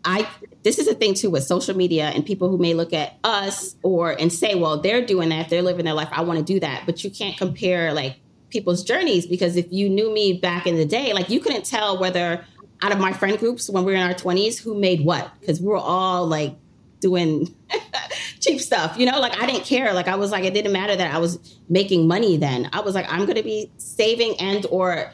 I 0.05 0.29
this 0.63 0.79
is 0.79 0.87
a 0.87 0.93
thing 0.93 1.13
too 1.13 1.29
with 1.29 1.43
social 1.43 1.75
media 1.75 2.05
and 2.07 2.25
people 2.25 2.49
who 2.49 2.57
may 2.57 2.73
look 2.73 2.93
at 2.93 3.17
us 3.23 3.75
or 3.83 4.11
and 4.11 4.31
say, 4.31 4.55
well, 4.55 4.79
they're 4.79 5.05
doing 5.05 5.29
that, 5.29 5.49
they're 5.49 5.61
living 5.61 5.85
their 5.85 5.93
life. 5.93 6.09
I 6.11 6.21
want 6.21 6.39
to 6.39 6.45
do 6.45 6.59
that. 6.59 6.83
But 6.85 7.03
you 7.03 7.09
can't 7.09 7.37
compare 7.37 7.93
like 7.93 8.17
people's 8.49 8.83
journeys 8.83 9.25
because 9.25 9.55
if 9.55 9.71
you 9.71 9.89
knew 9.89 10.13
me 10.13 10.33
back 10.33 10.67
in 10.67 10.75
the 10.75 10.85
day, 10.85 11.13
like 11.13 11.29
you 11.29 11.39
couldn't 11.39 11.65
tell 11.65 11.99
whether 11.99 12.45
out 12.81 12.91
of 12.91 12.99
my 12.99 13.13
friend 13.13 13.37
groups 13.37 13.69
when 13.69 13.83
we 13.83 13.91
were 13.91 13.97
in 13.97 14.03
our 14.03 14.13
20s 14.13 14.59
who 14.59 14.79
made 14.79 15.03
what 15.03 15.29
because 15.39 15.59
we 15.59 15.67
were 15.67 15.77
all 15.77 16.25
like 16.25 16.55
doing 17.01 17.53
cheap 18.39 18.59
stuff 18.59 18.97
you 18.97 19.05
know? 19.05 19.19
Like 19.19 19.39
i 19.41 19.45
didn't 19.45 19.65
care. 19.65 19.93
Like 19.93 20.07
i 20.07 20.15
was 20.15 20.31
like 20.31 20.43
it 20.43 20.53
didn't 20.53 20.71
matter 20.71 20.95
that 20.95 21.13
i 21.13 21.17
was 21.17 21.57
making 21.69 22.07
money 22.07 22.37
then. 22.37 22.69
I 22.73 22.81
was 22.81 22.95
like 22.95 23.05
i'm 23.09 23.25
to 23.27 23.43
be 23.43 23.71
saving 23.77 24.35
and 24.39 24.65
or 24.69 25.11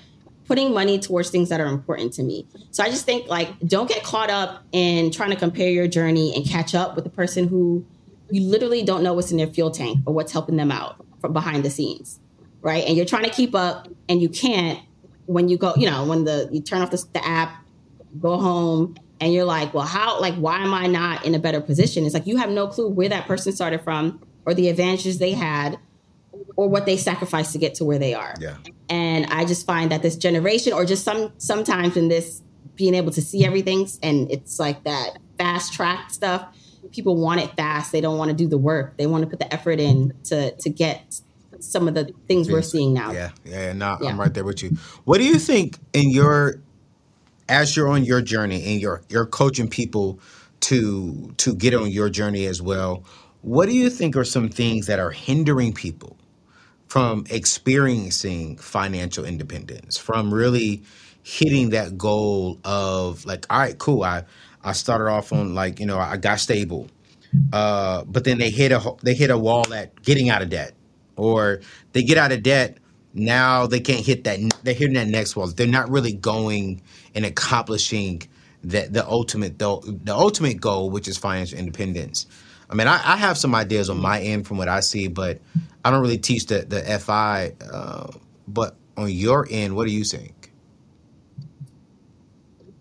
putting 0.47 0.73
money 0.73 0.99
towards 0.99 1.31
things 1.31 1.49
that 1.49 1.59
are 1.59 1.65
important 1.67 2.13
to 2.13 2.23
me. 2.23 2.47
So 2.71 2.83
i 2.83 2.89
just 2.89 3.05
think 3.05 3.27
like 3.27 3.57
don't 3.59 3.89
get 3.89 4.03
caught 4.03 4.29
up 4.29 4.63
in 4.71 5.11
trying 5.11 5.31
to 5.31 5.35
compare 5.35 5.69
your 5.69 5.87
journey 5.87 6.33
and 6.35 6.45
catch 6.45 6.75
up 6.75 6.95
with 6.95 7.03
the 7.03 7.09
person 7.09 7.47
who 7.47 7.85
you 8.31 8.41
literally 8.41 8.83
don't 8.83 9.03
know 9.03 9.13
what's 9.13 9.31
in 9.31 9.37
their 9.37 9.47
fuel 9.47 9.69
tank 9.69 9.99
or 10.05 10.13
what's 10.13 10.31
helping 10.31 10.55
them 10.55 10.71
out 10.71 11.05
from 11.21 11.33
behind 11.33 11.63
the 11.63 11.69
scenes 11.69 12.19
right? 12.65 12.83
And 12.87 12.97
you're 12.97 13.05
trying 13.05 13.25
to 13.25 13.29
keep 13.29 13.53
up 13.53 13.87
and 14.09 14.21
you 14.21 14.27
can't 14.27 14.79
when 15.27 15.49
you 15.49 15.57
go 15.57 15.73
you 15.77 15.89
know 15.89 16.05
when 16.05 16.23
the 16.23 16.49
you 16.51 16.61
turn 16.61 16.81
off 16.81 16.91
the, 16.91 17.03
the 17.13 17.25
app 17.25 17.63
go 18.19 18.37
home 18.37 18.95
and 19.25 19.33
you're 19.33 19.43
like 19.43 19.73
well 19.73 19.85
how 19.85 20.21
like 20.21 20.35
why 20.35 20.59
am 20.59 20.73
i 20.73 20.85
not 20.87 21.25
in 21.25 21.33
a 21.35 21.39
better 21.39 21.59
position? 21.59 22.05
It's 22.05 22.13
like 22.13 22.27
you 22.27 22.37
have 22.37 22.49
no 22.51 22.67
clue 22.67 22.87
where 22.87 23.09
that 23.09 23.25
person 23.25 23.51
started 23.51 23.81
from 23.81 24.21
or 24.45 24.53
the 24.53 24.69
advantages 24.69 25.17
they 25.17 25.31
had 25.31 25.77
or 26.55 26.69
what 26.69 26.85
they 26.85 26.95
sacrificed 26.95 27.51
to 27.53 27.57
get 27.57 27.75
to 27.75 27.83
where 27.85 27.99
they 27.99 28.13
are. 28.13 28.35
Yeah. 28.39 28.55
and 28.89 29.25
i 29.25 29.43
just 29.45 29.65
find 29.65 29.91
that 29.91 30.01
this 30.01 30.15
generation 30.15 30.71
or 30.73 30.85
just 30.85 31.03
some 31.03 31.33
sometimes 31.37 31.97
in 31.97 32.07
this 32.07 32.41
being 32.75 32.93
able 32.93 33.11
to 33.11 33.21
see 33.21 33.43
everything 33.43 33.87
and 34.03 34.31
it's 34.31 34.59
like 34.59 34.83
that 34.83 35.17
fast 35.37 35.73
track 35.73 36.11
stuff 36.11 36.45
people 36.91 37.15
want 37.17 37.41
it 37.41 37.51
fast. 37.55 37.91
They 37.91 38.01
don't 38.01 38.17
want 38.17 38.29
to 38.29 38.35
do 38.35 38.47
the 38.47 38.57
work. 38.57 38.97
They 38.97 39.07
want 39.07 39.23
to 39.23 39.29
put 39.29 39.39
the 39.39 39.53
effort 39.53 39.79
in 39.79 40.13
to 40.25 40.55
to 40.55 40.69
get 40.69 41.19
some 41.59 41.87
of 41.87 41.93
the 41.93 42.13
things 42.27 42.49
we're 42.51 42.61
seeing 42.61 42.93
now. 42.93 43.11
Yeah, 43.11 43.31
yeah, 43.43 43.73
no, 43.73 43.97
Yeah. 44.01 44.09
I'm 44.09 44.19
right 44.19 44.33
there 44.33 44.43
with 44.43 44.61
you. 44.61 44.71
What 45.05 45.17
do 45.17 45.23
you 45.25 45.39
think 45.39 45.79
in 45.93 46.11
your 46.11 46.61
as 47.49 47.75
you're 47.75 47.87
on 47.87 48.03
your 48.03 48.21
journey 48.21 48.63
and 48.65 48.81
you're 48.81 49.01
you're 49.09 49.25
coaching 49.25 49.67
people 49.67 50.19
to 50.61 51.33
to 51.37 51.55
get 51.55 51.73
on 51.73 51.91
your 51.91 52.09
journey 52.09 52.45
as 52.45 52.61
well? 52.61 53.03
What 53.41 53.67
do 53.67 53.75
you 53.75 53.89
think 53.89 54.15
are 54.15 54.23
some 54.23 54.49
things 54.49 54.87
that 54.87 54.99
are 54.99 55.11
hindering 55.11 55.73
people 55.73 56.17
from 56.87 57.25
experiencing 57.29 58.57
financial 58.57 59.25
independence, 59.25 59.97
from 59.97 60.33
really 60.33 60.83
hitting 61.23 61.71
that 61.71 61.97
goal 61.97 62.59
of 62.63 63.25
like, 63.25 63.45
all 63.49 63.59
right, 63.59 63.77
cool, 63.77 64.03
I 64.03 64.23
I 64.63 64.71
started 64.71 65.09
off 65.09 65.31
on 65.33 65.53
like, 65.53 65.79
you 65.79 65.85
know, 65.85 65.99
I 65.99 66.17
got 66.17 66.39
stable. 66.39 66.87
Uh, 67.51 68.03
but 68.05 68.23
then 68.23 68.37
they 68.37 68.49
hit 68.49 68.71
a 68.71 68.95
they 69.03 69.13
hit 69.13 69.29
a 69.29 69.37
wall 69.37 69.71
at 69.73 70.01
getting 70.03 70.29
out 70.29 70.41
of 70.41 70.49
debt 70.49 70.73
or 71.17 71.59
they 71.93 72.01
get 72.03 72.17
out 72.17 72.31
of 72.31 72.43
debt 72.43 72.77
now 73.15 73.65
they 73.65 73.79
can't 73.79 74.05
hit 74.05 74.25
that 74.25 74.39
they're 74.63 74.73
hitting 74.73 74.95
that 74.95 75.07
next 75.07 75.35
wall. 75.35 75.47
They're 75.47 75.65
not 75.65 75.89
really 75.89 76.13
going 76.13 76.81
and 77.15 77.25
accomplishing 77.25 78.21
the 78.63 78.87
the 78.91 79.07
ultimate 79.07 79.57
the, 79.57 79.99
the 80.03 80.13
ultimate 80.13 80.59
goal 80.59 80.89
which 80.89 81.07
is 81.07 81.17
financial 81.17 81.57
independence. 81.57 82.27
I 82.69 82.75
mean 82.75 82.87
I, 82.87 82.95
I 82.95 83.15
have 83.15 83.37
some 83.37 83.55
ideas 83.55 83.89
on 83.89 83.99
my 83.99 84.19
end 84.21 84.45
from 84.47 84.57
what 84.57 84.67
i 84.67 84.79
see 84.79 85.07
but 85.07 85.39
i 85.83 85.91
don't 85.91 86.01
really 86.01 86.17
teach 86.17 86.47
the 86.47 86.65
the 86.67 86.81
fi 86.99 87.53
uh, 87.71 88.11
but 88.47 88.75
on 88.97 89.09
your 89.09 89.47
end 89.49 89.75
what 89.75 89.87
do 89.87 89.93
you 89.93 90.03
think? 90.03 90.51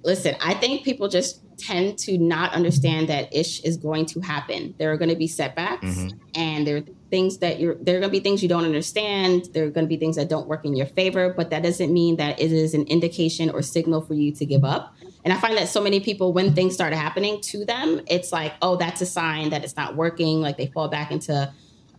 Listen, 0.02 0.36
I 0.40 0.54
think 0.54 0.84
people 0.84 1.08
just 1.08 1.40
tend 1.56 1.96
to 1.98 2.18
not 2.18 2.52
understand 2.52 3.08
that 3.08 3.34
ish 3.34 3.60
is 3.60 3.76
going 3.76 4.06
to 4.06 4.20
happen. 4.20 4.74
There 4.78 4.92
are 4.92 4.96
going 4.96 5.08
to 5.08 5.16
be 5.16 5.26
setbacks 5.26 6.12
and 6.34 6.66
there 6.66 6.78
are 6.78 6.84
things 7.14 7.38
that 7.38 7.60
you're 7.60 7.76
there 7.76 7.96
are 7.96 8.00
going 8.00 8.10
to 8.10 8.18
be 8.18 8.18
things 8.18 8.42
you 8.42 8.48
don't 8.48 8.64
understand. 8.64 9.48
There 9.52 9.66
are 9.66 9.70
going 9.70 9.84
to 9.84 9.88
be 9.88 9.96
things 9.96 10.16
that 10.16 10.28
don't 10.28 10.48
work 10.48 10.64
in 10.64 10.74
your 10.74 10.86
favor, 10.86 11.32
but 11.32 11.50
that 11.50 11.62
doesn't 11.62 11.92
mean 11.92 12.16
that 12.16 12.40
it 12.40 12.50
is 12.50 12.74
an 12.74 12.82
indication 12.88 13.50
or 13.50 13.62
signal 13.62 14.00
for 14.00 14.14
you 14.14 14.32
to 14.32 14.44
give 14.44 14.64
up. 14.64 14.96
And 15.22 15.32
I 15.32 15.36
find 15.36 15.56
that 15.56 15.68
so 15.68 15.80
many 15.80 16.00
people 16.00 16.32
when 16.32 16.54
things 16.56 16.74
start 16.74 16.92
happening 16.92 17.40
to 17.42 17.64
them, 17.64 18.00
it's 18.08 18.32
like, 18.32 18.54
"Oh, 18.60 18.74
that's 18.74 19.00
a 19.00 19.06
sign 19.06 19.50
that 19.50 19.62
it's 19.62 19.76
not 19.76 19.94
working." 19.94 20.40
Like 20.40 20.56
they 20.56 20.66
fall 20.66 20.88
back 20.88 21.12
into 21.12 21.52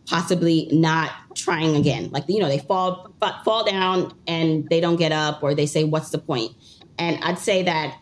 possibly 0.06 0.68
not 0.74 1.12
trying 1.34 1.78
again. 1.78 2.10
Like 2.12 2.26
you 2.28 2.40
know, 2.42 2.50
they 2.50 2.60
fall 2.60 3.10
fa- 3.22 3.40
fall 3.46 3.64
down 3.64 4.14
and 4.28 4.68
they 4.70 4.82
don't 4.82 4.98
get 4.98 5.14
up 5.14 5.42
or 5.42 5.56
they 5.56 5.66
say, 5.66 5.86
"What's 5.86 6.10
the 6.10 6.20
point?" 6.20 6.52
And 7.00 7.24
I'd 7.24 7.40
say 7.40 7.64
that 7.64 7.98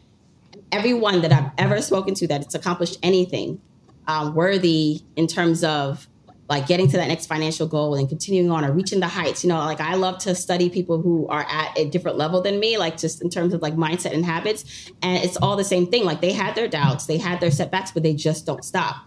everyone 0.71 1.21
that 1.21 1.31
I've 1.31 1.51
ever 1.59 1.79
spoken 1.79 2.15
to 2.15 2.27
that 2.29 2.41
it's 2.41 2.55
accomplished 2.55 2.97
anything 3.03 3.61
um, 4.07 4.33
worthy 4.33 5.03
in 5.15 5.27
terms 5.27 5.63
of 5.63 6.07
like 6.49 6.67
getting 6.67 6.87
to 6.89 6.97
that 6.97 7.07
next 7.07 7.27
financial 7.27 7.67
goal 7.67 7.95
and 7.95 8.09
continuing 8.09 8.51
on 8.51 8.65
or 8.65 8.71
reaching 8.71 8.99
the 8.99 9.07
heights. 9.07 9.43
You 9.43 9.49
know, 9.49 9.57
like 9.59 9.79
I 9.79 9.95
love 9.95 10.17
to 10.19 10.35
study 10.35 10.69
people 10.69 11.01
who 11.01 11.27
are 11.27 11.45
at 11.49 11.77
a 11.77 11.89
different 11.89 12.17
level 12.17 12.41
than 12.41 12.59
me, 12.59 12.77
like 12.77 12.97
just 12.97 13.21
in 13.21 13.29
terms 13.29 13.53
of 13.53 13.61
like 13.61 13.75
mindset 13.75 14.13
and 14.13 14.25
habits. 14.25 14.91
And 15.01 15.23
it's 15.23 15.37
all 15.37 15.55
the 15.55 15.63
same 15.63 15.87
thing. 15.87 16.03
Like 16.03 16.21
they 16.21 16.33
had 16.33 16.55
their 16.55 16.67
doubts, 16.67 17.05
they 17.05 17.17
had 17.17 17.39
their 17.39 17.51
setbacks, 17.51 17.91
but 17.91 18.03
they 18.03 18.13
just 18.13 18.45
don't 18.45 18.63
stop. 18.63 18.97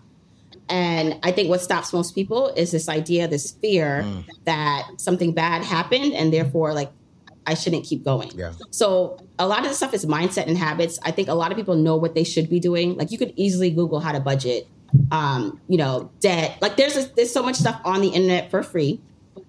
And 0.69 1.19
I 1.23 1.31
think 1.31 1.49
what 1.49 1.61
stops 1.61 1.93
most 1.93 2.15
people 2.15 2.49
is 2.49 2.73
this 2.73 2.89
idea, 2.89 3.29
this 3.29 3.53
fear 3.53 4.03
mm. 4.03 4.25
that 4.45 4.89
something 4.97 5.33
bad 5.33 5.63
happened 5.63 6.13
and 6.15 6.33
therefore 6.33 6.73
like 6.73 6.91
I 7.47 7.55
shouldn't 7.55 7.85
keep 7.85 8.05
going. 8.05 8.33
Yeah. 8.35 8.53
So 8.71 9.19
a 9.39 9.47
lot 9.47 9.61
of 9.61 9.69
the 9.69 9.75
stuff 9.75 9.95
is 9.95 10.05
mindset 10.05 10.49
and 10.49 10.59
habits. 10.59 10.99
I 11.05 11.13
think 11.13 11.29
a 11.29 11.35
lot 11.35 11.53
of 11.53 11.57
people 11.57 11.77
know 11.77 11.97
what 11.97 12.15
they 12.15 12.25
should 12.25 12.51
be 12.51 12.59
doing. 12.59 12.97
Like 12.97 13.13
you 13.13 13.19
could 13.19 13.33
easily 13.37 13.71
Google 13.71 14.01
how 14.01 14.11
to 14.11 14.21
budget, 14.21 14.67
um, 15.11 15.61
you 15.69 15.79
know, 15.79 16.11
debt. 16.21 16.59
Like 16.61 16.77
there's 16.77 16.97
a, 16.97 17.15
there's 17.15 17.33
so 17.33 17.43
much 17.43 17.57
stuff 17.57 17.81
on 17.85 18.01
the 18.01 18.09
internet 18.09 18.51
for 18.51 18.63
free. 18.63 19.01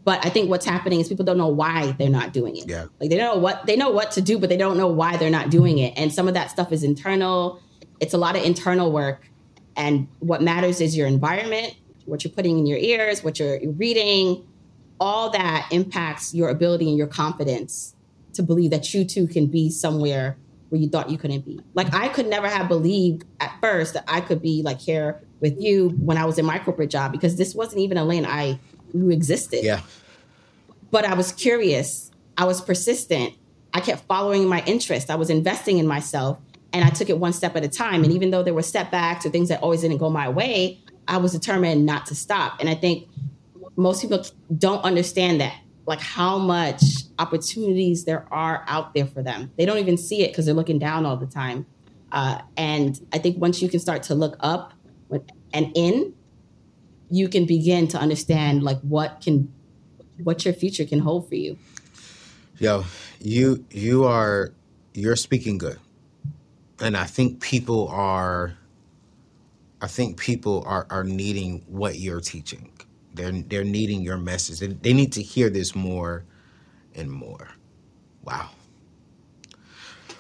But 0.04 0.26
I 0.26 0.30
think 0.30 0.50
what's 0.50 0.66
happening 0.66 1.02
is 1.02 1.10
people 1.10 1.26
don't 1.26 1.38
know 1.38 1.50
why 1.50 1.92
they're 2.00 2.10
not 2.10 2.32
doing 2.32 2.56
it. 2.56 2.68
Yeah. 2.68 2.86
Like 3.00 3.10
they 3.10 3.18
don't 3.18 3.36
know 3.36 3.42
what 3.42 3.66
they 3.66 3.76
know 3.76 3.90
what 3.90 4.12
to 4.12 4.22
do, 4.22 4.40
but 4.40 4.48
they 4.50 4.56
don't 4.56 4.78
know 4.78 4.88
why 4.88 5.18
they're 5.18 5.30
not 5.30 5.50
doing 5.50 5.80
it. 5.80 5.94
And 5.98 6.14
some 6.14 6.28
of 6.30 6.34
that 6.34 6.50
stuff 6.50 6.72
is 6.72 6.84
internal. 6.84 7.62
It's 8.00 8.14
a 8.14 8.18
lot 8.18 8.38
of 8.38 8.44
internal 8.44 8.92
work. 8.92 9.28
And 9.76 10.08
what 10.20 10.42
matters 10.42 10.80
is 10.82 10.96
your 10.96 11.08
environment, 11.08 11.76
what 12.06 12.24
you're 12.24 12.32
putting 12.32 12.58
in 12.58 12.66
your 12.66 12.78
ears, 12.78 13.24
what 13.24 13.38
you're 13.38 13.60
reading, 13.72 14.48
all 15.00 15.30
that 15.32 15.68
impacts 15.72 16.34
your 16.34 16.50
ability 16.50 16.88
and 16.88 16.98
your 16.98 17.08
confidence 17.08 17.94
to 18.34 18.44
believe 18.44 18.72
that 18.72 18.94
you 18.94 19.04
too 19.04 19.28
can 19.28 19.48
be 19.48 19.70
somewhere 19.70 20.38
where 20.70 20.80
you 20.82 20.90
thought 20.90 21.10
you 21.10 21.18
couldn't 21.18 21.46
be. 21.46 21.60
Like 21.74 21.94
I 21.94 22.08
could 22.08 22.28
never 22.28 22.48
have 22.48 22.68
believed 22.68 23.26
at 23.40 23.56
first 23.62 23.94
that 23.94 24.04
I 24.08 24.22
could 24.22 24.42
be 24.42 24.64
like 24.64 24.80
here 24.80 25.22
with 25.40 25.60
you 25.60 25.90
when 26.00 26.18
I 26.18 26.26
was 26.26 26.38
in 26.38 26.46
my 26.46 26.60
corporate 26.60 26.90
job 26.90 27.12
because 27.12 27.36
this 27.36 27.54
wasn't 27.54 27.82
even 27.82 27.98
a 27.98 28.04
lane 28.04 28.26
I 28.26 28.60
knew 28.94 29.10
existed. 29.10 29.64
yeah 29.64 29.82
But 30.92 31.06
I 31.06 31.14
was 31.14 31.32
curious. 31.32 32.12
I 32.38 32.46
was 32.46 32.62
persistent. 32.62 33.34
I 33.74 33.80
kept 33.82 34.04
following 34.06 34.48
my 34.48 34.64
interest. 34.66 35.10
I 35.10 35.16
was 35.16 35.30
investing 35.30 35.78
in 35.78 35.88
myself 35.88 36.40
and 36.74 36.84
I 36.84 36.90
took 36.90 37.10
it 37.10 37.18
one 37.18 37.34
step 37.34 37.56
at 37.56 37.64
a 37.64 37.68
time. 37.68 38.04
And 38.04 38.14
even 38.14 38.32
though 38.32 38.44
there 38.44 38.54
were 38.54 38.62
setbacks 38.62 39.26
or 39.26 39.30
things 39.30 39.50
that 39.50 39.62
always 39.62 39.82
didn't 39.82 39.98
go 39.98 40.10
my 40.10 40.30
way, 40.30 40.80
I 41.08 41.18
was 41.18 41.32
determined 41.32 41.86
not 41.86 42.06
to 42.08 42.16
stop. 42.16 42.60
And 42.60 42.70
I 42.70 42.76
think 42.76 43.08
most 43.76 44.02
people 44.02 44.26
don't 44.58 44.84
understand 44.84 45.42
that 45.42 45.56
like 45.86 46.02
how 46.02 46.38
much 46.38 46.84
opportunities 47.18 48.04
there 48.04 48.28
are 48.32 48.64
out 48.68 48.94
there 48.94 49.06
for 49.06 49.24
them. 49.24 49.52
They 49.58 49.66
don't 49.66 49.78
even 49.78 49.98
see 49.98 50.24
it 50.24 50.30
because 50.30 50.46
they're 50.46 50.54
looking 50.54 50.80
down 50.80 51.06
all 51.06 51.16
the 51.16 51.26
time. 51.26 51.66
Uh, 52.12 52.42
and 52.58 53.00
I 53.14 53.20
think 53.20 53.38
once 53.38 53.62
you 53.62 53.70
can 53.70 53.80
start 53.80 54.04
to 54.04 54.16
look 54.16 54.36
up 54.42 54.74
and 55.54 55.72
in, 55.76 56.14
you 57.10 57.28
can 57.30 57.46
begin 57.46 57.88
to 57.90 57.98
understand 57.98 58.64
like 58.64 58.80
what 58.82 59.22
can, 59.22 59.52
what 60.24 60.46
your 60.46 60.54
future 60.54 60.86
can 60.86 61.00
hold 61.00 61.28
for 61.28 61.36
you. 61.36 61.58
Yo, 62.60 62.86
you 63.20 63.64
you 63.70 64.06
are 64.06 64.52
you're 64.94 65.16
speaking 65.16 65.60
good, 65.60 65.80
and 66.80 66.98
I 66.98 67.06
think 67.06 67.40
people 67.40 67.88
are. 67.90 68.58
I 69.80 69.86
think 69.86 70.20
people 70.20 70.64
are 70.66 70.88
are 70.90 71.04
needing 71.04 71.64
what 71.68 72.00
you're 72.00 72.20
teaching. 72.20 72.72
They're 73.14 73.32
they're 73.32 73.64
needing 73.64 74.02
your 74.02 74.18
message. 74.18 74.60
They, 74.60 74.68
they 74.68 74.94
need 74.94 75.14
to 75.14 75.22
hear 75.22 75.52
this 75.52 75.76
more 75.76 76.26
and 76.96 77.12
more. 77.12 77.48
Wow. 78.24 78.50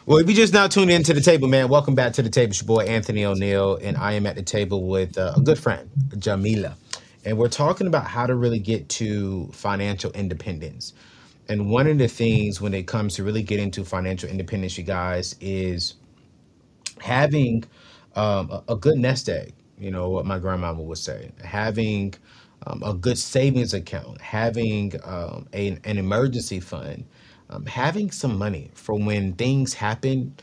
Well, 0.07 0.19
if 0.19 0.29
you 0.29 0.35
just 0.35 0.53
now 0.53 0.67
tuned 0.67 0.89
into 0.89 1.13
the 1.13 1.19
table, 1.19 1.49
man, 1.49 1.67
welcome 1.67 1.93
back 1.93 2.13
to 2.13 2.21
the 2.21 2.29
table. 2.29 2.51
It's 2.51 2.61
your 2.61 2.67
boy 2.67 2.85
Anthony 2.85 3.23
ONeal, 3.23 3.77
and 3.83 3.97
I 3.97 4.13
am 4.13 4.25
at 4.25 4.37
the 4.37 4.41
table 4.41 4.87
with 4.87 5.17
uh, 5.17 5.33
a 5.35 5.41
good 5.41 5.59
friend, 5.59 5.89
Jamila, 6.17 6.77
and 7.25 7.37
we're 7.37 7.49
talking 7.49 7.87
about 7.87 8.05
how 8.05 8.25
to 8.25 8.33
really 8.33 8.59
get 8.59 8.87
to 8.87 9.49
financial 9.51 10.09
independence. 10.13 10.93
And 11.49 11.69
one 11.69 11.87
of 11.87 11.97
the 11.97 12.07
things 12.07 12.61
when 12.61 12.73
it 12.73 12.87
comes 12.87 13.15
to 13.15 13.23
really 13.25 13.43
getting 13.43 13.69
to 13.71 13.83
financial 13.83 14.29
independence, 14.29 14.77
you 14.77 14.85
guys, 14.85 15.35
is 15.41 15.95
having 17.01 17.65
um, 18.15 18.63
a, 18.69 18.77
good 18.77 18.97
nest 18.97 19.27
egg. 19.27 19.51
You 19.77 19.91
know 19.91 20.09
what 20.09 20.25
my 20.25 20.39
grandmama 20.39 20.83
would 20.83 20.99
say, 20.99 21.33
having 21.43 22.13
um, 22.65 22.81
a 22.81 22.93
good 22.93 23.17
savings 23.17 23.73
account, 23.73 24.21
having 24.21 24.93
um, 25.03 25.49
a, 25.51 25.77
an 25.83 25.97
emergency 25.97 26.61
fund, 26.61 27.03
um, 27.49 27.65
having 27.65 28.11
some 28.11 28.37
money 28.37 28.71
for 28.73 28.95
when 28.95 29.33
things 29.33 29.73
happen. 29.73 30.35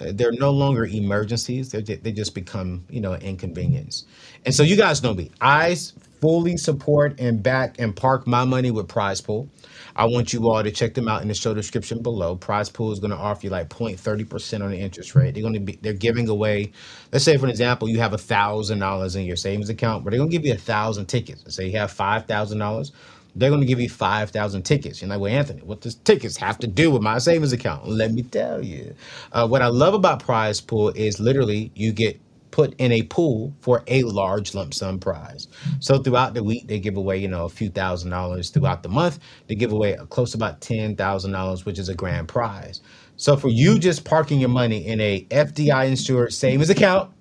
Uh, 0.00 0.12
they're 0.14 0.32
no 0.32 0.50
longer 0.50 0.84
emergencies; 0.84 1.70
they 1.70 1.82
they 1.82 2.12
just 2.12 2.34
become 2.34 2.84
you 2.88 3.00
know 3.00 3.14
inconvenience. 3.14 4.04
And 4.44 4.54
so 4.54 4.62
you 4.62 4.76
guys 4.76 5.02
know 5.02 5.14
me. 5.14 5.30
I 5.40 5.76
fully 6.20 6.56
support 6.56 7.18
and 7.20 7.42
back 7.42 7.76
and 7.78 7.94
park 7.94 8.26
my 8.26 8.44
money 8.44 8.70
with 8.70 8.88
Prize 8.88 9.20
Pool. 9.20 9.48
I 9.96 10.04
want 10.04 10.32
you 10.32 10.48
all 10.48 10.62
to 10.62 10.70
check 10.70 10.94
them 10.94 11.08
out 11.08 11.22
in 11.22 11.28
the 11.28 11.34
show 11.34 11.54
description 11.54 12.02
below. 12.02 12.36
Prize 12.36 12.68
Pool 12.68 12.92
is 12.92 13.00
going 13.00 13.10
to 13.10 13.16
offer 13.16 13.46
you 13.46 13.50
like 13.50 13.68
0.30% 13.68 14.62
on 14.62 14.70
the 14.70 14.78
interest 14.78 15.14
rate. 15.14 15.34
They're 15.34 15.42
going 15.42 15.54
to 15.54 15.60
be 15.60 15.78
they're 15.82 15.92
giving 15.92 16.28
away, 16.28 16.72
let's 17.12 17.24
say 17.24 17.36
for 17.36 17.46
an 17.46 17.50
example, 17.50 17.88
you 17.88 17.98
have 17.98 18.12
a 18.12 18.18
thousand 18.18 18.78
dollars 18.78 19.16
in 19.16 19.24
your 19.24 19.36
savings 19.36 19.68
account, 19.70 20.04
but 20.04 20.10
they're 20.10 20.18
going 20.18 20.30
to 20.30 20.36
give 20.36 20.46
you 20.46 20.54
a 20.54 20.58
thousand 20.58 21.06
tickets. 21.06 21.54
Say 21.54 21.66
you 21.66 21.78
have 21.78 21.90
five 21.90 22.26
thousand 22.26 22.58
dollars. 22.58 22.92
They're 23.38 23.50
going 23.50 23.60
to 23.60 23.66
give 23.66 23.80
you 23.80 23.88
5,000 23.88 24.62
tickets. 24.62 25.00
You're 25.00 25.08
like, 25.10 25.20
well, 25.20 25.32
Anthony, 25.32 25.62
what 25.62 25.80
does 25.80 25.94
tickets 25.94 26.36
have 26.38 26.58
to 26.58 26.66
do 26.66 26.90
with 26.90 27.02
my 27.02 27.18
savings 27.18 27.52
account? 27.52 27.88
Let 27.88 28.12
me 28.12 28.22
tell 28.22 28.64
you. 28.64 28.94
Uh, 29.32 29.46
what 29.46 29.62
I 29.62 29.68
love 29.68 29.94
about 29.94 30.20
Prize 30.22 30.60
Pool 30.60 30.90
is 30.90 31.20
literally 31.20 31.70
you 31.74 31.92
get 31.92 32.20
put 32.50 32.74
in 32.78 32.90
a 32.90 33.02
pool 33.04 33.54
for 33.60 33.84
a 33.86 34.02
large 34.02 34.54
lump 34.54 34.74
sum 34.74 34.98
prize. 34.98 35.46
So 35.80 35.98
throughout 35.98 36.34
the 36.34 36.42
week, 36.42 36.66
they 36.66 36.80
give 36.80 36.96
away, 36.96 37.18
you 37.18 37.28
know, 37.28 37.44
a 37.44 37.48
few 37.48 37.70
thousand 37.70 38.10
dollars. 38.10 38.50
Throughout 38.50 38.82
the 38.82 38.88
month, 38.88 39.20
they 39.46 39.54
give 39.54 39.72
away 39.72 39.92
a 39.92 40.06
close 40.06 40.34
about 40.34 40.60
$10,000, 40.60 41.64
which 41.64 41.78
is 41.78 41.88
a 41.88 41.94
grand 41.94 42.26
prize. 42.26 42.80
So 43.16 43.36
for 43.36 43.48
you 43.48 43.78
just 43.78 44.04
parking 44.04 44.40
your 44.40 44.48
money 44.48 44.86
in 44.86 45.00
a 45.00 45.24
FDI 45.26 45.88
insured 45.88 46.32
savings 46.32 46.70
account, 46.70 47.12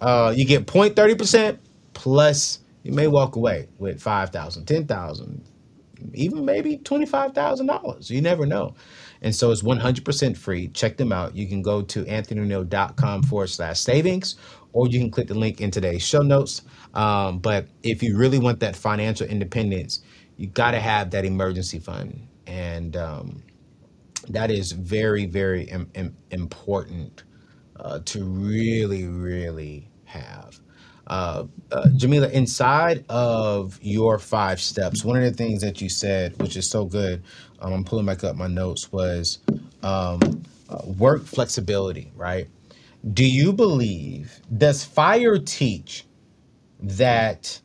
uh, 0.00 0.32
you 0.36 0.44
get 0.44 0.66
0.30% 0.66 1.58
plus 1.94 2.60
you 2.84 2.92
may 2.92 3.08
walk 3.08 3.36
away 3.36 3.68
with 3.78 4.00
5000 4.00 4.64
10000 4.66 5.44
even 6.14 6.44
maybe 6.44 6.78
$25,000. 6.78 8.10
You 8.10 8.20
never 8.20 8.46
know. 8.46 8.74
And 9.22 9.34
so 9.34 9.50
it's 9.50 9.62
100% 9.62 10.36
free. 10.36 10.68
Check 10.68 10.96
them 10.96 11.12
out. 11.12 11.34
You 11.34 11.46
can 11.46 11.62
go 11.62 11.82
to 11.82 12.04
anthonyoneal.com 12.04 13.24
forward 13.24 13.48
slash 13.48 13.80
savings, 13.80 14.36
or 14.72 14.88
you 14.88 14.98
can 15.00 15.10
click 15.10 15.28
the 15.28 15.34
link 15.34 15.60
in 15.60 15.70
today's 15.70 16.02
show 16.02 16.22
notes. 16.22 16.62
Um, 16.94 17.38
but 17.38 17.66
if 17.82 18.02
you 18.02 18.16
really 18.16 18.38
want 18.38 18.60
that 18.60 18.76
financial 18.76 19.26
independence, 19.26 20.00
you 20.36 20.46
got 20.46 20.70
to 20.72 20.80
have 20.80 21.10
that 21.10 21.24
emergency 21.24 21.78
fund. 21.78 22.26
And 22.46 22.96
um, 22.96 23.42
that 24.28 24.50
is 24.50 24.72
very, 24.72 25.26
very 25.26 25.64
Im- 25.64 25.90
Im- 25.94 26.16
important 26.30 27.24
uh, 27.76 28.00
to 28.06 28.24
really, 28.24 29.06
really 29.06 29.90
have. 30.04 30.60
Uh, 31.08 31.44
uh, 31.72 31.88
Jamila, 31.96 32.28
inside 32.30 33.04
of 33.10 33.78
your 33.82 34.18
five 34.18 34.60
steps, 34.60 35.04
one 35.04 35.18
of 35.18 35.24
the 35.24 35.32
things 35.32 35.62
that 35.62 35.80
you 35.80 35.90
said, 35.90 36.38
which 36.40 36.56
is 36.56 36.68
so 36.70 36.86
good, 36.86 37.22
um, 37.60 37.72
I'm 37.74 37.84
pulling 37.84 38.06
back 38.06 38.24
up 38.24 38.36
my 38.36 38.48
notes, 38.48 38.92
was 38.92 39.40
um, 39.82 40.20
uh, 40.70 40.82
work 40.98 41.24
flexibility, 41.26 42.12
right? 42.16 42.48
Do 43.14 43.26
you 43.26 43.52
believe, 43.52 44.40
does 44.56 44.84
FIRE 44.84 45.38
teach 45.40 46.06
that 46.80 47.60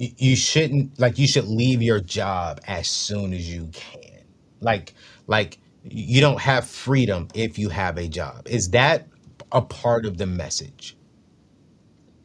y- 0.00 0.14
you 0.18 0.36
shouldn't, 0.36 0.98
like, 1.00 1.18
you 1.18 1.28
should 1.28 1.46
leave 1.46 1.82
your 1.82 2.00
job 2.00 2.60
as 2.66 2.88
soon 2.88 3.34
as 3.34 3.52
you 3.52 3.68
can? 3.72 4.24
Like, 4.60 4.94
like, 5.26 5.58
you 5.84 6.20
don't 6.20 6.40
have 6.40 6.66
freedom 6.66 7.28
if 7.34 7.58
you 7.58 7.68
have 7.70 7.98
a 7.98 8.08
job. 8.08 8.48
Is 8.48 8.70
that 8.70 9.08
a 9.56 9.62
part 9.62 10.04
of 10.04 10.18
the 10.18 10.26
message. 10.26 10.96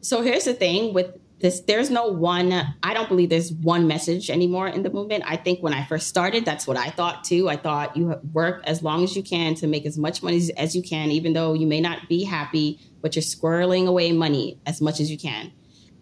So 0.02 0.20
here's 0.20 0.44
the 0.44 0.52
thing 0.52 0.92
with 0.92 1.18
this 1.40 1.60
there's 1.60 1.90
no 1.90 2.06
one 2.06 2.52
I 2.82 2.92
don't 2.92 3.08
believe 3.08 3.30
there's 3.30 3.50
one 3.52 3.88
message 3.88 4.28
anymore 4.28 4.68
in 4.68 4.82
the 4.82 4.90
movement. 4.90 5.24
I 5.26 5.36
think 5.36 5.62
when 5.62 5.72
I 5.72 5.84
first 5.86 6.08
started, 6.08 6.44
that's 6.44 6.66
what 6.66 6.76
I 6.76 6.90
thought 6.90 7.24
too. 7.24 7.48
I 7.48 7.56
thought 7.56 7.96
you 7.96 8.14
work 8.32 8.62
as 8.64 8.82
long 8.82 9.02
as 9.02 9.16
you 9.16 9.22
can 9.22 9.54
to 9.56 9.66
make 9.66 9.86
as 9.86 9.96
much 9.96 10.22
money 10.22 10.42
as 10.58 10.76
you 10.76 10.82
can 10.82 11.10
even 11.10 11.32
though 11.32 11.54
you 11.54 11.66
may 11.66 11.80
not 11.80 12.06
be 12.06 12.22
happy, 12.22 12.78
but 13.00 13.16
you're 13.16 13.22
squirreling 13.22 13.86
away 13.86 14.12
money 14.12 14.60
as 14.66 14.82
much 14.82 15.00
as 15.00 15.10
you 15.10 15.18
can. 15.18 15.52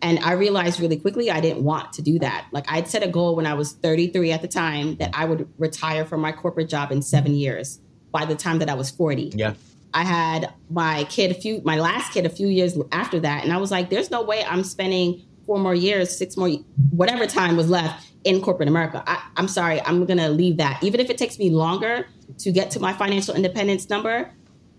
And 0.02 0.18
I 0.18 0.32
realized 0.32 0.80
really 0.80 0.98
quickly 0.98 1.30
I 1.30 1.40
didn't 1.40 1.62
want 1.62 1.92
to 1.92 2.02
do 2.02 2.18
that. 2.18 2.48
Like 2.50 2.64
I'd 2.68 2.88
set 2.88 3.04
a 3.04 3.08
goal 3.08 3.36
when 3.36 3.46
I 3.46 3.54
was 3.54 3.72
33 3.72 4.32
at 4.32 4.42
the 4.42 4.48
time 4.48 4.96
that 4.96 5.10
I 5.14 5.26
would 5.26 5.48
retire 5.58 6.04
from 6.04 6.22
my 6.22 6.32
corporate 6.32 6.68
job 6.68 6.90
in 6.90 7.02
7 7.02 7.34
years 7.34 7.78
by 8.10 8.24
the 8.24 8.34
time 8.34 8.58
that 8.58 8.68
I 8.68 8.74
was 8.74 8.90
40. 8.90 9.32
Yeah. 9.36 9.54
I 9.92 10.04
had 10.04 10.52
my 10.70 11.04
kid 11.04 11.30
a 11.30 11.34
few, 11.34 11.60
my 11.64 11.76
last 11.76 12.12
kid 12.12 12.26
a 12.26 12.30
few 12.30 12.48
years 12.48 12.78
after 12.92 13.20
that, 13.20 13.44
and 13.44 13.52
I 13.52 13.56
was 13.56 13.70
like, 13.70 13.90
"There's 13.90 14.10
no 14.10 14.22
way 14.22 14.44
I'm 14.44 14.62
spending 14.62 15.22
four 15.46 15.58
more 15.58 15.74
years, 15.74 16.16
six 16.16 16.36
more, 16.36 16.48
whatever 16.90 17.26
time 17.26 17.56
was 17.56 17.68
left 17.68 18.08
in 18.24 18.40
corporate 18.40 18.68
America. 18.68 19.02
I, 19.06 19.20
I'm 19.36 19.48
sorry, 19.48 19.80
I'm 19.82 20.04
gonna 20.06 20.28
leave 20.28 20.58
that. 20.58 20.82
Even 20.82 21.00
if 21.00 21.10
it 21.10 21.18
takes 21.18 21.38
me 21.38 21.50
longer 21.50 22.06
to 22.38 22.52
get 22.52 22.70
to 22.72 22.80
my 22.80 22.92
financial 22.92 23.34
independence 23.34 23.88
number, 23.90 24.30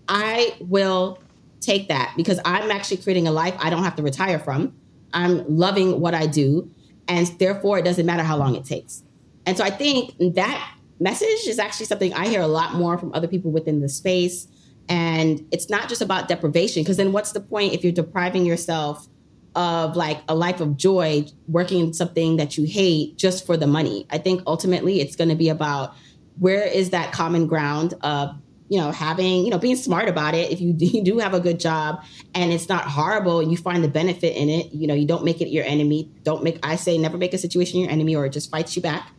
I 0.08 0.56
will 0.60 1.18
take 1.60 1.88
that 1.88 2.14
because 2.16 2.40
I'm 2.44 2.70
actually 2.70 2.98
creating 2.98 3.28
a 3.28 3.32
life 3.32 3.54
I 3.58 3.70
don't 3.70 3.84
have 3.84 3.96
to 3.96 4.02
retire 4.02 4.38
from. 4.38 4.74
I'm 5.12 5.44
loving 5.46 6.00
what 6.00 6.14
I 6.14 6.26
do, 6.26 6.70
and 7.08 7.26
therefore 7.38 7.78
it 7.78 7.84
doesn't 7.84 8.06
matter 8.06 8.22
how 8.22 8.36
long 8.36 8.54
it 8.56 8.64
takes. 8.64 9.02
And 9.44 9.56
so 9.56 9.64
I 9.64 9.70
think 9.70 10.14
that 10.34 10.76
message 11.00 11.46
is 11.46 11.58
actually 11.58 11.86
something 11.86 12.14
I 12.14 12.28
hear 12.28 12.40
a 12.40 12.46
lot 12.46 12.74
more 12.74 12.96
from 12.96 13.12
other 13.12 13.26
people 13.26 13.50
within 13.50 13.80
the 13.80 13.88
space 13.88 14.46
and 14.92 15.46
it's 15.50 15.70
not 15.70 15.88
just 15.88 16.02
about 16.02 16.28
deprivation, 16.28 16.82
because 16.82 16.98
then 16.98 17.12
what's 17.12 17.32
the 17.32 17.40
point 17.40 17.72
if 17.72 17.82
you're 17.82 17.94
depriving 17.94 18.44
yourself 18.44 19.08
of 19.54 19.96
like 19.96 20.20
a 20.28 20.34
life 20.34 20.60
of 20.60 20.76
joy 20.76 21.24
working 21.48 21.80
in 21.80 21.92
something 21.94 22.36
that 22.36 22.58
you 22.58 22.66
hate 22.66 23.16
just 23.16 23.46
for 23.46 23.56
the 23.56 23.66
money? 23.66 24.06
I 24.10 24.18
think 24.18 24.42
ultimately 24.46 25.00
it's 25.00 25.16
going 25.16 25.30
to 25.30 25.34
be 25.34 25.48
about 25.48 25.94
where 26.38 26.62
is 26.62 26.90
that 26.90 27.10
common 27.10 27.46
ground 27.46 27.94
of 28.02 28.36
you 28.68 28.78
know 28.78 28.90
having 28.90 29.44
you 29.44 29.50
know 29.50 29.58
being 29.58 29.76
smart 29.76 30.10
about 30.10 30.34
it 30.34 30.50
if 30.50 30.60
you, 30.62 30.74
do 30.74 31.18
have 31.18 31.32
a 31.32 31.40
good 31.40 31.58
job 31.58 32.04
and 32.34 32.52
it's 32.52 32.68
not 32.68 32.84
horrible 32.84 33.40
and 33.40 33.50
you 33.50 33.56
find 33.56 33.82
the 33.82 33.88
benefit 33.88 34.36
in 34.36 34.48
it 34.48 34.72
you 34.72 34.86
know 34.86 34.94
you 34.94 35.06
don't 35.06 35.24
make 35.24 35.42
it 35.42 35.48
your 35.48 35.64
enemy 35.64 36.10
don't 36.22 36.42
make 36.42 36.58
i 36.62 36.74
say 36.74 36.96
never 36.96 37.18
make 37.18 37.34
a 37.34 37.38
situation 37.38 37.80
your 37.80 37.90
enemy 37.90 38.16
or 38.16 38.24
it 38.24 38.30
just 38.30 38.50
fights 38.50 38.74
you 38.74 38.80
back 38.80 39.10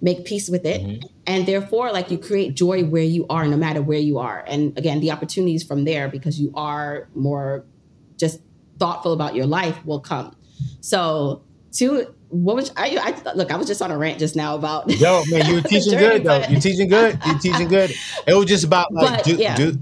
make 0.00 0.24
peace 0.24 0.48
with 0.48 0.64
it. 0.64 0.82
Mm-hmm. 0.82 1.06
and 1.26 1.46
therefore 1.46 1.92
like 1.92 2.10
you 2.10 2.18
create 2.18 2.54
joy 2.54 2.84
where 2.84 3.02
you 3.02 3.26
are 3.28 3.46
no 3.46 3.56
matter 3.56 3.82
where 3.82 3.98
you 3.98 4.18
are. 4.18 4.44
And 4.46 4.76
again 4.78 5.00
the 5.00 5.10
opportunities 5.10 5.62
from 5.62 5.84
there 5.84 6.08
because 6.08 6.40
you 6.40 6.50
are 6.54 7.08
more 7.14 7.64
just 8.16 8.40
thoughtful 8.78 9.12
about 9.12 9.34
your 9.34 9.46
life 9.46 9.84
will 9.84 10.00
come. 10.00 10.34
So 10.80 11.42
to 11.72 12.14
what 12.28 12.56
was 12.56 12.72
I, 12.76 12.96
I 13.26 13.32
look 13.34 13.50
i 13.50 13.56
was 13.56 13.66
just 13.66 13.82
on 13.82 13.90
a 13.90 13.98
rant 13.98 14.18
just 14.18 14.36
now 14.36 14.54
about 14.54 14.88
yo 14.88 15.22
man 15.30 15.46
you 15.46 15.54
were 15.56 15.60
teaching 15.68 15.92
journey, 15.92 16.20
good 16.20 16.24
though. 16.24 16.48
you're 16.48 16.60
teaching 16.60 16.88
good. 16.88 17.18
You're 17.26 17.38
teaching 17.38 17.68
good. 17.68 17.92
It 18.26 18.34
was 18.34 18.46
just 18.46 18.64
about 18.64 18.92
like 18.92 19.18
but, 19.18 19.24
do, 19.24 19.34
yeah. 19.36 19.56
do, 19.56 19.78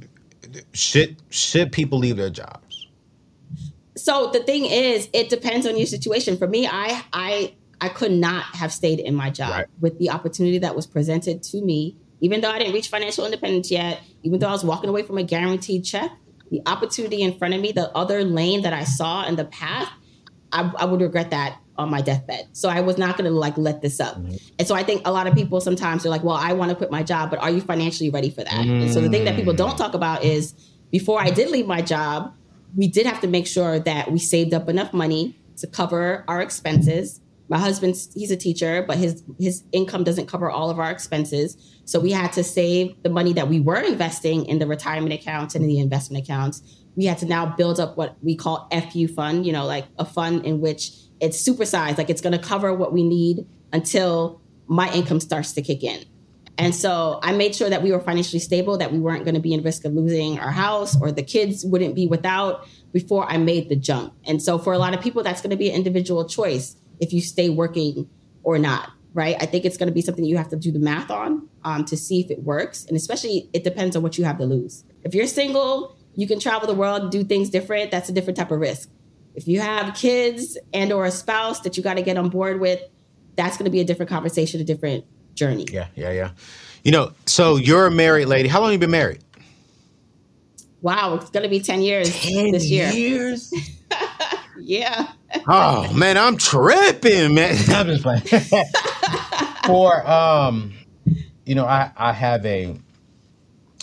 should 0.73 1.17
should 1.31 1.73
people 1.73 1.99
leave 1.99 2.17
their 2.17 2.31
jobs? 2.31 2.87
So 3.97 4.31
the 4.33 4.41
thing 4.41 4.65
is 4.65 5.09
it 5.13 5.29
depends 5.29 5.67
on 5.67 5.77
your 5.77 5.87
situation. 5.87 6.37
For 6.39 6.47
me 6.47 6.67
i 6.67 7.03
i 7.13 7.55
I 7.81 7.89
could 7.89 8.13
not 8.13 8.45
have 8.57 8.73
stayed 8.73 9.01
in 9.01 9.15
my 9.15 9.31
job 9.31 9.51
right. 9.51 9.67
with 9.81 9.99
the 9.99 10.11
opportunity 10.11 10.59
that 10.59 10.75
was 10.75 10.87
presented 10.87 11.43
to 11.45 11.63
me, 11.63 11.97
even 12.21 12.41
though 12.41 12.51
I 12.51 12.59
didn't 12.59 12.75
reach 12.75 12.89
financial 12.89 13.25
independence 13.25 13.71
yet, 13.71 14.01
even 14.23 14.41
though 14.41 14.49
I 14.49 14.53
was 14.53 14.65
walking 14.65 14.91
away 14.91 15.03
from 15.03 15.19
a 15.19 15.23
guaranteed 15.23 15.85
check, 15.85 16.11
the 16.51 16.63
opportunity 16.67 17.23
in 17.23 17.39
front 17.39 17.55
of 17.55 17.61
me, 17.61 17.73
the 17.73 17.91
other 17.97 18.25
lane 18.25 18.63
that 18.63 18.73
I 18.73 18.85
saw 18.85 19.27
in 19.27 19.37
the 19.37 19.45
path, 19.45 19.89
I, 20.51 20.73
I 20.77 20.85
would 20.87 21.01
regret 21.01 21.31
that 21.31 21.59
on 21.77 21.91
my 21.91 22.01
deathbed. 22.01 22.49
So 22.53 22.69
I 22.69 22.81
was 22.81 22.99
not 22.99 23.17
going 23.17 23.31
to 23.31 23.37
like 23.37 23.57
let 23.57 23.81
this 23.83 24.01
up. 24.01 24.17
Mm-hmm. 24.17 24.37
And 24.59 24.67
so 24.67 24.75
I 24.75 24.83
think 24.83 25.07
a 25.07 25.13
lot 25.13 25.29
of 25.29 25.35
people 25.35 25.61
sometimes 25.61 26.05
are 26.05 26.09
like, 26.09 26.25
well, 26.25 26.37
I 26.37 26.53
want 26.53 26.71
to 26.71 26.75
quit 26.75 26.91
my 26.91 27.05
job, 27.05 27.31
but 27.31 27.39
are 27.39 27.51
you 27.51 27.61
financially 27.61 28.11
ready 28.11 28.31
for 28.31 28.43
that? 28.43 28.53
Mm-hmm. 28.53 28.83
And 28.83 28.93
so 28.93 29.01
the 29.01 29.09
thing 29.09 29.25
that 29.25 29.37
people 29.37 29.55
don't 29.55 29.79
talk 29.79 29.95
about 29.95 30.25
is 30.25 30.55
before 30.91 31.21
I 31.21 31.31
did 31.31 31.51
leave 31.51 31.67
my 31.67 31.83
job, 31.83 32.35
we 32.77 32.89
did 32.89 33.07
have 33.07 33.21
to 33.21 33.29
make 33.29 33.47
sure 33.47 33.79
that 33.79 34.11
we 34.11 34.19
saved 34.19 34.53
up 34.53 34.69
enough 34.69 34.93
money 34.93 35.39
to 35.59 35.67
cover 35.67 36.25
our 36.27 36.41
expenses. 36.41 37.21
My 37.49 37.59
husband, 37.59 37.97
he's 38.15 38.31
a 38.31 38.37
teacher, 38.37 38.85
but 38.87 38.99
his 38.99 39.23
his 39.39 39.65
income 39.73 40.05
doesn't 40.05 40.27
cover 40.27 40.51
all 40.51 40.69
of 40.71 40.79
our 40.79 40.91
expenses. 40.91 41.57
So 41.85 41.99
we 41.99 42.13
had 42.13 42.33
to 42.35 42.45
save 42.45 43.03
the 43.03 43.09
money 43.09 43.33
that 43.33 43.49
we 43.49 43.61
were 43.61 43.81
investing 43.81 44.45
in 44.47 44.59
the 44.59 44.67
retirement 44.67 45.15
accounts 45.15 45.55
and 45.55 45.65
in 45.65 45.69
the 45.69 45.79
investment 45.79 46.25
accounts. 46.25 46.63
We 46.97 47.07
had 47.07 47.19
to 47.19 47.27
now 47.27 47.47
build 47.57 47.81
up 47.81 47.97
what 47.97 48.17
we 48.23 48.37
call 48.37 48.69
FU 48.71 49.09
fund, 49.09 49.47
you 49.47 49.53
know, 49.53 49.65
like 49.65 49.87
a 49.99 50.05
fund 50.05 50.45
in 50.45 50.61
which 50.61 50.91
it's 51.21 51.43
supersized, 51.43 51.97
like 51.97 52.11
it's 52.11 52.21
going 52.21 52.39
to 52.39 52.45
cover 52.45 52.75
what 52.75 52.93
we 52.93 53.03
need 53.03 53.47
until 53.73 54.43
my 54.67 54.93
income 54.93 55.21
starts 55.21 55.53
to 55.53 55.63
kick 55.63 55.83
in. 55.83 56.05
And 56.59 56.75
so 56.75 57.21
I 57.23 57.33
made 57.33 57.55
sure 57.55 57.71
that 57.71 57.83
we 57.83 57.93
were 57.93 58.01
financially 58.01 58.41
stable, 58.41 58.77
that 58.79 58.93
we 58.93 58.99
weren't 58.99 59.25
going 59.25 59.37
to 59.37 59.41
be 59.41 59.55
in 59.55 59.63
risk 59.63 59.85
of 59.85 59.93
losing 59.93 60.41
our 60.41 60.51
house 60.51 61.01
or 61.01 61.13
the 61.13 61.23
kids 61.23 61.65
wouldn't 61.65 61.95
be 61.95 62.09
without 62.09 62.67
before 62.93 63.31
I 63.31 63.39
made 63.39 63.69
the 63.69 63.77
jump. 63.77 64.13
And 64.25 64.43
so 64.43 64.59
for 64.59 64.73
a 64.73 64.79
lot 64.79 64.93
of 64.93 65.01
people, 65.01 65.23
that's 65.23 65.41
going 65.41 65.51
to 65.51 65.57
be 65.57 65.71
an 65.71 65.77
individual 65.77 66.29
choice 66.29 66.77
if 67.01 67.13
you 67.13 67.21
stay 67.21 67.49
working 67.49 68.09
or 68.43 68.59
not, 68.59 68.91
right? 69.15 69.37
I 69.41 69.47
think 69.47 69.65
it's 69.65 69.77
going 69.77 69.89
to 69.89 69.95
be 69.95 70.01
something 70.01 70.25
you 70.25 70.37
have 70.37 70.49
to 70.51 70.57
do 70.57 70.71
the 70.71 70.79
math 70.79 71.11
on 71.11 71.49
um, 71.65 71.85
to 71.87 71.97
see 71.97 72.21
if 72.21 72.31
it 72.31 72.43
works. 72.43 72.85
And 72.87 72.97
especially, 72.97 73.49
it 73.53 73.65
depends 73.65 73.97
on 73.97 74.03
what 74.03 74.19
you 74.19 74.25
have 74.25 74.39
to 74.39 74.45
lose. 74.45 74.85
If 75.05 75.15
you're 75.15 75.27
single, 75.27 75.97
you 76.15 76.27
can 76.27 76.41
travel 76.41 76.67
the 76.67 76.75
world, 76.75 77.11
do 77.11 77.25
things 77.25 77.51
different. 77.51 77.91
That's 77.91 78.09
a 78.09 78.13
different 78.13 78.37
type 78.37 78.51
of 78.51 78.61
risk. 78.61 78.91
If 79.35 79.47
you 79.47 79.61
have 79.61 79.95
kids 79.95 80.59
and 80.75 80.93
or 80.93 81.05
a 81.05 81.11
spouse 81.11 81.61
that 81.61 81.77
you 81.77 81.83
got 81.83 81.95
to 81.95 82.03
get 82.03 82.17
on 82.17 82.29
board 82.29 82.61
with, 82.61 82.81
that's 83.37 83.57
going 83.57 83.67
to 83.67 83.71
be 83.71 83.81
a 83.81 83.85
different 83.85 84.11
conversation, 84.11 84.61
a 84.61 84.65
different 84.65 85.05
journey. 85.35 85.67
Yeah, 85.71 85.87
yeah, 85.95 86.11
yeah. 86.11 86.31
You 86.83 86.91
know, 86.91 87.13
so 87.27 87.57
you're 87.57 87.87
a 87.87 87.91
married 87.91 88.27
lady. 88.27 88.49
How 88.49 88.61
long 88.61 88.71
have 88.71 88.75
you 88.75 88.79
been 88.81 88.91
married? 88.91 89.23
Wow, 90.81 91.15
it's 91.17 91.31
going 91.31 91.43
to 91.43 91.49
be 91.49 91.61
10 91.61 91.83
years 91.83 92.11
10 92.21 92.53
this 92.53 92.69
year. 92.69 92.91
years? 92.91 93.53
yeah. 94.59 95.13
Oh, 95.47 95.93
man, 95.93 96.17
I'm 96.17 96.37
tripping, 96.37 97.35
man. 97.35 97.57
I'm 97.69 97.87
just 97.87 98.03
playing. 98.03 98.23
For, 99.67 100.07
um, 100.09 100.73
you 101.45 101.55
know, 101.55 101.67
I, 101.67 101.91
I 101.97 102.13
have 102.13 102.45
a, 102.47 102.77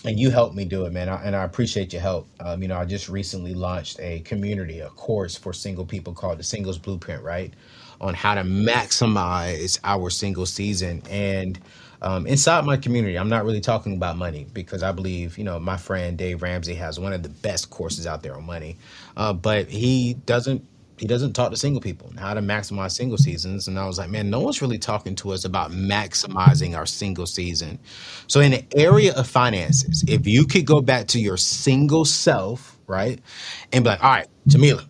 and 0.03 0.19
you 0.19 0.31
helped 0.31 0.55
me 0.55 0.65
do 0.65 0.85
it, 0.85 0.93
man. 0.93 1.09
I, 1.09 1.23
and 1.23 1.35
I 1.35 1.43
appreciate 1.43 1.93
your 1.93 2.01
help. 2.01 2.27
Um, 2.39 2.61
you 2.61 2.67
know, 2.67 2.77
I 2.77 2.85
just 2.85 3.09
recently 3.09 3.53
launched 3.53 3.99
a 3.99 4.19
community, 4.21 4.79
a 4.79 4.89
course 4.89 5.35
for 5.35 5.53
single 5.53 5.85
people 5.85 6.13
called 6.13 6.39
the 6.39 6.43
Singles 6.43 6.77
Blueprint, 6.77 7.23
right? 7.23 7.53
On 8.01 8.13
how 8.13 8.35
to 8.35 8.41
maximize 8.41 9.79
our 9.83 10.09
single 10.09 10.45
season. 10.45 11.01
And 11.09 11.59
um, 12.01 12.27
inside 12.27 12.65
my 12.65 12.77
community, 12.77 13.17
I'm 13.17 13.29
not 13.29 13.45
really 13.45 13.61
talking 13.61 13.93
about 13.93 14.17
money 14.17 14.45
because 14.53 14.83
I 14.83 14.91
believe, 14.91 15.37
you 15.37 15.43
know, 15.43 15.59
my 15.59 15.77
friend 15.77 16.17
Dave 16.17 16.41
Ramsey 16.41 16.75
has 16.75 16.99
one 16.99 17.13
of 17.13 17.23
the 17.23 17.29
best 17.29 17.69
courses 17.69 18.05
out 18.05 18.21
there 18.21 18.35
on 18.35 18.45
money. 18.45 18.77
Uh, 19.17 19.33
but 19.33 19.69
he 19.69 20.15
doesn't 20.25 20.63
he 20.97 21.07
doesn't 21.07 21.33
talk 21.33 21.51
to 21.51 21.57
single 21.57 21.81
people 21.81 22.11
how 22.17 22.33
to 22.33 22.41
maximize 22.41 22.91
single 22.91 23.17
seasons 23.17 23.67
and 23.67 23.77
i 23.77 23.85
was 23.85 23.97
like 23.97 24.09
man 24.09 24.29
no 24.29 24.39
one's 24.39 24.61
really 24.61 24.77
talking 24.77 25.15
to 25.15 25.31
us 25.31 25.45
about 25.45 25.71
maximizing 25.71 26.75
our 26.75 26.85
single 26.85 27.25
season 27.25 27.77
so 28.27 28.39
in 28.39 28.51
the 28.51 28.65
area 28.75 29.13
of 29.15 29.27
finances 29.27 30.03
if 30.07 30.25
you 30.27 30.45
could 30.45 30.65
go 30.65 30.81
back 30.81 31.07
to 31.07 31.19
your 31.19 31.37
single 31.37 32.05
self 32.05 32.77
right 32.87 33.19
and 33.71 33.83
be 33.83 33.89
like 33.89 34.03
all 34.03 34.11
right 34.11 34.27
jamila 34.47 34.83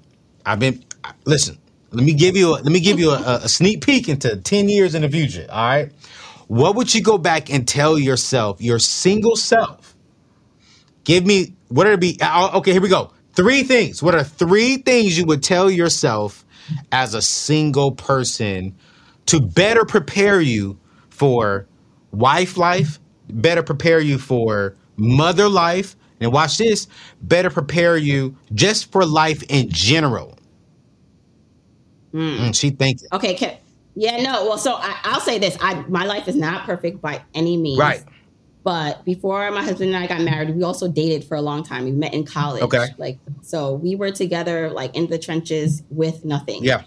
i've 0.45 0.59
been 0.59 0.83
listen 1.25 1.57
let 1.91 2.03
me 2.03 2.13
give 2.13 2.35
you 2.35 2.49
a, 2.49 2.57
let 2.57 2.65
me 2.65 2.79
give 2.79 2.99
you 2.99 3.11
a, 3.11 3.39
a 3.43 3.49
sneak 3.49 3.85
peek 3.85 4.09
into 4.09 4.35
10 4.35 4.69
years 4.69 4.95
in 4.95 5.01
the 5.01 5.09
future 5.09 5.45
all 5.49 5.67
right 5.67 5.91
what 6.47 6.75
would 6.75 6.93
you 6.93 7.01
go 7.01 7.17
back 7.17 7.49
and 7.51 7.67
tell 7.67 7.97
yourself, 7.97 8.61
your 8.61 8.79
single 8.79 9.35
self? 9.35 9.95
Give 11.03 11.25
me 11.25 11.55
what 11.69 11.87
it 11.87 11.99
be? 11.99 12.17
Uh, 12.21 12.57
okay, 12.57 12.71
here 12.71 12.81
we 12.81 12.89
go. 12.89 13.11
Three 13.35 13.63
things. 13.63 14.01
What 14.01 14.15
are 14.15 14.23
three 14.23 14.77
things 14.77 15.17
you 15.17 15.25
would 15.25 15.43
tell 15.43 15.69
yourself 15.69 16.45
as 16.91 17.13
a 17.13 17.21
single 17.21 17.91
person 17.91 18.75
to 19.27 19.39
better 19.39 19.85
prepare 19.85 20.41
you 20.41 20.79
for 21.09 21.67
wife 22.11 22.57
life, 22.57 22.99
better 23.29 23.63
prepare 23.63 23.99
you 23.99 24.17
for 24.17 24.75
mother 24.97 25.49
life, 25.49 25.95
and 26.19 26.31
watch 26.31 26.57
this, 26.57 26.87
better 27.21 27.49
prepare 27.49 27.97
you 27.97 28.35
just 28.53 28.91
for 28.91 29.05
life 29.05 29.43
in 29.49 29.69
general. 29.69 30.37
Mm. 32.13 32.39
Mm, 32.39 32.55
she 32.55 32.69
thinks. 32.69 33.03
Okay, 33.11 33.33
can, 33.33 33.57
yeah, 33.95 34.21
no. 34.21 34.45
Well, 34.45 34.57
so 34.57 34.75
I, 34.79 35.13
will 35.13 35.19
say 35.19 35.37
this: 35.37 35.57
I 35.59 35.83
my 35.89 36.05
life 36.05 36.27
is 36.29 36.35
not 36.35 36.65
perfect 36.65 37.01
by 37.01 37.21
any 37.33 37.57
means. 37.57 37.79
Right. 37.79 38.03
But 38.65 39.05
before 39.05 39.51
my 39.51 39.63
husband 39.63 39.93
and 39.93 40.03
I 40.03 40.07
got 40.07 40.21
married, 40.21 40.55
we 40.55 40.63
also 40.63 40.87
dated 40.87 41.23
for 41.23 41.35
a 41.37 41.41
long 41.41 41.61
time. 41.61 41.83
We 41.83 41.91
met 41.91 42.15
in 42.15 42.25
college. 42.25 42.63
Okay. 42.63 42.87
Like 42.97 43.19
so, 43.43 43.75
we 43.75 43.95
were 43.95 44.09
together, 44.09 44.71
like 44.71 44.95
in 44.95 45.05
the 45.05 45.19
trenches 45.19 45.83
with 45.91 46.25
nothing. 46.25 46.63
Yeah. 46.63 46.81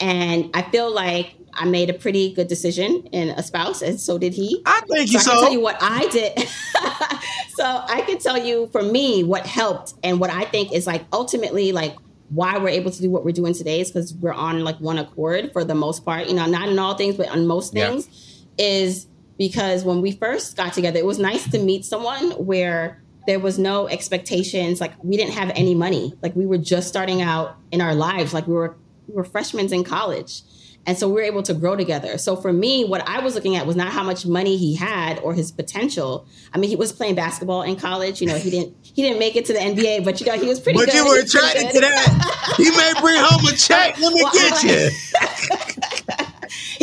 And 0.00 0.50
I 0.52 0.60
feel 0.60 0.94
like 0.94 1.34
I 1.54 1.64
made 1.64 1.88
a 1.88 1.94
pretty 1.94 2.34
good 2.34 2.48
decision 2.48 3.08
in 3.10 3.30
a 3.30 3.42
spouse, 3.42 3.80
and 3.80 3.98
so 3.98 4.18
did 4.18 4.34
he. 4.34 4.60
I 4.66 4.82
think 4.86 5.08
so. 5.08 5.18
I 5.18 5.22
can 5.22 5.40
tell 5.40 5.52
you 5.52 5.60
what 5.60 5.78
I 5.80 6.06
did. 6.08 6.38
so 7.54 7.64
I 7.64 8.02
can 8.06 8.18
tell 8.18 8.36
you 8.36 8.68
for 8.70 8.82
me 8.82 9.24
what 9.24 9.46
helped 9.46 9.94
and 10.02 10.20
what 10.20 10.28
I 10.28 10.44
think 10.44 10.74
is 10.74 10.86
like 10.86 11.06
ultimately 11.10 11.72
like 11.72 11.96
why 12.28 12.58
we're 12.58 12.68
able 12.68 12.90
to 12.90 13.00
do 13.00 13.08
what 13.08 13.24
we're 13.24 13.32
doing 13.32 13.54
today 13.54 13.80
is 13.80 13.90
because 13.90 14.12
we're 14.12 14.34
on 14.34 14.62
like 14.62 14.78
one 14.78 14.98
accord 14.98 15.54
for 15.54 15.64
the 15.64 15.74
most 15.74 16.04
part. 16.04 16.26
You 16.26 16.34
know, 16.34 16.44
not 16.44 16.68
in 16.68 16.78
all 16.78 16.96
things, 16.96 17.16
but 17.16 17.30
on 17.30 17.46
most 17.46 17.72
things, 17.72 18.46
yeah. 18.58 18.66
is 18.66 19.06
because 19.38 19.84
when 19.84 20.00
we 20.00 20.12
first 20.12 20.56
got 20.56 20.72
together, 20.72 20.98
it 20.98 21.06
was 21.06 21.18
nice 21.18 21.50
to 21.50 21.58
meet 21.58 21.84
someone 21.84 22.30
where 22.32 23.02
there 23.26 23.40
was 23.40 23.58
no 23.58 23.88
expectations. 23.88 24.80
Like 24.80 24.92
we 25.02 25.16
didn't 25.16 25.34
have 25.34 25.50
any 25.54 25.74
money. 25.74 26.14
Like 26.22 26.36
we 26.36 26.46
were 26.46 26.58
just 26.58 26.88
starting 26.88 27.22
out 27.22 27.56
in 27.72 27.80
our 27.80 27.94
lives. 27.94 28.34
Like 28.34 28.46
we 28.46 28.54
were 28.54 28.76
we 29.08 29.14
were 29.14 29.24
freshmen 29.24 29.72
in 29.72 29.84
college. 29.84 30.42
And 30.86 30.98
so 30.98 31.08
we 31.08 31.14
were 31.14 31.22
able 31.22 31.42
to 31.44 31.54
grow 31.54 31.76
together. 31.76 32.18
So 32.18 32.36
for 32.36 32.52
me, 32.52 32.84
what 32.84 33.08
I 33.08 33.20
was 33.20 33.34
looking 33.34 33.56
at 33.56 33.66
was 33.66 33.74
not 33.74 33.90
how 33.90 34.02
much 34.02 34.26
money 34.26 34.58
he 34.58 34.74
had 34.74 35.18
or 35.20 35.32
his 35.32 35.50
potential. 35.50 36.26
I 36.52 36.58
mean, 36.58 36.68
he 36.68 36.76
was 36.76 36.92
playing 36.92 37.14
basketball 37.14 37.62
in 37.62 37.76
college. 37.76 38.20
You 38.20 38.26
know, 38.26 38.36
he 38.36 38.50
didn't 38.50 38.76
he 38.82 39.02
didn't 39.02 39.18
make 39.18 39.34
it 39.36 39.46
to 39.46 39.54
the 39.54 39.60
NBA, 39.60 40.04
but 40.04 40.20
you 40.20 40.26
know, 40.26 40.38
he 40.38 40.46
was 40.46 40.60
pretty 40.60 40.78
but 40.78 40.86
good. 40.86 40.94
you 40.94 41.06
were 41.06 41.20
attracted 41.20 41.70
to 41.70 41.80
that. 41.80 42.54
he 42.58 42.70
may 42.70 42.92
bring 43.00 43.16
home 43.18 43.46
a 43.46 43.56
check. 43.56 43.98
Let 43.98 44.12
me 44.12 44.22
well, 44.22 44.32
get 44.32 44.62
you. 44.62 44.90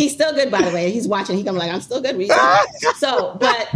He's 0.02 0.14
still 0.14 0.34
good, 0.34 0.50
by 0.50 0.64
the 0.64 0.72
way. 0.72 0.90
He's 0.90 1.08
watching. 1.08 1.38
He 1.38 1.44
come 1.44 1.56
like, 1.56 1.72
I'm 1.72 1.80
still 1.82 2.02
good. 2.02 2.20
so, 2.98 3.38
but 3.40 3.72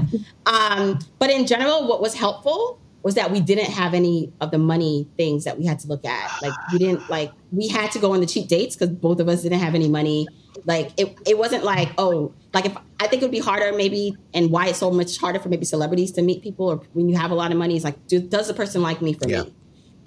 um, 0.47 0.97
but 1.19 1.30
in 1.30 1.45
general, 1.45 1.88
what 1.88 2.01
was 2.01 2.15
helpful 2.15 2.80
was 3.03 3.13
that 3.13 3.30
we 3.30 3.39
didn't 3.39 3.69
have 3.69 3.93
any 3.93 4.34
of 4.41 4.49
the 4.49 4.57
money 4.57 5.07
things 5.17 5.43
that 5.43 5.59
we 5.59 5.65
had 5.67 5.78
to 5.78 5.88
look 5.88 6.03
at. 6.03 6.41
Like 6.41 6.53
we 6.73 6.80
didn't 6.80 7.07
like 7.11 7.32
we 7.51 7.67
had 7.67 7.91
to 7.91 7.99
go 7.99 8.13
on 8.13 8.21
the 8.21 8.26
cheap 8.26 8.47
dates 8.47 8.76
because 8.76 8.89
both 8.95 9.19
of 9.19 9.30
us 9.30 9.43
didn't 9.43 9.59
have 9.59 9.76
any 9.76 9.88
money. 9.88 10.28
Like 10.65 10.91
it, 10.97 11.15
it 11.28 11.38
wasn't 11.38 11.63
like 11.63 11.91
oh 11.99 12.34
like 12.55 12.65
if 12.65 12.76
I 12.99 13.05
think 13.05 13.21
it 13.21 13.26
would 13.26 13.32
be 13.32 13.38
harder 13.38 13.78
maybe 13.78 14.17
and 14.34 14.49
why 14.49 14.69
it's 14.69 14.80
so 14.80 14.89
much 14.89 15.19
harder 15.19 15.38
for 15.38 15.49
maybe 15.49 15.65
celebrities 15.65 16.11
to 16.13 16.23
meet 16.23 16.41
people 16.41 16.65
or 16.67 16.78
when 16.93 17.07
you 17.07 17.15
have 17.15 17.30
a 17.30 17.36
lot 17.36 17.51
of 17.51 17.57
money 17.59 17.78
is 17.78 17.84
like 17.84 18.07
do, 18.07 18.19
does 18.19 18.47
the 18.47 18.55
person 18.55 18.82
like 18.82 19.03
me 19.03 19.13
for 19.13 19.30
yeah. 19.30 19.43
me? 19.43 19.53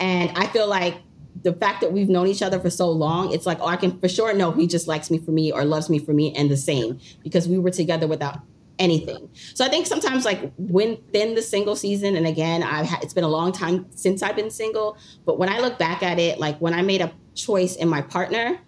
And 0.00 0.36
I 0.36 0.48
feel 0.48 0.66
like 0.66 0.96
the 1.42 1.52
fact 1.52 1.80
that 1.80 1.92
we've 1.92 2.08
known 2.08 2.26
each 2.26 2.42
other 2.42 2.58
for 2.58 2.70
so 2.70 2.90
long, 2.90 3.32
it's 3.32 3.46
like, 3.46 3.58
oh, 3.60 3.66
I 3.66 3.76
can 3.76 3.98
for 4.00 4.08
sure 4.08 4.34
know 4.34 4.50
he 4.52 4.66
just 4.66 4.88
likes 4.88 5.10
me 5.10 5.18
for 5.18 5.30
me 5.30 5.52
or 5.52 5.64
loves 5.64 5.88
me 5.88 5.98
for 5.98 6.12
me 6.12 6.34
and 6.34 6.50
the 6.50 6.56
same 6.56 6.98
because 7.22 7.48
we 7.48 7.58
were 7.58 7.70
together 7.70 8.06
without 8.06 8.40
anything. 8.78 9.28
So 9.54 9.64
I 9.64 9.68
think 9.68 9.86
sometimes 9.86 10.24
like 10.24 10.52
within 10.56 11.34
the 11.34 11.42
single 11.42 11.76
season, 11.76 12.16
and 12.16 12.26
again, 12.26 12.62
I've 12.62 12.86
had, 12.86 13.02
it's 13.02 13.14
been 13.14 13.24
a 13.24 13.28
long 13.28 13.52
time 13.52 13.86
since 13.90 14.22
I've 14.22 14.36
been 14.36 14.50
single, 14.50 14.96
but 15.24 15.38
when 15.38 15.48
I 15.48 15.58
look 15.60 15.78
back 15.78 16.02
at 16.02 16.18
it, 16.18 16.38
like 16.38 16.58
when 16.58 16.74
I 16.74 16.82
made 16.82 17.00
a 17.00 17.12
choice 17.34 17.76
in 17.76 17.88
my 17.88 18.02
partner, 18.02 18.58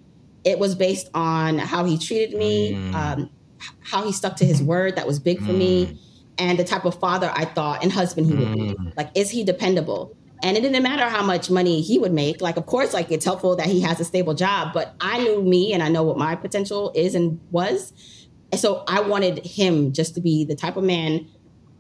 it 0.44 0.58
was 0.58 0.74
based 0.74 1.08
on 1.14 1.58
how 1.58 1.84
he 1.84 1.98
treated 1.98 2.36
me, 2.36 2.72
mm. 2.72 2.94
um, 2.94 3.30
how 3.80 4.04
he 4.04 4.12
stuck 4.12 4.36
to 4.36 4.44
his 4.44 4.62
word. 4.62 4.96
That 4.96 5.06
was 5.06 5.18
big 5.18 5.38
for 5.38 5.52
mm. 5.52 5.58
me, 5.58 5.98
and 6.38 6.58
the 6.58 6.64
type 6.64 6.84
of 6.84 6.98
father 6.98 7.30
I 7.34 7.44
thought 7.44 7.82
and 7.82 7.92
husband 7.92 8.26
he 8.26 8.34
would 8.34 8.54
be. 8.54 8.74
Mm. 8.74 8.96
Like, 8.96 9.11
is 9.14 9.30
he 9.30 9.44
dependable? 9.44 10.16
And 10.43 10.57
it 10.57 10.62
didn't 10.62 10.82
matter 10.82 11.09
how 11.09 11.22
much 11.22 11.51
money 11.51 11.82
he 11.82 11.99
would 11.99 12.12
make. 12.12 12.41
Like, 12.41 12.57
of 12.57 12.66
course, 12.66 12.95
like 12.95 13.11
it's 13.11 13.24
helpful 13.24 13.57
that 13.57 13.66
he 13.66 13.80
has 13.82 14.01
a 14.01 14.05
stable 14.05 14.34
job, 14.34 14.72
but 14.72 14.95
I 15.01 15.18
knew 15.18 15.43
me 15.43 15.72
and 15.72 15.82
I 15.82 15.88
know 15.88 16.03
what 16.03 16.16
my 16.16 16.34
potential 16.34 16.93
is 16.95 17.14
and 17.14 17.41
was. 17.51 17.93
And 18.51 18.61
so 18.61 18.82
I 18.88 19.01
wanted 19.01 19.45
him 19.45 19.93
just 19.93 20.14
to 20.14 20.20
be 20.20 20.45
the 20.45 20.55
type 20.55 20.76
of 20.76 20.84
man 20.84 21.28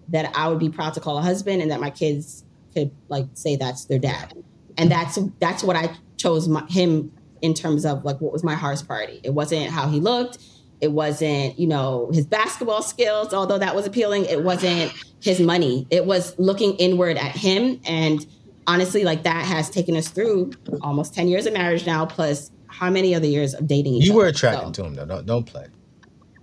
that 0.08 0.30
I 0.34 0.48
would 0.48 0.58
be 0.58 0.68
proud 0.68 0.94
to 0.94 1.00
call 1.00 1.18
a 1.18 1.22
husband 1.22 1.62
and 1.62 1.70
that 1.70 1.80
my 1.80 1.90
kids 1.90 2.44
could 2.74 2.90
like 3.08 3.26
say 3.34 3.56
that's 3.56 3.86
their 3.86 3.98
dad. 3.98 4.34
And 4.76 4.90
that's 4.90 5.18
that's 5.40 5.62
what 5.62 5.76
I 5.76 5.96
chose 6.16 6.48
my, 6.48 6.64
him 6.66 7.12
in 7.42 7.54
terms 7.54 7.84
of 7.84 8.04
like 8.04 8.20
what 8.20 8.32
was 8.32 8.44
my 8.44 8.54
heart's 8.54 8.82
priority. 8.82 9.20
It 9.24 9.30
wasn't 9.30 9.70
how 9.70 9.88
he 9.88 10.00
looked. 10.00 10.38
It 10.80 10.92
wasn't, 10.92 11.58
you 11.58 11.66
know, 11.66 12.10
his 12.12 12.26
basketball 12.26 12.82
skills, 12.82 13.34
although 13.34 13.58
that 13.58 13.74
was 13.74 13.86
appealing. 13.86 14.24
It 14.24 14.42
wasn't 14.42 14.92
his 15.20 15.38
money. 15.40 15.86
It 15.90 16.06
was 16.06 16.38
looking 16.38 16.74
inward 16.76 17.18
at 17.18 17.36
him. 17.36 17.80
And 17.84 18.26
honestly, 18.66 19.04
like 19.04 19.22
that 19.24 19.44
has 19.44 19.70
taken 19.70 19.96
us 19.96 20.08
through 20.08 20.52
almost 20.82 21.14
10 21.14 21.28
years 21.28 21.46
of 21.46 21.52
marriage 21.52 21.86
now, 21.86 22.06
plus 22.06 22.50
how 22.66 22.90
many 22.90 23.14
other 23.14 23.26
years 23.26 23.54
of 23.54 23.66
dating 23.66 23.94
each 23.94 24.06
You 24.06 24.14
were 24.14 24.22
other. 24.22 24.30
attracted 24.30 24.76
So, 24.76 24.82
to 24.82 24.88
him 24.88 24.94
though. 24.94 25.06
Don't 25.06 25.26
don't 25.26 25.44
play. 25.44 25.66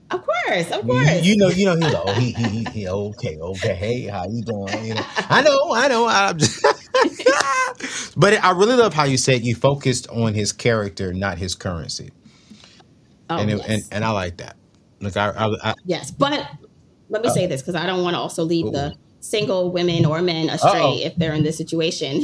Of 0.09 0.26
course, 0.26 0.72
of 0.72 0.86
course. 0.86 1.24
you 1.24 1.36
know, 1.36 1.49
you 1.49 1.65
know, 1.65 1.76
he's 1.76 1.93
like, 1.93 2.03
oh, 2.05 2.13
he, 2.13 2.32
he, 2.32 2.43
he, 2.47 2.63
he, 2.72 2.88
okay, 2.88 3.38
okay, 3.38 3.76
hey, 3.76 4.03
how 4.03 4.26
you 4.26 4.41
doing? 4.41 4.86
You 4.86 4.93
know, 4.93 5.05
I 5.30 5.41
know, 5.41 5.74
I 5.74 5.88
know. 5.89 6.07
I'm 6.07 6.38
just, 6.38 6.63
but 8.18 8.41
I 8.41 8.51
really 8.51 8.76
love 8.78 8.93
how 8.93 9.03
you 9.03 9.18
said 9.18 9.43
you 9.43 9.53
focused 9.53 10.07
on 10.09 10.34
his 10.34 10.53
character, 10.53 11.13
not 11.13 11.38
his 11.38 11.55
currency, 11.55 12.11
oh, 13.30 13.38
and, 13.38 13.51
it, 13.51 13.57
yes. 13.57 13.68
and 13.68 13.84
and 13.91 14.05
I 14.05 14.11
like 14.11 14.38
that. 14.38 14.55
Like 15.01 15.18
I, 15.18 15.30
I, 15.30 15.72
I 15.72 15.74
yes. 15.84 16.11
But 16.11 16.51
let 17.09 17.22
me 17.22 17.30
oh. 17.30 17.34
say 17.34 17.45
this 17.45 17.61
because 17.61 17.76
I 17.76 17.86
don't 17.86 18.01
want 18.03 18.13
to 18.13 18.20
also 18.20 18.43
lead 18.45 18.68
the. 18.68 18.95
Single 19.20 19.72
women 19.72 20.05
or 20.05 20.22
men 20.22 20.49
astray 20.49 20.72
Uh-oh. 20.80 20.99
if 21.01 21.15
they're 21.15 21.34
in 21.34 21.43
this 21.43 21.57
situation. 21.57 22.24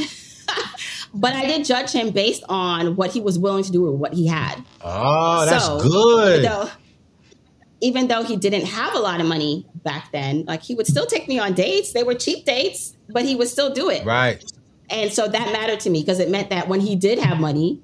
but 1.14 1.34
I 1.34 1.46
did 1.46 1.66
judge 1.66 1.92
him 1.92 2.12
based 2.12 2.44
on 2.50 2.96
what 2.96 3.12
he 3.12 3.20
was 3.20 3.38
willing 3.40 3.64
to 3.64 3.72
do 3.72 3.82
with 3.84 3.96
what 4.00 4.14
he 4.14 4.28
had. 4.28 4.64
oh, 4.82 5.46
that's 5.46 5.66
So, 5.66 5.80
good. 5.82 6.40
Even 6.40 6.52
though, 6.52 6.70
even 7.82 8.08
though 8.08 8.24
he 8.24 8.36
didn't 8.38 8.66
have 8.66 8.96
a 8.96 9.00
lot 9.00 9.20
of 9.20 9.28
money 9.28 9.66
back 9.84 10.12
then, 10.12 10.46
like 10.46 10.62
he 10.62 10.74
would 10.76 10.88
still 10.88 11.06
take 11.06 11.28
me 11.28 11.40
on 11.40 11.54
dates. 11.54 11.92
They 11.94 12.04
were 12.04 12.16
cheap 12.16 12.46
dates, 12.46 12.96
but 13.10 13.26
he 13.26 13.36
would 13.36 13.48
still 13.50 13.74
do 13.74 13.90
it. 13.90 14.06
Right. 14.06 14.44
And 14.90 15.12
so 15.12 15.28
that 15.28 15.52
mattered 15.52 15.80
to 15.82 15.90
me 15.90 16.02
because 16.02 16.20
it 16.20 16.30
meant 16.30 16.50
that 16.52 16.68
when 16.68 16.80
he 16.80 16.96
did 16.96 17.20
have 17.20 17.40
money, 17.40 17.82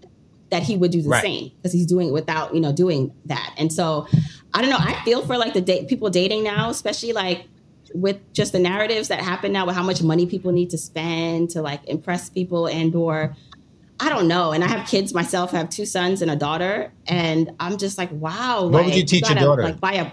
that 0.52 0.64
he 0.64 0.76
would 0.78 0.92
do 0.92 1.02
the 1.02 1.10
Right. 1.10 1.22
same 1.24 1.52
because 1.58 1.74
he's 1.74 1.86
doing 1.86 2.10
it 2.10 2.12
without, 2.12 2.54
you 2.56 2.62
know, 2.62 2.72
doing 2.72 3.12
that. 3.26 3.54
And 3.58 3.72
so 3.74 4.08
I 4.54 4.62
don't 4.62 4.70
know. 4.70 4.78
I 4.80 5.02
feel 5.06 5.22
for 5.26 5.38
like 5.38 5.54
the 5.54 5.62
date 5.62 5.88
people 5.88 6.10
dating 6.10 6.44
now, 6.44 6.70
especially 6.70 7.14
like 7.14 7.46
with 7.94 8.18
just 8.34 8.52
the 8.52 8.60
narratives 8.60 9.08
that 9.08 9.22
happen 9.22 9.52
now 9.52 9.66
with 9.66 9.76
how 9.76 9.84
much 9.84 10.02
money 10.02 10.26
people 10.26 10.52
need 10.52 10.70
to 10.72 10.78
spend 10.78 11.50
to 11.52 11.62
like 11.62 11.86
impress 11.88 12.30
people 12.30 12.68
and 12.68 12.94
or 12.96 13.36
I 14.00 14.10
don't 14.10 14.28
know. 14.28 14.54
And 14.54 14.64
I 14.64 14.68
have 14.68 14.88
kids 14.88 15.14
myself. 15.14 15.54
I 15.54 15.58
have 15.58 15.70
two 15.70 15.86
sons 15.86 16.22
and 16.22 16.32
a 16.32 16.36
daughter, 16.36 16.92
and 17.06 17.52
I'm 17.60 17.78
just 17.78 17.98
like, 17.98 18.12
wow. 18.12 18.64
What 18.64 18.72
like, 18.72 18.86
would 18.86 18.96
you 18.96 19.04
teach 19.04 19.28
your 19.28 19.36
gotta, 19.36 19.46
daughter? 19.46 19.64
Like 19.64 19.80
buy 19.80 19.94
a 19.94 20.12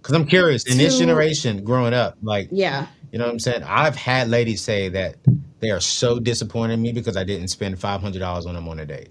Because 0.00 0.14
I'm 0.14 0.26
curious. 0.26 0.64
In 0.64 0.78
this 0.78 0.98
generation, 0.98 1.64
growing 1.64 1.92
up, 1.92 2.16
like 2.22 2.48
yeah. 2.50 2.86
you 3.12 3.18
know 3.18 3.26
what 3.26 3.32
I'm 3.32 3.38
saying, 3.38 3.62
I've 3.64 3.96
had 3.96 4.28
ladies 4.28 4.62
say 4.62 4.88
that 4.88 5.16
they 5.60 5.70
are 5.70 5.80
so 5.80 6.18
disappointed 6.18 6.74
in 6.74 6.82
me 6.82 6.92
because 6.92 7.16
I 7.16 7.24
didn't 7.24 7.48
spend 7.48 7.78
five 7.78 8.00
hundred 8.00 8.20
dollars 8.20 8.46
on 8.46 8.54
them 8.54 8.66
on 8.68 8.80
a 8.80 8.86
date, 8.86 9.10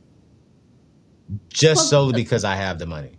just 1.50 1.80
Well, 1.80 1.86
solely 1.86 2.14
because 2.14 2.44
I 2.44 2.56
have 2.56 2.80
the 2.80 2.88
money. 2.88 3.12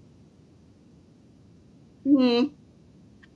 Hmm. 2.05 2.47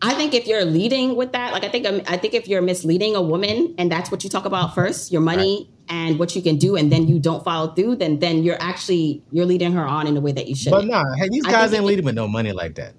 I 0.05 0.13
think 0.13 0.35
if 0.35 0.47
you're 0.47 0.67
leading 0.67 1.17
with 1.17 1.33
that, 1.33 1.53
like 1.55 1.65
I 1.65 1.71
think 1.71 1.87
I 1.87 2.19
think 2.19 2.35
if 2.35 2.47
you're 2.47 2.61
misleading 2.61 3.17
a 3.17 3.23
woman 3.23 3.75
and 3.79 3.91
that's 3.91 4.11
what 4.11 4.23
you 4.23 4.29
talk 4.29 4.45
about 4.45 4.75
first, 4.75 5.11
your 5.11 5.23
money 5.23 5.71
and 5.89 6.19
what 6.19 6.37
you 6.37 6.43
can 6.43 6.57
do, 6.57 6.77
and 6.77 6.93
then 6.93 7.09
you 7.09 7.19
don't 7.19 7.43
follow 7.43 7.73
through, 7.73 7.97
then 7.97 8.19
then 8.19 8.43
you're 8.43 8.61
actually 8.61 9.23
you're 9.33 9.47
leading 9.47 9.73
her 9.73 9.87
on 9.87 10.07
in 10.07 10.15
a 10.15 10.21
way 10.21 10.33
that 10.33 10.47
you 10.47 10.55
shouldn't. 10.55 10.89
But 10.89 10.95
nah, 10.95 11.15
hey, 11.17 11.31
these 11.31 11.45
guys 11.45 11.73
ain't 11.73 11.85
leading 11.85 12.05
with 12.05 12.15
no 12.15 12.29
money 12.29 12.53
like 12.53 12.75
that. 12.75 12.95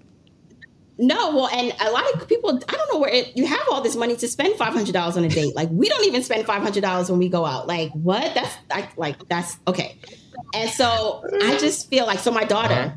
No, 0.97 1.35
well, 1.35 1.49
and 1.49 1.75
a 1.79 1.91
lot 1.91 2.09
of 2.13 2.27
people, 2.27 2.57
I 2.69 2.71
don't 2.71 2.93
know 2.93 2.99
where 2.99 3.13
it, 3.13 3.35
you 3.35 3.45
have 3.45 3.67
all 3.69 3.81
this 3.81 3.97
money 3.97 4.15
to 4.15 4.27
spend 4.27 4.55
five 4.55 4.73
hundred 4.73 4.93
dollars 4.93 5.15
on 5.15 5.25
a 5.25 5.29
date. 5.29 5.55
Like 5.55 5.69
we 5.69 5.87
don't 5.87 6.05
even 6.05 6.23
spend 6.23 6.45
five 6.47 6.63
hundred 6.63 6.81
dollars 6.81 7.09
when 7.11 7.19
we 7.19 7.29
go 7.29 7.45
out. 7.45 7.67
Like 7.67 7.91
what? 7.91 8.33
That's 8.33 8.55
I, 8.71 8.89
like 8.97 9.27
that's 9.27 9.57
okay. 9.67 9.99
And 10.55 10.71
so 10.71 11.23
I 11.43 11.57
just 11.57 11.87
feel 11.89 12.07
like 12.07 12.19
so 12.19 12.31
my 12.31 12.45
daughter, 12.45 12.73
Uh-huh. 12.73 12.95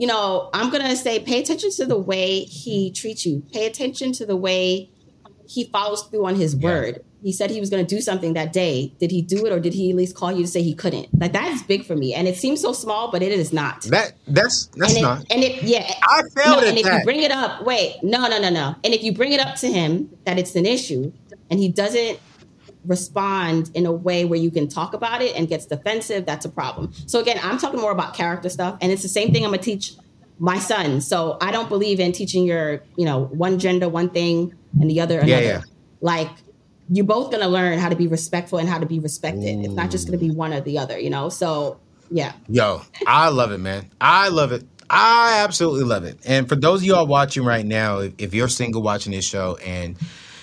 You 0.00 0.06
know, 0.06 0.48
I'm 0.54 0.70
gonna 0.70 0.96
say 0.96 1.20
pay 1.20 1.40
attention 1.40 1.70
to 1.72 1.84
the 1.84 1.98
way 1.98 2.40
he 2.44 2.90
treats 2.90 3.26
you. 3.26 3.42
Pay 3.52 3.66
attention 3.66 4.12
to 4.12 4.24
the 4.24 4.34
way 4.36 4.88
he 5.46 5.64
follows 5.64 6.04
through 6.04 6.24
on 6.26 6.36
his 6.36 6.54
Yeah. 6.54 6.68
word. 6.68 7.04
He 7.22 7.32
said 7.32 7.50
he 7.50 7.60
was 7.60 7.68
going 7.68 7.84
to 7.84 7.94
do 7.96 8.00
something 8.00 8.32
that 8.32 8.50
day. 8.50 8.94
Did 8.98 9.10
he 9.10 9.20
do 9.20 9.44
it, 9.44 9.52
or 9.52 9.60
did 9.60 9.74
he 9.74 9.90
at 9.90 9.96
least 9.96 10.14
call 10.14 10.32
you 10.32 10.40
to 10.40 10.48
say 10.48 10.62
he 10.62 10.72
couldn't? 10.72 11.08
Like 11.20 11.34
that 11.34 11.52
is 11.52 11.62
big 11.62 11.84
for 11.84 11.94
me, 11.94 12.14
and 12.14 12.26
it 12.26 12.36
seems 12.36 12.62
so 12.62 12.72
small, 12.72 13.10
but 13.10 13.22
it 13.22 13.30
is 13.30 13.52
not. 13.52 13.82
That 13.82 14.12
that's 14.26 14.70
that's 14.74 14.92
and 14.94 14.98
it, 14.98 15.02
not. 15.02 15.18
and 15.30 15.44
it, 15.44 15.62
yeah, 15.62 15.84
I 16.02 16.22
no, 16.22 16.28
failed 16.34 16.64
and 16.64 16.78
at 16.78 16.86
if 16.86 16.86
you 16.86 17.04
bring 17.04 17.22
it 17.22 17.30
up, 17.30 17.66
wait, 17.66 17.96
no, 18.02 18.26
no, 18.26 18.40
no, 18.40 18.48
no. 18.48 18.74
And 18.82 18.94
if 18.94 19.02
you 19.02 19.12
bring 19.12 19.32
it 19.32 19.40
up 19.40 19.56
to 19.56 19.66
him 19.70 20.08
that 20.24 20.38
it's 20.38 20.54
an 20.56 20.64
issue 20.64 21.12
and 21.50 21.60
he 21.60 21.68
doesn't 21.68 22.18
respond 22.86 23.70
in 23.74 23.86
a 23.86 23.92
way 23.92 24.24
where 24.24 24.38
you 24.38 24.50
can 24.50 24.68
talk 24.68 24.94
about 24.94 25.22
it 25.22 25.36
and 25.36 25.48
gets 25.48 25.66
defensive, 25.66 26.26
that's 26.26 26.44
a 26.44 26.48
problem. 26.48 26.92
So 27.06 27.20
again, 27.20 27.38
I'm 27.42 27.58
talking 27.58 27.80
more 27.80 27.92
about 27.92 28.14
character 28.14 28.48
stuff, 28.48 28.78
and 28.80 28.90
it's 28.90 29.02
the 29.02 29.08
same 29.08 29.32
thing 29.32 29.44
I'm 29.44 29.50
gonna 29.50 29.62
teach 29.62 29.92
my 30.38 30.58
son. 30.58 31.00
So 31.00 31.36
I 31.40 31.52
don't 31.52 31.68
believe 31.68 32.00
in 32.00 32.12
teaching 32.12 32.44
your, 32.44 32.82
you 32.96 33.04
know, 33.04 33.24
one 33.26 33.58
gender 33.58 33.88
one 33.88 34.08
thing 34.08 34.54
and 34.80 34.90
the 34.90 35.00
other 35.00 35.20
another. 35.20 35.42
yeah. 35.42 35.62
Like 36.00 36.30
you're 36.88 37.04
both 37.04 37.30
gonna 37.30 37.48
learn 37.48 37.78
how 37.78 37.88
to 37.90 37.96
be 37.96 38.06
respectful 38.06 38.58
and 38.58 38.68
how 38.68 38.78
to 38.78 38.86
be 38.86 38.98
respected. 38.98 39.64
It's 39.64 39.74
not 39.74 39.90
just 39.90 40.06
gonna 40.06 40.18
be 40.18 40.30
one 40.30 40.52
or 40.52 40.60
the 40.60 40.78
other, 40.78 40.98
you 40.98 41.10
know. 41.10 41.28
So 41.28 41.78
yeah. 42.10 42.32
Yo, 42.48 42.82
I 43.06 43.28
love 43.28 43.52
it, 43.52 43.58
man. 43.58 43.90
I 44.00 44.28
love 44.28 44.52
it. 44.52 44.64
I 44.88 45.42
absolutely 45.44 45.84
love 45.84 46.04
it. 46.04 46.18
And 46.24 46.48
for 46.48 46.56
those 46.56 46.80
of 46.80 46.86
y'all 46.86 47.06
watching 47.06 47.44
right 47.44 47.64
now, 47.64 47.98
if, 47.98 48.14
if 48.18 48.34
you're 48.34 48.48
single 48.48 48.82
watching 48.82 49.12
this 49.12 49.24
show 49.24 49.56
and 49.64 49.96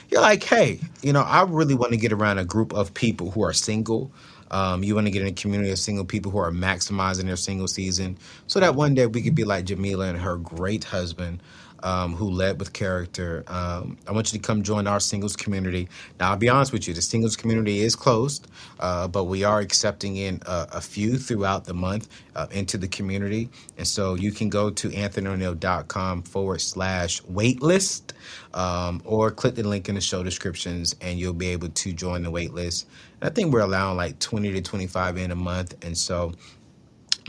you're 0.10 0.22
like, 0.22 0.44
hey, 0.44 0.80
you 1.02 1.14
know, 1.14 1.22
I 1.22 1.44
really 1.44 1.76
want 1.76 1.92
to 1.92 1.98
get 1.98 2.12
around 2.14 2.38
a 2.40 2.46
group 2.46 2.74
of 2.74 2.94
people 2.94 3.32
who 3.32 3.44
are 3.44 3.54
single. 3.54 4.12
Um, 4.52 4.84
you 4.84 4.96
want 4.96 5.08
to 5.08 5.12
get 5.12 5.22
in 5.22 5.28
a 5.28 5.34
community 5.34 5.72
of 5.72 5.80
single 5.80 6.06
people 6.06 6.32
who 6.32 6.38
are 6.38 6.52
maximizing 6.52 7.26
their 7.26 7.36
single 7.36 7.68
season 7.68 8.18
so 8.48 8.60
that 8.62 8.76
one 8.76 8.94
day 8.96 9.06
we 9.06 9.22
could 9.22 9.36
be 9.36 9.44
like 9.44 9.66
Jamila 9.66 10.08
and 10.08 10.18
her 10.18 10.38
great 10.38 10.86
husband 10.86 11.42
um, 11.84 12.14
who 12.16 12.30
led 12.30 12.60
with 12.60 12.74
character. 12.74 13.44
Um, 13.48 13.98
I 14.08 14.12
want 14.12 14.32
you 14.34 14.40
to 14.40 14.46
come 14.46 14.64
join 14.64 14.88
our 14.88 15.00
singles 15.00 15.36
community. 15.36 15.88
Now, 16.20 16.32
I'll 16.32 16.38
be 16.38 16.50
honest 16.50 16.74
with 16.74 16.88
you, 16.88 16.94
the 16.94 17.02
singles 17.02 17.36
community 17.36 17.80
is 17.82 17.96
closed, 17.96 18.48
uh, 18.80 19.08
but 19.08 19.26
we 19.26 19.44
are 19.44 19.60
accepting 19.60 20.18
in 20.18 20.42
a, 20.46 20.68
a 20.74 20.82
few 20.82 21.18
throughout 21.18 21.66
the 21.66 21.74
month 21.74 22.10
uh, 22.36 22.48
into 22.52 22.78
the 22.78 22.88
community. 22.88 23.50
And 23.78 23.88
so 23.88 24.16
you 24.16 24.32
can 24.32 24.50
go 24.50 24.70
to 24.70 24.90
anthonyoneal.com 24.90 26.24
forward 26.24 26.62
slash 26.62 27.22
waitlist 27.24 28.14
um, 28.54 29.02
or 29.06 29.32
click 29.32 29.56
the 29.56 29.64
link 29.64 29.90
in 29.90 29.96
the 29.96 30.02
show 30.02 30.24
descriptions 30.24 30.96
and 31.02 31.20
you'll 31.20 31.34
be 31.34 31.48
able 31.48 31.70
to 31.70 31.94
join 31.94 32.24
the 32.24 32.32
waitlist. 32.32 32.86
I 33.22 33.30
think 33.30 33.52
we're 33.52 33.62
allowing 33.62 33.98
like 33.98 34.20
20 34.20 34.52
to 34.54 34.62
25 34.62 35.18
in 35.18 35.32
a 35.32 35.36
month. 35.36 35.74
And 35.84 35.98
so 35.98 36.34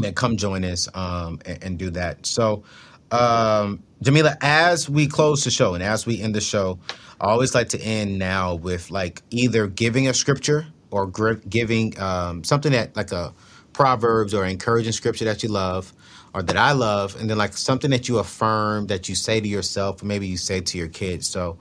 man, 0.00 0.14
come 0.14 0.36
join 0.36 0.64
us 0.64 0.88
um, 0.94 1.40
and, 1.44 1.62
and 1.62 1.78
do 1.78 1.90
that. 1.90 2.24
So, 2.26 2.62
um, 3.10 3.82
Jamila, 4.02 4.36
as 4.40 4.88
we 4.88 5.08
close 5.08 5.44
the 5.44 5.50
show 5.50 5.74
and 5.74 5.82
as 5.82 6.06
we 6.06 6.22
end 6.22 6.34
the 6.34 6.40
show, 6.40 6.78
I 7.20 7.26
always 7.30 7.54
like 7.54 7.70
to 7.70 7.80
end 7.80 8.18
now 8.18 8.54
with 8.54 8.90
like 8.90 9.22
either 9.30 9.66
giving 9.66 10.08
a 10.08 10.14
scripture 10.14 10.66
or 10.90 11.06
gr- 11.06 11.34
giving 11.48 11.98
um, 12.00 12.44
something 12.44 12.72
that 12.72 12.96
like 12.96 13.12
a 13.12 13.34
proverbs 13.72 14.34
or 14.34 14.44
encouraging 14.46 14.92
scripture 14.92 15.24
that 15.26 15.42
you 15.42 15.48
love 15.48 15.92
or 16.34 16.42
that 16.42 16.56
I 16.56 16.72
love, 16.72 17.16
and 17.20 17.28
then 17.28 17.38
like 17.38 17.56
something 17.56 17.90
that 17.90 18.08
you 18.08 18.18
affirm 18.18 18.86
that 18.88 19.08
you 19.08 19.16
say 19.16 19.40
to 19.40 19.48
yourself 19.48 20.02
or 20.02 20.06
maybe 20.06 20.28
you 20.28 20.36
say 20.36 20.60
to 20.60 20.78
your 20.78 20.88
kids. 20.88 21.28
So, 21.28 21.58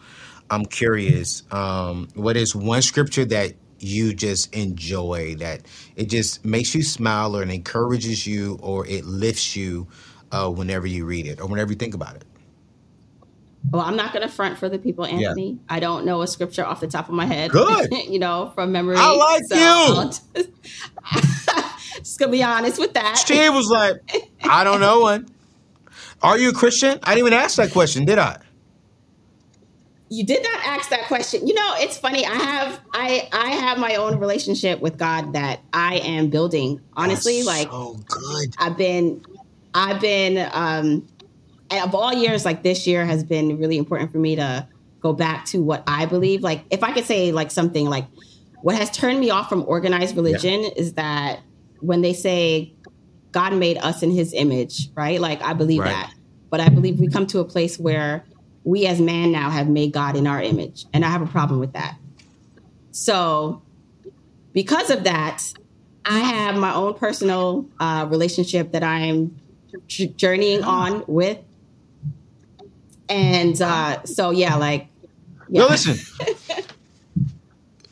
I'm 0.50 0.66
curious, 0.66 1.44
um, 1.52 2.10
what 2.16 2.38
is 2.38 2.56
one 2.56 2.82
scripture 2.84 3.26
that 3.26 3.54
you 3.80 4.14
just 4.14 4.54
enjoy 4.56 5.36
that 5.36 5.62
it 5.96 6.10
just 6.10 6.44
makes 6.46 6.74
you 6.76 6.84
smile 6.84 7.36
or 7.38 7.44
it 7.44 7.52
encourages 7.52 8.26
you 8.28 8.58
or 8.64 8.88
it 8.88 9.06
lifts 9.06 9.56
you 9.56 9.88
uh, 10.32 10.50
whenever 10.50 10.88
you 10.88 11.06
read 11.06 11.28
it 11.28 11.40
or 11.40 11.48
whenever 11.48 11.72
you 11.72 11.78
think 11.78 11.94
about 11.94 12.16
it? 12.16 12.24
Well, 13.72 13.82
I'm 13.82 13.96
not 13.98 14.14
going 14.14 14.26
to 14.26 14.34
front 14.34 14.58
for 14.58 14.70
the 14.70 14.80
people, 14.80 15.08
Yeah. 15.08 15.30
Anthony. 15.30 15.60
I 15.68 15.80
don't 15.80 16.06
know 16.06 16.22
a 16.22 16.28
scripture 16.28 16.66
off 16.66 16.80
the 16.80 16.88
top 16.88 17.10
of 17.10 17.16
my 17.16 17.26
head. 17.26 17.52
Good. 17.52 17.92
you 18.08 18.20
know, 18.20 18.52
from 18.56 18.72
memory. 18.72 18.96
I 18.98 19.14
like 19.14 19.44
you. 19.50 19.58
I'll 19.60 20.06
Just, 20.10 20.24
just 21.98 22.20
gonna 22.20 22.32
be 22.32 22.44
honest 22.44 22.80
with 22.80 22.94
that. 22.94 23.18
She 23.26 23.50
was 23.50 23.70
like, 23.70 23.96
I 24.44 24.64
don't 24.64 24.80
know 24.80 25.02
one. 25.02 25.28
Are 26.22 26.38
you 26.38 26.50
a 26.50 26.54
Christian? 26.54 27.00
I 27.04 27.16
didn't 27.16 27.28
even 27.28 27.34
ask 27.40 27.58
that 27.58 27.72
question, 27.72 28.06
did 28.06 28.18
I? 28.18 28.40
You 30.10 30.24
did 30.26 30.42
not 30.42 30.66
ask 30.66 30.90
that 30.90 31.04
question. 31.08 31.46
You 31.46 31.54
know, 31.54 31.74
it's 31.78 31.98
funny. 31.98 32.26
I 32.26 32.34
have 32.34 32.80
I 32.94 33.28
I 33.34 33.50
have 33.50 33.78
my 33.78 33.96
own 33.96 34.20
relationship 34.20 34.80
with 34.80 34.98
God 34.98 35.34
that 35.34 35.60
I 35.74 35.98
am 35.98 36.30
building. 36.30 36.80
Honestly, 36.94 37.44
That's 37.44 37.48
like 37.48 37.70
so 37.70 38.00
good. 38.08 38.56
I've 38.58 38.78
been 38.78 39.22
I've 39.78 40.02
been 40.02 40.50
um 40.54 41.08
of 41.72 41.94
all 41.94 42.12
years 42.12 42.46
like 42.46 42.64
this 42.64 42.88
year 42.88 43.06
has 43.06 43.24
been 43.24 43.60
really 43.60 43.78
important 43.78 44.12
for 44.12 44.18
me 44.18 44.36
to 44.36 44.68
go 45.04 45.14
back 45.14 45.46
to 45.46 45.62
what 45.62 45.84
I 45.86 46.08
believe 46.08 46.42
like 46.42 46.66
if 46.72 46.84
I 46.84 46.92
could 46.94 47.06
say 47.06 47.32
like 47.32 47.52
something 47.52 47.88
like 47.88 48.08
what 48.62 48.76
has 48.76 48.90
turned 48.90 49.20
me 49.20 49.30
off 49.30 49.50
from 49.50 49.64
organized 49.68 50.16
religion 50.16 50.64
is 50.76 50.94
that 50.94 51.42
when 51.80 52.02
they 52.02 52.14
say 52.14 52.74
God 53.34 53.54
made 53.54 53.78
us 53.78 54.02
in 54.02 54.10
his 54.10 54.34
image, 54.34 54.90
right? 54.96 55.22
Like 55.22 55.44
I 55.44 55.54
believe 55.54 55.82
Right. 55.82 55.92
that. 55.92 56.12
But 56.50 56.60
I 56.60 56.70
believe 56.70 57.00
we 57.00 57.08
come 57.08 57.28
to 57.28 57.40
a 57.40 57.46
place 57.46 57.78
where 57.78 58.26
we 58.64 58.88
as 58.88 59.00
man 59.00 59.32
now 59.32 59.52
have 59.52 59.70
made 59.70 59.94
God 59.94 60.16
in 60.16 60.26
our 60.26 60.42
image 60.42 60.86
and 60.92 61.06
I 61.06 61.10
have 61.10 61.22
a 61.22 61.28
problem 61.28 61.60
with 61.60 61.74
that. 61.74 61.98
So 62.92 63.62
because 64.54 64.90
of 64.90 65.04
that, 65.04 65.44
I 66.04 66.18
have 66.20 66.56
my 66.56 66.74
own 66.74 66.96
personal 66.96 67.70
uh, 67.80 68.08
relationship 68.10 68.72
that 68.72 68.82
I'm 68.82 69.40
j- 69.88 70.08
journeying 70.08 70.64
on 70.64 71.04
with. 71.08 71.40
And 73.10 73.62
uh, 73.62 74.04
so, 74.04 74.32
yeah, 74.32 74.56
like, 74.56 74.88
yeah. 75.50 75.62
No, 75.62 75.68
listen. 75.68 75.98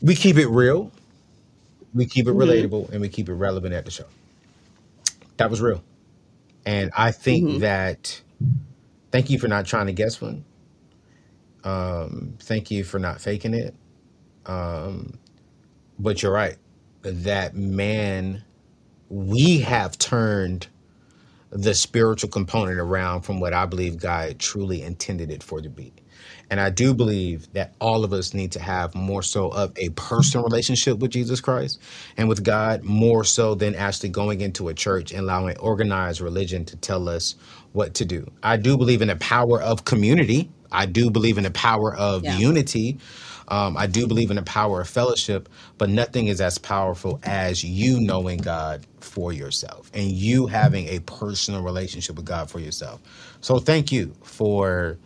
we 0.02 0.16
keep 0.16 0.38
it 0.38 0.48
real, 0.48 0.92
we 1.94 2.06
keep 2.06 2.28
it 2.28 2.32
Mhm. 2.32 2.44
relatable, 2.44 2.90
and 2.92 3.00
we 3.02 3.08
keep 3.10 3.30
it 3.30 3.34
relevant 3.34 3.74
at 3.74 3.86
the 3.86 3.92
show. 3.92 4.06
That 5.38 5.50
was 5.50 5.62
real. 5.62 5.84
And 6.66 6.92
I 6.98 7.12
think 7.12 7.48
mm-hmm. 7.48 7.60
that 7.60 8.22
thank 9.12 9.30
you 9.30 9.40
for 9.40 9.48
not 9.48 9.66
trying 9.66 9.86
to 9.88 9.94
guess 9.94 10.20
one. 10.20 10.44
Um, 11.64 12.36
thank 12.40 12.72
you 12.72 12.84
for 12.84 13.00
not 13.00 13.22
faking 13.22 13.54
it. 13.54 13.74
Um, 14.46 15.18
but 15.98 16.22
you're 16.22 16.32
right. 16.32 16.58
That 17.02 17.56
man, 17.56 18.44
we 19.10 19.60
have 19.60 19.98
turned 19.98 20.68
the 21.56 21.74
spiritual 21.74 22.30
component 22.30 22.80
around 22.80 23.22
from 23.22 23.40
what 23.40 23.54
I 23.54 23.66
believe 23.66 23.98
God 23.98 24.40
truly 24.40 24.82
intended 24.84 25.32
it 25.32 25.42
for 25.42 25.62
to 25.62 25.70
be. 25.70 25.94
And 26.50 26.60
I 26.60 26.70
do 26.70 26.94
believe 26.94 27.52
that 27.54 27.74
all 27.80 28.04
of 28.04 28.14
us 28.14 28.34
need 28.34 28.52
to 28.54 28.60
have 28.60 28.94
more 28.94 29.24
so 29.24 29.50
of 29.50 29.72
a 29.78 29.90
personal 29.90 30.44
relationship 30.46 31.00
with 31.00 31.12
Jesus 31.12 31.42
Christ 31.42 31.82
and 32.18 32.30
with 32.30 32.44
God, 32.44 32.84
more 32.84 33.24
so 33.24 33.56
than 33.56 33.74
actually 33.74 34.10
going 34.10 34.42
into 34.42 34.68
a 34.68 34.74
church 34.74 35.12
and 35.12 35.22
allowing 35.22 35.58
organized 35.58 36.22
religion 36.22 36.66
to 36.66 36.76
tell 36.78 37.10
us 37.10 37.36
what 37.74 37.96
to 37.96 38.06
do. 38.06 38.30
I 38.44 38.58
do 38.58 38.78
believe 38.78 39.02
in 39.02 39.08
the 39.08 39.16
power 39.16 39.62
of 39.62 39.86
community. 39.86 40.50
I 40.72 40.86
do 40.88 41.10
believe 41.10 41.38
in 41.38 41.46
the 41.46 41.52
power 41.52 41.96
of 41.96 42.24
Yeah. 42.24 42.38
unity. 42.38 42.98
Um, 43.48 43.78
I 43.78 43.88
do 43.88 44.08
believe 44.08 44.30
in 44.30 44.36
the 44.36 44.44
power 44.44 44.82
of 44.82 44.90
fellowship, 44.90 45.50
but 45.78 45.90
nothing 45.90 46.28
is 46.28 46.42
as 46.42 46.58
powerful 46.58 47.20
as 47.24 47.64
you 47.64 48.00
knowing 48.02 48.40
God 48.40 48.86
for 49.06 49.32
yourself 49.32 49.90
and 49.94 50.12
you 50.12 50.48
having 50.48 50.88
a 50.88 51.00
personal 51.00 51.62
relationship 51.62 52.16
with 52.16 52.26
God 52.26 52.50
for 52.50 52.60
yourself. 52.60 53.02
So 53.42 53.60
thank 53.60 53.92
you 53.92 54.14
for 54.24 54.98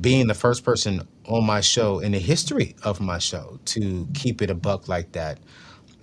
being 0.00 0.26
the 0.28 0.34
first 0.34 0.64
person 0.64 1.06
on 1.26 1.44
my 1.44 1.60
show 1.60 1.98
in 1.98 2.12
the 2.12 2.18
history 2.18 2.76
of 2.84 3.00
my 3.00 3.18
show 3.18 3.58
to 3.66 4.08
keep 4.14 4.40
it 4.40 4.50
a 4.50 4.54
buck 4.54 4.88
like 4.88 5.12
that. 5.12 5.38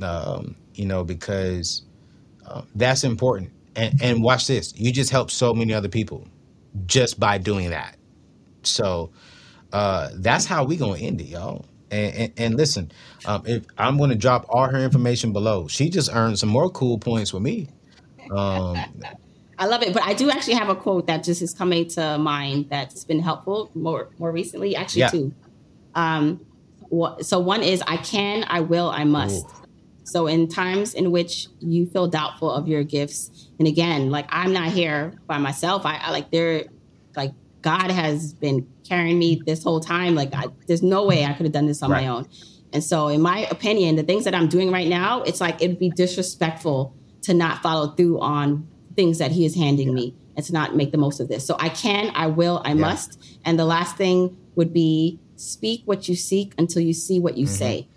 Um, 0.02 0.56
you 0.74 0.86
know, 0.86 1.04
because 1.04 1.84
uh, 2.46 2.64
that's 2.76 3.04
important. 3.04 3.52
And, 3.76 4.02
and 4.02 4.24
watch 4.24 4.48
this, 4.48 4.74
you 4.76 4.92
just 4.92 5.10
help 5.10 5.32
so 5.32 5.54
many 5.54 5.74
other 5.74 5.90
people 5.90 6.28
just 6.86 7.20
by 7.20 7.38
doing 7.38 7.70
that. 7.70 7.98
So 8.64 9.12
uh, 9.74 10.10
that's 10.16 10.46
how 10.46 10.64
we 10.64 10.78
gonna 10.78 10.98
end 11.00 11.22
it, 11.22 11.28
y'all. 11.28 11.66
And, 11.92 12.16
and, 12.16 12.34
and 12.38 12.56
listen, 12.56 12.92
um, 13.26 13.44
if 13.46 13.66
I'm 13.78 13.98
going 13.98 14.10
to 14.10 14.16
drop 14.16 14.46
all 14.50 14.68
her 14.68 14.80
information 14.80 15.34
below. 15.34 15.68
She 15.68 15.90
just 15.90 16.10
earned 16.14 16.40
some 16.40 16.50
more 16.50 16.70
cool 16.70 16.98
points 16.98 17.34
with 17.34 17.44
me. 17.44 17.70
Um, 18.32 18.78
I 19.58 19.68
love 19.68 19.84
it, 19.84 19.94
but 19.94 20.04
I 20.04 20.14
do 20.14 20.30
actually 20.30 20.56
have 20.56 20.70
a 20.70 20.76
quote 20.76 21.08
that 21.08 21.24
just 21.24 21.42
is 21.42 21.54
coming 21.54 21.88
to 21.90 22.18
mind 22.18 22.70
that's 22.70 23.06
been 23.06 23.22
helpful 23.22 23.72
more 23.74 24.10
more 24.20 24.32
recently. 24.32 24.76
Actually, 24.76 25.02
yeah. 25.02 25.10
two. 25.10 25.34
Um, 25.94 26.46
so 27.22 27.40
one 27.40 27.64
is 27.64 27.82
I 27.88 27.98
can, 27.98 28.46
I 28.48 28.60
will, 28.62 28.90
I 28.90 29.06
must. 29.06 29.46
Ooh. 29.46 29.66
So 30.04 30.28
in 30.28 30.48
times 30.48 30.94
in 30.94 31.12
which 31.12 31.48
you 31.60 31.88
feel 31.88 32.08
doubtful 32.08 32.52
of 32.52 32.68
your 32.68 32.84
gifts, 32.84 33.50
and 33.58 33.68
again, 33.68 34.12
like 34.12 34.28
I'm 34.30 34.54
not 34.54 34.70
here 34.70 35.14
by 35.26 35.38
myself. 35.38 35.86
I, 35.86 35.98
I 35.98 36.12
like 36.12 36.32
there, 36.32 36.66
like 37.16 37.32
God 37.66 37.90
has 37.90 38.32
been 38.32 38.68
carrying 38.88 39.18
me 39.18 39.42
this 39.44 39.64
whole 39.64 39.80
time. 39.80 40.14
Like, 40.14 40.36
I, 40.36 40.46
there's 40.68 40.84
no 40.84 41.04
way 41.04 41.26
I 41.26 41.34
could 41.34 41.48
have 41.48 41.52
done 41.52 41.66
this 41.66 41.82
on 41.82 41.90
right. 41.90 42.04
my 42.04 42.08
own. 42.10 42.30
And 42.72 42.84
so, 42.84 43.08
in 43.08 43.22
my 43.22 43.48
opinion, 43.50 43.96
the 43.96 44.04
things 44.04 44.26
that 44.26 44.36
I'm 44.36 44.48
doing 44.48 44.72
right 44.72 44.88
now, 44.88 45.24
it's 45.24 45.42
like 45.42 45.64
it'd 45.64 45.80
be 45.80 45.90
disrespectful 45.90 46.96
to 47.24 47.34
not 47.34 47.64
follow 47.64 47.88
through 47.96 48.20
on 48.20 48.68
things 48.96 49.18
that 49.18 49.32
He 49.32 49.46
is 49.46 49.56
handing 49.56 49.90
yeah. 49.90 49.96
me 49.96 50.16
and 50.38 50.46
to 50.46 50.54
not 50.54 50.76
make 50.76 50.92
the 50.92 51.00
most 51.00 51.20
of 51.20 51.28
this. 51.28 51.44
So, 51.44 51.58
I 51.60 51.70
can, 51.70 52.12
I 52.14 52.28
will, 52.28 52.62
I 52.64 52.70
yeah. 52.70 52.76
must. 52.76 53.40
And 53.44 53.58
the 53.58 53.66
last 53.66 53.98
thing 53.98 54.38
would 54.54 54.72
be 54.72 55.20
speak 55.36 55.82
what 55.86 56.08
you 56.08 56.16
seek 56.16 56.54
until 56.60 56.84
you 56.84 56.94
see 56.94 57.20
what 57.20 57.36
you 57.36 57.48
mm-hmm. 57.48 57.56
say. 57.56 57.88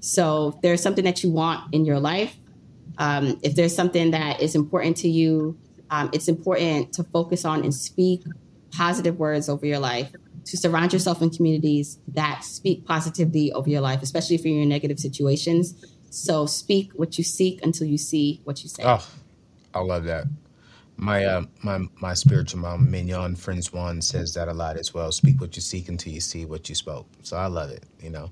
So, 0.00 0.48
if 0.48 0.60
there's 0.60 0.82
something 0.82 1.04
that 1.04 1.22
you 1.22 1.30
want 1.30 1.72
in 1.74 1.86
your 1.86 2.00
life, 2.00 2.36
um, 2.98 3.38
if 3.42 3.54
there's 3.54 3.74
something 3.74 4.10
that 4.10 4.42
is 4.42 4.54
important 4.54 4.98
to 4.98 5.08
you, 5.08 5.58
um, 5.88 6.10
it's 6.12 6.28
important 6.28 6.92
to 6.92 7.04
focus 7.04 7.46
on 7.46 7.64
and 7.64 7.74
speak 7.74 8.22
positive 8.76 9.18
words 9.18 9.48
over 9.48 9.66
your 9.66 9.78
life, 9.78 10.12
to 10.44 10.56
surround 10.56 10.92
yourself 10.92 11.22
in 11.22 11.30
communities 11.30 11.98
that 12.08 12.44
speak 12.44 12.84
positivity 12.84 13.52
over 13.52 13.68
your 13.68 13.80
life, 13.80 14.02
especially 14.02 14.36
if 14.36 14.44
you're 14.44 14.62
in 14.62 14.68
negative 14.68 14.98
situations. 14.98 15.74
So 16.10 16.46
speak 16.46 16.92
what 16.94 17.18
you 17.18 17.24
seek 17.24 17.64
until 17.64 17.86
you 17.86 17.98
see 17.98 18.40
what 18.44 18.62
you 18.62 18.68
say. 18.68 18.82
Oh, 18.84 19.06
I 19.74 19.80
love 19.80 20.04
that. 20.04 20.26
My 20.96 21.24
uh, 21.24 21.42
my 21.62 21.80
my 22.00 22.14
spiritual 22.14 22.60
mom, 22.60 22.90
Mignon 22.90 23.36
Francois, 23.36 23.94
says 24.00 24.32
that 24.34 24.48
a 24.48 24.54
lot 24.54 24.78
as 24.78 24.94
well. 24.94 25.12
Speak 25.12 25.40
what 25.40 25.54
you 25.54 25.60
seek 25.60 25.88
until 25.90 26.12
you 26.12 26.20
see 26.20 26.46
what 26.46 26.70
you 26.70 26.74
spoke. 26.74 27.06
So 27.22 27.36
I 27.36 27.48
love 27.48 27.70
it. 27.70 27.84
You 28.00 28.10
know, 28.10 28.30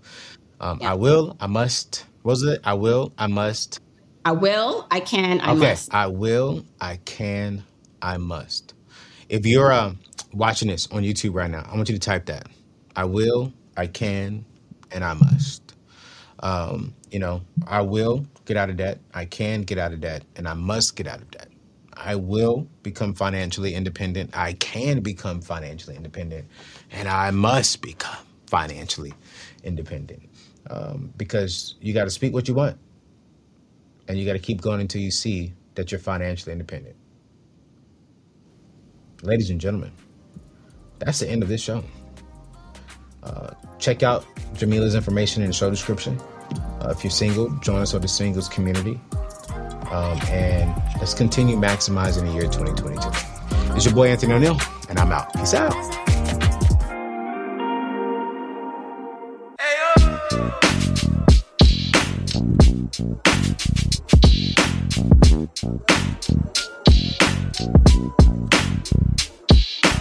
um, 0.61 0.78
yeah. 0.80 0.92
I 0.92 0.95
will, 0.95 1.36
I 1.40 1.47
must. 1.47 2.07
What 2.22 2.32
was 2.32 2.42
it? 2.45 2.61
I 2.64 2.72
will, 2.72 3.12
I 3.18 3.26
must. 3.26 3.80
I 4.24 4.32
will, 4.32 4.86
I 4.90 5.01
can, 5.01 5.40
I 5.42 5.51
okay. 5.51 5.61
must. 5.61 5.92
I 5.92 6.07
will, 6.07 6.64
I 6.80 6.97
can, 7.05 7.64
I 8.01 8.16
must. 8.16 8.72
If 9.28 9.45
you're 9.45 9.70
um, 9.70 9.99
watching 10.35 10.68
this 10.68 10.87
on 10.91 11.03
YouTube 11.03 11.35
right 11.35 11.51
now, 11.51 11.66
I 11.70 11.76
want 11.76 11.89
you 11.89 11.95
to 11.95 12.01
type 12.01 12.26
that. 12.26 12.49
I 12.97 13.05
will, 13.05 13.53
I 13.76 13.87
can, 13.87 14.45
and 14.93 15.05
I 15.05 15.14
must. 15.14 15.74
Um, 16.41 16.95
you 17.11 17.18
know, 17.18 17.43
I 17.66 17.80
will 17.80 18.26
get 18.45 18.57
out 18.57 18.70
of 18.70 18.76
debt. 18.76 19.01
I 19.14 19.24
can 19.24 19.62
get 19.62 19.78
out 19.78 19.93
of 19.93 20.01
debt, 20.01 20.24
and 20.37 20.47
I 20.47 20.55
must 20.55 20.97
get 20.97 21.07
out 21.07 21.20
of 21.20 21.30
debt. 21.30 21.49
I 21.97 22.16
will 22.16 22.66
become 22.82 23.14
financially 23.14 23.74
independent. 23.74 24.37
I 24.37 24.55
can 24.55 25.01
become 25.01 25.41
financially 25.41 25.97
independent, 25.97 26.47
and 26.91 27.09
I 27.09 27.30
must 27.30 27.82
become 27.82 28.24
financially 28.47 29.14
independent. 29.62 30.22
Um, 30.70 31.12
because 31.16 31.74
you 31.80 31.93
got 31.93 32.05
to 32.05 32.11
speak 32.11 32.32
what 32.32 32.49
you 32.49 32.55
want, 32.55 32.78
and 34.09 34.18
you 34.18 34.26
got 34.26 34.32
to 34.32 34.39
keep 34.39 34.61
going 34.61 34.80
until 34.80 35.01
you 35.01 35.11
see 35.11 35.53
that 35.74 35.93
you're 35.93 36.01
financially 36.01 36.53
independent. 36.53 36.97
Ladies 39.22 39.51
and 39.51 39.61
gentlemen, 39.61 39.93
that's 40.99 41.20
the 41.20 41.28
end 41.28 41.42
of 41.42 41.49
this 41.49 41.61
show. 41.61 41.82
Uh, 43.22 43.51
check 43.78 44.03
out 44.03 44.24
Jamila's 44.55 44.95
information 44.95 45.42
in 45.42 45.49
the 45.49 45.55
show 45.55 45.70
description. 45.70 46.20
Uh, 46.80 46.92
if 46.97 47.03
you're 47.03 47.11
single, 47.11 47.51
join 47.61 47.80
us 47.80 47.95
on 47.95 48.01
the 48.01 48.09
singles 48.09 48.49
community. 48.49 49.01
Um, 49.90 50.18
and 50.28 50.74
let's 50.99 51.14
continue 51.14 51.57
maximizing 51.57 52.26
the 52.26 52.32
year 52.32 52.42
2022. 52.42 53.76
It's 53.76 53.84
your 53.84 53.95
boy 53.95 54.09
Anthony 54.09 54.34
ONeal, 54.34 54.90
and 54.90 54.99
I'm 54.99 55.11
out. 55.12 55.32
Peace 55.34 55.55
out. 55.55 55.74